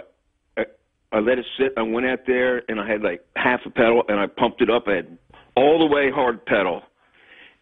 I, 0.57 0.61
I, 0.61 0.65
I 1.13 1.19
let 1.21 1.39
it 1.39 1.47
sit. 1.59 1.73
I 1.77 1.83
went 1.83 2.07
out 2.07 2.21
there 2.27 2.63
and 2.69 2.79
I 2.79 2.87
had 2.87 3.03
like 3.03 3.25
half 3.35 3.61
a 3.67 3.71
pedal 3.71 4.05
and 4.09 4.21
I 4.21 4.27
pumped 4.27 4.61
it 4.61 4.71
up. 4.71 4.85
I 4.87 4.97
had 4.97 5.19
all 5.57 5.79
the 5.79 5.87
way 5.87 6.11
hard 6.11 6.45
pedal, 6.47 6.83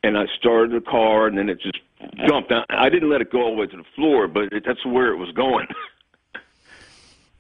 and 0.02 0.18
I 0.18 0.24
started 0.38 0.72
the 0.72 0.84
car 0.84 1.28
and 1.28 1.38
then 1.38 1.48
it 1.48 1.60
just 1.60 1.78
jumped. 2.26 2.52
I, 2.52 2.64
I 2.68 2.88
didn't 2.88 3.10
let 3.10 3.20
it 3.20 3.30
go 3.30 3.42
all 3.42 3.54
the 3.54 3.60
way 3.60 3.66
to 3.66 3.76
the 3.76 3.84
floor, 3.94 4.28
but 4.28 4.44
it, 4.52 4.64
that's 4.66 4.84
where 4.84 5.12
it 5.12 5.16
was 5.16 5.30
going. 5.32 5.66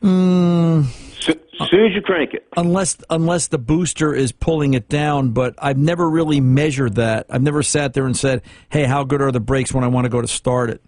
Mm, 0.02 0.84
so, 1.22 1.32
as 1.60 1.70
soon 1.70 1.86
as 1.86 1.94
you 1.94 2.02
crank 2.02 2.34
it. 2.34 2.44
unless 2.56 2.96
unless 3.08 3.46
the 3.46 3.58
booster 3.58 4.12
is 4.12 4.32
pulling 4.32 4.74
it 4.74 4.88
down, 4.88 5.30
but 5.30 5.54
I've 5.58 5.78
never 5.78 6.10
really 6.10 6.40
measured 6.40 6.96
that. 6.96 7.26
I've 7.30 7.42
never 7.42 7.62
sat 7.62 7.94
there 7.94 8.04
and 8.04 8.16
said, 8.16 8.42
"Hey, 8.68 8.82
how 8.82 9.04
good 9.04 9.22
are 9.22 9.30
the 9.30 9.38
brakes 9.38 9.72
when 9.72 9.84
I 9.84 9.86
want 9.86 10.04
to 10.06 10.08
go 10.08 10.20
to 10.20 10.26
start 10.26 10.70
it?" 10.70 10.82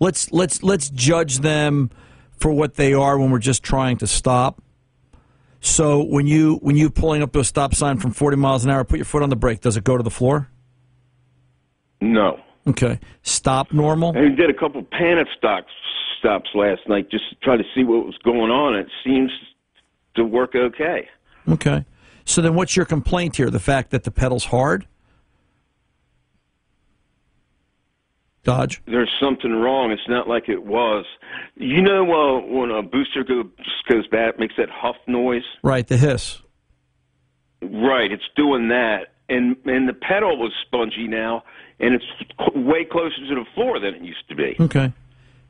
Let's 0.00 0.30
let's 0.32 0.62
let's 0.62 0.90
judge 0.90 1.38
them 1.38 1.90
for 2.32 2.52
what 2.52 2.74
they 2.74 2.92
are 2.92 3.18
when 3.18 3.30
we're 3.30 3.38
just 3.38 3.62
trying 3.62 3.96
to 3.98 4.06
stop. 4.06 4.60
So 5.60 6.02
when 6.04 6.26
you 6.26 6.56
when 6.56 6.76
you 6.76 6.90
pulling 6.90 7.22
up 7.22 7.32
to 7.32 7.40
a 7.40 7.44
stop 7.44 7.74
sign 7.74 7.98
from 7.98 8.12
40 8.12 8.36
miles 8.36 8.64
an 8.64 8.70
hour, 8.70 8.84
put 8.84 8.98
your 8.98 9.06
foot 9.06 9.22
on 9.22 9.30
the 9.30 9.36
brake. 9.36 9.60
Does 9.60 9.78
it 9.78 9.84
go 9.84 9.96
to 9.96 10.02
the 10.02 10.10
floor? 10.10 10.50
No. 12.02 12.38
Okay. 12.68 13.00
Stop 13.22 13.72
normal. 13.72 14.16
I 14.16 14.28
did 14.28 14.50
a 14.50 14.54
couple 14.54 14.82
panic 14.82 15.28
stops 15.36 15.72
stops 16.18 16.50
last 16.54 16.80
night 16.88 17.10
just 17.10 17.28
to 17.30 17.36
try 17.36 17.56
to 17.56 17.64
see 17.74 17.84
what 17.84 18.04
was 18.04 18.18
going 18.24 18.50
on. 18.50 18.74
It 18.74 18.88
seems 19.04 19.30
to 20.16 20.24
work 20.24 20.54
okay. 20.54 21.08
Okay. 21.48 21.84
So 22.24 22.42
then 22.42 22.54
what's 22.54 22.76
your 22.76 22.84
complaint 22.84 23.36
here? 23.36 23.50
The 23.50 23.60
fact 23.60 23.90
that 23.90 24.04
the 24.04 24.10
pedal's 24.10 24.44
hard? 24.46 24.86
Dodge? 28.42 28.82
There's 28.86 29.10
something 29.20 29.52
wrong. 29.52 29.90
It's 29.90 30.08
not 30.08 30.28
like 30.28 30.48
it 30.48 30.64
was. 30.64 31.04
You 31.56 31.82
know 31.82 32.04
uh, 32.04 32.40
when 32.46 32.70
a 32.70 32.82
booster 32.82 33.24
goes 33.24 33.46
goes 33.88 34.06
bad, 34.08 34.30
it 34.30 34.38
makes 34.38 34.54
that 34.56 34.70
huff 34.70 34.96
noise. 35.06 35.42
Right, 35.62 35.86
the 35.86 35.96
hiss. 35.96 36.40
Right, 37.60 38.12
it's 38.12 38.28
doing 38.36 38.68
that, 38.68 39.08
and 39.28 39.56
and 39.64 39.88
the 39.88 39.92
pedal 39.94 40.38
was 40.38 40.52
spongy 40.66 41.06
now, 41.08 41.44
and 41.80 41.94
it's 41.94 42.04
way 42.54 42.84
closer 42.84 43.16
to 43.28 43.34
the 43.34 43.44
floor 43.54 43.78
than 43.80 43.94
it 43.94 44.02
used 44.02 44.28
to 44.28 44.34
be. 44.34 44.56
Okay. 44.60 44.92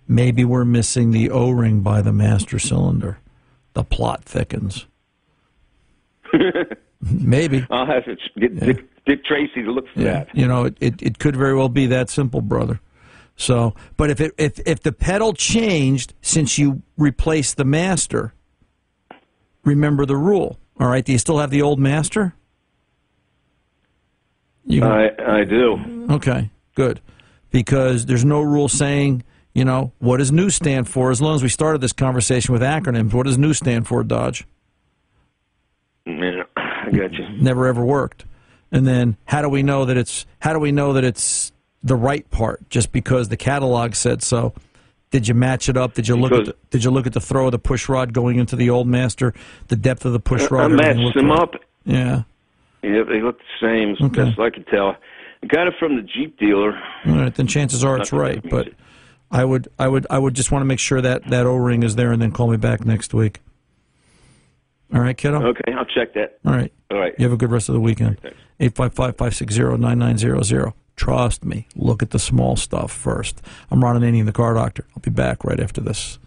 Maybe 0.07 0.45
we're 0.45 0.65
missing 0.65 1.11
the 1.11 1.31
O 1.31 1.51
ring 1.51 1.81
by 1.81 2.01
the 2.03 2.13
master 2.13 2.59
cylinder. 2.59 3.19
The 3.75 3.85
plot 3.85 4.25
thickens. 4.25 4.87
Maybe. 7.01 7.67
I'll 7.71 7.87
have 7.87 8.05
to 8.07 8.17
get 8.39 8.59
Dick, 8.59 8.85
Dick 9.07 9.25
Tracy 9.25 9.63
to 9.63 9.71
look 9.71 9.85
for 9.95 10.01
Yeah. 10.01 10.25
that. 10.25 10.29
You 10.35 10.49
know, 10.49 10.65
it, 10.65 10.77
it, 10.81 11.03
it 11.03 11.19
could 11.19 11.37
very 11.37 11.55
well 11.55 11.69
be 11.69 11.87
that 11.87 12.11
simple, 12.11 12.41
brother. 12.41 12.81
So, 13.37 13.75
but 13.97 14.11
if 14.11 14.21
it 14.21 14.33
if 14.37 14.59
if 14.67 14.81
the 14.83 14.91
pedal 14.93 15.33
changed 15.33 16.13
since 16.23 16.59
you 16.59 16.83
replaced 16.97 17.57
the 17.57 17.65
master, 17.65 18.35
remember 19.65 20.05
the 20.07 20.17
rule. 20.17 20.59
All 20.81 20.89
right. 20.89 21.05
Do 21.05 21.13
you 21.13 21.19
still 21.19 21.39
have 21.39 21.51
the 21.51 21.63
old 21.63 21.79
master? 21.79 22.35
You 24.69 24.85
I 24.85 25.11
I 25.41 25.45
do. 25.45 26.07
Okay, 26.11 26.51
good. 26.75 27.01
Because 27.51 28.07
there's 28.07 28.25
no 28.25 28.43
rule 28.43 28.69
saying, 28.69 29.25
you 29.55 29.65
know, 29.65 29.93
what 29.99 30.19
does 30.19 30.31
new 30.31 30.51
stand 30.51 30.89
for? 30.89 31.11
As 31.11 31.23
long 31.23 31.35
as 31.35 31.43
we 31.43 31.49
started 31.49 31.81
this 31.81 31.95
conversation 31.95 32.53
with 32.53 32.61
acronyms, 32.63 33.15
what 33.15 33.25
does 33.25 33.39
new 33.39 33.55
stand 33.55 33.89
for, 33.89 34.05
Dodge? 34.05 34.47
Yeah, 36.07 36.43
I 36.57 36.91
got 36.91 37.13
you. 37.15 37.29
Never 37.41 37.67
ever 37.67 37.85
worked. 37.85 38.27
And 38.71 38.87
then 38.87 39.17
how 39.25 39.41
do 39.41 39.49
we 39.49 39.63
know 39.63 39.87
that 39.87 39.97
it's 39.97 40.27
how 40.41 40.53
do 40.53 40.59
we 40.59 40.73
know 40.73 40.93
that 40.93 41.05
it's 41.05 41.53
the 41.83 41.97
right 41.97 42.29
part 42.31 42.69
just 42.69 42.93
because 42.93 43.29
the 43.29 43.37
catalog 43.37 43.95
said 43.95 44.23
so? 44.23 44.53
Did 45.11 45.27
you 45.27 45.33
match 45.33 45.71
it 45.71 45.79
up? 45.79 45.95
Did 45.95 46.07
you 46.07 46.17
look 46.17 46.33
at 46.33 46.45
the, 46.45 46.57
did 46.69 46.85
you 46.85 46.91
look 46.91 47.07
at 47.07 47.15
the 47.15 47.21
throw 47.21 47.47
of 47.47 47.53
the 47.53 47.59
push 47.59 47.89
rod 47.89 48.13
going 48.13 48.39
into 48.39 48.57
the 48.57 48.69
old 48.69 48.87
master, 48.87 49.33
the 49.69 49.77
depth 49.77 50.05
of 50.05 50.13
the 50.13 50.21
push 50.21 50.51
rod? 50.51 50.71
I 50.71 50.77
matched 50.77 51.15
them 51.15 51.31
up. 51.31 51.55
Yeah. 51.87 52.25
Yeah, 52.89 53.03
they 53.05 53.21
look 53.21 53.39
the 53.39 53.45
same 53.61 53.91
as 53.91 54.01
Okay. 54.01 54.25
best 54.25 54.39
I 54.39 54.51
could 54.51 54.67
tell. 54.69 54.97
I 55.43 55.47
got 55.47 55.67
it 55.69 55.75
from 55.79 55.97
the 55.97 56.03
Jeep 56.03 56.39
dealer. 56.39 56.73
All 57.07 57.13
right, 57.15 57.35
then 57.35 57.47
chances 57.47 57.85
are 57.85 57.99
it's 57.99 58.13
right. 58.13 58.43
But 58.49 58.71
I 59.31 59.45
would, 59.45 59.69
I 59.79 59.87
would, 59.89 60.07
I 60.11 60.19
would 60.19 60.35
just 60.35 60.51
want 60.51 60.63
to 60.63 60.67
make 60.67 60.79
sure 60.81 61.01
that 61.01 61.29
that 61.31 61.47
O 61.47 61.55
ring 61.57 61.83
is 61.83 61.95
there, 61.97 62.11
and 62.13 62.21
then 62.21 62.33
call 62.33 62.49
me 62.49 62.57
back 62.57 62.85
next 62.85 63.13
week. 63.15 63.41
All 64.95 65.01
right, 65.01 65.17
kiddo. 65.17 65.43
Okay, 65.49 65.73
I'll 65.77 65.85
check 65.85 66.15
that. 66.15 66.39
All 66.47 66.53
right. 66.53 66.73
All 66.91 66.99
right. 66.99 67.15
You 67.19 67.25
have 67.25 67.33
a 67.33 67.37
good 67.37 67.51
rest 67.53 67.69
of 67.69 67.75
the 67.75 67.81
weekend. 67.81 68.19
Thanks. 68.21 68.79
855-560-9900. 68.79 70.73
Trust 70.97 71.45
me. 71.45 71.67
Look 71.77 72.03
at 72.03 72.11
the 72.11 72.19
small 72.19 72.57
stuff 72.57 72.91
first. 72.91 73.41
I'm 73.71 73.85
Ron 73.85 74.01
Ananian, 74.01 74.25
the 74.25 74.33
car 74.33 74.55
doctor. 74.55 74.85
I'll 74.97 75.03
be 75.03 75.11
back 75.11 75.45
right 75.45 75.61
after 75.61 75.81
this. 75.83 76.19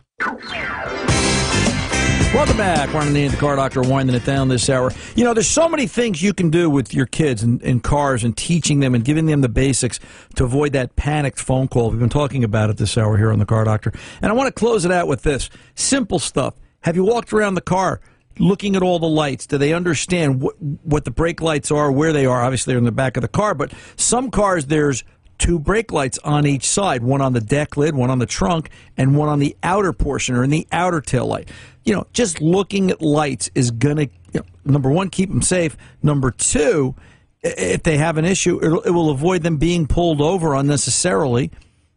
Welcome 2.33 2.57
back. 2.57 2.93
Ron 2.93 3.07
Ananian, 3.07 3.31
the 3.31 3.37
car 3.37 3.55
doctor, 3.57 3.81
winding 3.81 4.15
it 4.15 4.23
down 4.23 4.47
this 4.47 4.69
hour. 4.69 4.91
You 5.15 5.23
know, 5.23 5.33
there's 5.33 5.49
so 5.49 5.67
many 5.67 5.85
things 5.85 6.21
you 6.21 6.33
can 6.33 6.49
do 6.49 6.69
with 6.69 6.93
your 6.93 7.05
kids 7.05 7.43
and, 7.43 7.61
in 7.61 7.81
cars 7.81 8.23
and 8.23 8.35
teaching 8.37 8.79
them 8.79 8.95
and 8.95 9.03
giving 9.03 9.25
them 9.25 9.41
the 9.41 9.49
basics 9.49 9.99
to 10.35 10.45
avoid 10.45 10.73
that 10.73 10.95
panicked 10.95 11.39
phone 11.39 11.67
call. 11.67 11.91
We've 11.91 11.99
been 11.99 12.09
talking 12.09 12.43
about 12.43 12.69
it 12.69 12.77
this 12.77 12.97
hour 12.97 13.17
here 13.17 13.31
on 13.31 13.39
the 13.39 13.45
car 13.45 13.65
doctor. 13.65 13.91
And 14.21 14.31
I 14.31 14.35
want 14.35 14.47
to 14.47 14.53
close 14.53 14.85
it 14.85 14.91
out 14.91 15.07
with 15.07 15.23
this 15.23 15.49
simple 15.75 16.19
stuff. 16.19 16.55
Have 16.81 16.95
you 16.95 17.03
walked 17.03 17.33
around 17.33 17.55
the 17.55 17.61
car 17.61 17.99
looking 18.39 18.75
at 18.75 18.81
all 18.81 18.97
the 18.97 19.09
lights? 19.09 19.45
Do 19.45 19.57
they 19.57 19.73
understand 19.73 20.41
what, 20.41 20.55
what 20.61 21.05
the 21.05 21.11
brake 21.11 21.41
lights 21.41 21.69
are, 21.69 21.91
where 21.91 22.13
they 22.13 22.25
are? 22.25 22.41
Obviously, 22.43 22.71
they're 22.71 22.79
in 22.79 22.85
the 22.85 22.91
back 22.91 23.17
of 23.17 23.21
the 23.21 23.27
car, 23.27 23.53
but 23.53 23.73
some 23.97 24.31
cars, 24.31 24.67
there's 24.67 25.03
two 25.41 25.57
brake 25.57 25.91
lights 25.91 26.19
on 26.19 26.45
each 26.45 26.67
side 26.67 27.03
one 27.03 27.19
on 27.19 27.33
the 27.33 27.41
deck 27.41 27.75
lid, 27.75 27.95
one 27.95 28.09
on 28.09 28.19
the 28.19 28.25
trunk, 28.25 28.69
and 28.95 29.17
one 29.17 29.27
on 29.27 29.39
the 29.39 29.57
outer 29.63 29.91
portion 29.91 30.35
or 30.35 30.43
in 30.43 30.51
the 30.51 30.67
outer 30.71 31.01
tail 31.01 31.25
light. 31.25 31.49
You 31.83 31.95
know, 31.95 32.07
just 32.13 32.39
looking 32.39 32.91
at 32.91 33.01
lights 33.01 33.49
is 33.55 33.71
going 33.71 33.97
to, 33.97 34.03
you 34.33 34.39
know, 34.39 34.45
number 34.63 34.89
one, 34.91 35.09
keep 35.09 35.29
them 35.29 35.41
safe. 35.41 35.75
Number 36.03 36.29
two, 36.29 36.95
if 37.41 37.81
they 37.81 37.97
have 37.97 38.17
an 38.17 38.25
issue, 38.25 38.59
it 38.85 38.91
will 38.91 39.09
avoid 39.09 39.41
them 39.41 39.57
being 39.57 39.87
pulled 39.87 40.21
over 40.21 40.53
unnecessarily. 40.53 41.51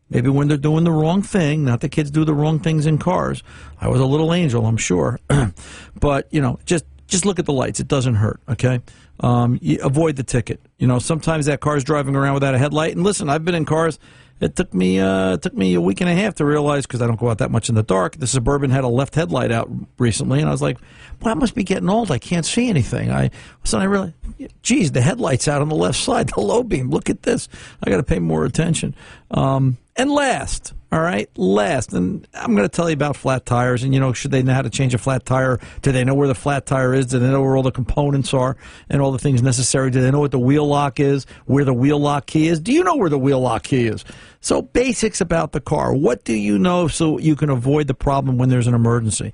Maybe 0.09 0.30
when 0.30 0.48
they're 0.48 0.57
doing 0.57 0.85
the 0.85 0.92
wrong 0.92 1.22
thing, 1.22 1.64
not 1.64 1.80
the 1.80 1.88
kids 1.88 2.11
do 2.11 2.24
the 2.24 2.35
wrong 2.35 2.61
things 2.61 2.87
in 2.87 2.96
cars. 2.96 3.42
I 3.78 3.88
was 3.88 4.00
a 4.00 4.07
little 4.07 4.33
angel, 4.33 4.64
I'm 4.64 4.76
sure. 4.78 5.20
but, 6.00 6.33
you 6.33 6.40
know, 6.40 6.59
just 6.64 6.87
just 7.06 7.26
look 7.26 7.38
at 7.38 7.46
the 7.46 7.52
lights. 7.52 7.80
It 7.80 7.88
doesn't 7.88 8.14
hurt, 8.14 8.40
okay? 8.48 8.80
Um, 9.20 9.60
avoid 9.82 10.16
the 10.16 10.22
ticket. 10.22 10.60
You 10.78 10.86
know, 10.86 10.98
sometimes 10.98 11.46
that 11.46 11.60
car's 11.60 11.84
driving 11.84 12.16
around 12.16 12.34
without 12.34 12.54
a 12.54 12.58
headlight. 12.58 12.94
And 12.94 13.04
listen, 13.04 13.28
I've 13.28 13.44
been 13.44 13.54
in 13.54 13.64
cars. 13.64 13.98
It 14.40 14.56
took 14.56 14.74
me 14.74 14.98
uh, 14.98 15.34
it 15.34 15.42
took 15.42 15.54
me 15.54 15.74
a 15.74 15.80
week 15.80 16.00
and 16.00 16.10
a 16.10 16.14
half 16.14 16.34
to 16.34 16.44
realize 16.44 16.86
because 16.86 17.00
I 17.00 17.06
don't 17.06 17.18
go 17.18 17.30
out 17.30 17.38
that 17.38 17.52
much 17.52 17.68
in 17.68 17.76
the 17.76 17.84
dark. 17.84 18.16
The 18.16 18.26
suburban 18.26 18.70
had 18.70 18.82
a 18.82 18.88
left 18.88 19.14
headlight 19.14 19.52
out 19.52 19.70
recently, 19.96 20.40
and 20.40 20.48
I 20.48 20.52
was 20.52 20.60
like, 20.60 20.76
"Well, 21.22 21.32
I 21.32 21.38
must 21.38 21.54
be 21.54 21.62
getting 21.62 21.88
old. 21.88 22.10
I 22.10 22.18
can't 22.18 22.44
see 22.44 22.68
anything." 22.68 23.12
I 23.12 23.30
I 23.72 23.84
realized, 23.84 24.14
geez, 24.62 24.90
the 24.90 25.00
headlight's 25.00 25.46
out 25.46 25.62
on 25.62 25.68
the 25.68 25.76
left 25.76 25.98
side, 26.00 26.30
the 26.30 26.40
low 26.40 26.64
beam. 26.64 26.90
Look 26.90 27.08
at 27.08 27.22
this. 27.22 27.48
I 27.82 27.90
got 27.90 27.98
to 27.98 28.02
pay 28.02 28.18
more 28.18 28.44
attention. 28.44 28.96
Um, 29.30 29.78
and 29.96 30.10
last, 30.10 30.74
all 30.94 31.00
right, 31.00 31.28
last, 31.37 31.92
and 31.92 32.24
I'm 32.35 32.54
going 32.54 32.68
to 32.68 32.68
tell 32.68 32.88
you 32.88 32.94
about 32.94 33.16
flat 33.16 33.44
tires. 33.44 33.83
And 33.83 33.92
you 33.92 33.98
know, 33.98 34.12
should 34.12 34.30
they 34.30 34.44
know 34.44 34.54
how 34.54 34.62
to 34.62 34.70
change 34.70 34.94
a 34.94 34.98
flat 34.98 35.26
tire? 35.26 35.59
Do 35.83 35.90
they 35.90 36.04
know 36.04 36.14
where 36.14 36.28
the 36.28 36.37
flat 36.37 36.66
tire 36.66 36.94
is? 36.94 37.07
Do 37.07 37.18
they 37.18 37.26
know 37.26 37.42
where 37.42 37.57
all 37.57 37.64
the 37.64 37.72
components 37.72 38.33
are 38.33 38.57
and 38.88 39.02
all 39.02 39.11
the 39.11 39.18
things 39.18 39.42
necessary? 39.42 39.90
Do 39.90 40.00
they 40.00 40.12
know 40.12 40.20
what 40.20 40.30
the 40.30 40.38
wheel 40.38 40.68
lock 40.68 41.00
is? 41.00 41.26
Where 41.46 41.64
the 41.64 41.74
wheel 41.74 41.98
lock 41.98 42.26
key 42.26 42.46
is? 42.46 42.61
Do 42.61 42.72
you 42.72 42.85
know 42.85 42.94
where 42.94 43.11
the 43.11 43.18
wheel 43.18 43.40
lock 43.40 43.64
key 43.64 43.88
is? 43.88 44.04
So 44.40 44.62
basics 44.62 45.20
about 45.20 45.50
the 45.50 45.61
car. 45.61 45.92
What 45.92 46.22
do 46.22 46.33
you 46.33 46.61
know 46.61 46.87
so 46.87 47.18
you 47.18 47.34
can 47.34 47.51
avoid 47.51 47.88
the 47.88 47.95
problem 47.95 48.38
when 48.38 48.49
there's 48.49 48.68
an 48.68 48.74
emergency? 48.74 49.32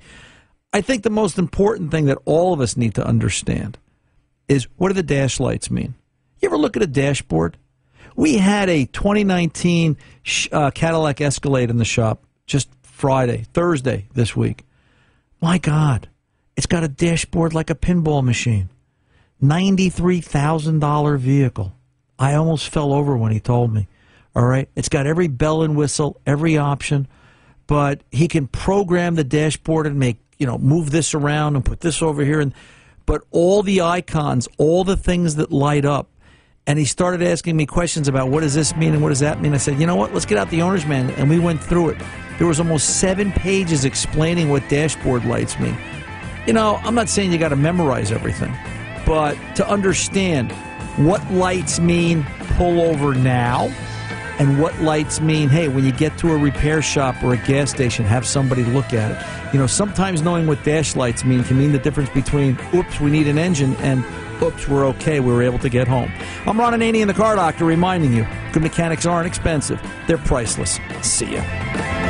I 0.73 0.81
think 0.81 1.03
the 1.03 1.11
most 1.11 1.39
important 1.39 1.91
thing 1.91 2.07
that 2.07 2.17
all 2.25 2.55
of 2.55 2.63
us 2.63 2.75
need 2.75 2.95
to 2.95 3.07
understand 3.07 3.77
is 4.49 4.67
what 4.79 4.89
do 4.89 4.95
the 4.95 5.03
dash 5.03 5.39
lights 5.39 5.71
mean? 5.71 5.93
You 6.41 6.49
ever 6.49 6.57
look 6.57 6.79
at 6.79 6.83
a 6.83 6.87
dashboard? 6.87 7.59
We 8.21 8.37
had 8.37 8.69
a 8.69 8.85
2019 8.85 9.97
uh, 10.53 10.71
Cadillac 10.73 11.23
Escalade 11.23 11.71
in 11.71 11.79
the 11.79 11.87
shop 11.87 12.23
just 12.45 12.69
Friday, 12.83 13.47
Thursday 13.55 14.09
this 14.13 14.37
week. 14.37 14.67
My 15.41 15.57
God, 15.57 16.07
It's 16.55 16.67
got 16.67 16.85
a 16.85 16.89
dashboard 16.89 17.55
like 17.55 17.71
a 17.71 17.75
pinball 17.75 18.23
machine. 18.23 18.69
$93,000 19.43 21.19
vehicle. 21.19 21.73
I 22.19 22.35
almost 22.35 22.69
fell 22.69 22.93
over 22.93 23.17
when 23.17 23.33
he 23.33 23.41
told 23.41 23.73
me. 23.73 23.89
All 24.37 24.45
right. 24.45 24.69
It's 24.77 24.91
got 24.91 25.07
every 25.07 25.29
bell 25.29 25.63
and 25.63 25.75
whistle, 25.75 26.21
every 26.27 26.59
option, 26.59 27.09
but 27.67 28.03
he 28.11 28.29
can 28.29 28.49
program 28.49 29.15
the 29.15 29.25
dashboard 29.25 29.87
and 29.87 29.99
make, 29.99 30.19
you 30.37 30.47
know, 30.47 30.59
move 30.59 30.91
this 30.91 31.15
around 31.15 31.57
and 31.57 31.65
put 31.65 31.81
this 31.81 32.03
over 32.03 32.23
here. 32.23 32.41
And, 32.41 32.53
but 33.07 33.23
all 33.31 33.63
the 33.63 33.81
icons, 33.81 34.47
all 34.59 34.85
the 34.85 34.99
things 34.99 35.37
that 35.37 35.51
light 35.51 35.87
up. 35.87 36.11
And 36.67 36.79
he 36.79 36.85
started 36.85 37.23
asking 37.23 37.57
me 37.57 37.67
questions 37.67 38.07
about 38.07 38.29
what 38.29 38.41
does 38.41 38.55
this 38.55 38.77
mean 38.77 38.93
and 38.93 39.03
what 39.03 39.09
does 39.09 39.21
that 39.21 39.41
mean. 39.41 39.55
I 39.55 39.57
said, 39.57 39.81
you 39.81 39.87
know 39.87 39.97
what? 39.97 40.13
Let's 40.13 40.27
get 40.27 40.39
out 40.39 40.51
the 40.51 40.63
owner's 40.63 40.87
manual. 40.87 41.19
And 41.19 41.29
we 41.29 41.39
went 41.39 41.63
through 41.63 41.91
it. 41.91 42.03
There 42.39 42.47
was 42.47 42.61
almost 42.61 43.01
seven 43.01 43.33
pages 43.33 43.85
explaining 43.85 44.51
what 44.51 44.69
dashboard 44.69 45.25
lights 45.25 45.59
mean. 45.59 45.77
You 46.47 46.53
know, 46.53 46.77
I'm 46.83 46.95
not 46.95 47.09
saying 47.09 47.33
you 47.33 47.39
got 47.39 47.49
to 47.49 47.57
memorize 47.57 48.13
everything, 48.13 48.55
but 49.05 49.37
to 49.57 49.69
understand 49.69 50.53
what 50.97 51.29
lights 51.33 51.81
mean 51.81 52.25
pull 52.57 52.81
over 52.81 53.15
now 53.15 53.73
and 54.39 54.59
what 54.59 54.79
lights 54.81 55.21
mean 55.21 55.49
hey 55.49 55.69
when 55.69 55.85
you 55.85 55.93
get 55.93 56.17
to 56.19 56.33
a 56.33 56.37
repair 56.37 56.83
shop 56.83 57.23
or 57.23 57.35
a 57.35 57.37
gas 57.37 57.71
station 57.71 58.05
have 58.05 58.27
somebody 58.27 58.65
look 58.65 58.93
at 58.93 59.11
it 59.13 59.53
you 59.55 59.59
know 59.59 59.67
sometimes 59.67 60.23
knowing 60.23 60.47
what 60.47 60.63
dash 60.65 60.97
lights 60.97 61.25
mean 61.25 61.45
can 61.45 61.59
mean 61.59 61.73
the 61.73 61.79
difference 61.79 62.11
between 62.11 62.59
oops 62.75 63.01
we 63.01 63.11
need 63.11 63.29
an 63.29 63.39
engine 63.39 63.75
and 63.77 64.05
oops 64.43 64.69
we're 64.69 64.87
okay 64.87 65.21
we 65.21 65.33
were 65.33 65.43
able 65.43 65.59
to 65.59 65.69
get 65.69 65.89
home. 65.89 66.11
I'm 66.47 66.59
ron 66.59 66.73
ananian 66.73 67.07
the 67.07 67.15
car 67.15 67.37
doctor 67.37 67.65
reminding 67.65 68.13
you 68.13 68.27
good 68.53 68.63
mechanics 68.63 69.07
aren't 69.07 69.27
expensive. 69.27 69.81
They're 70.07 70.19
priceless. 70.19 70.79
See 71.03 71.35
ya 71.35 72.10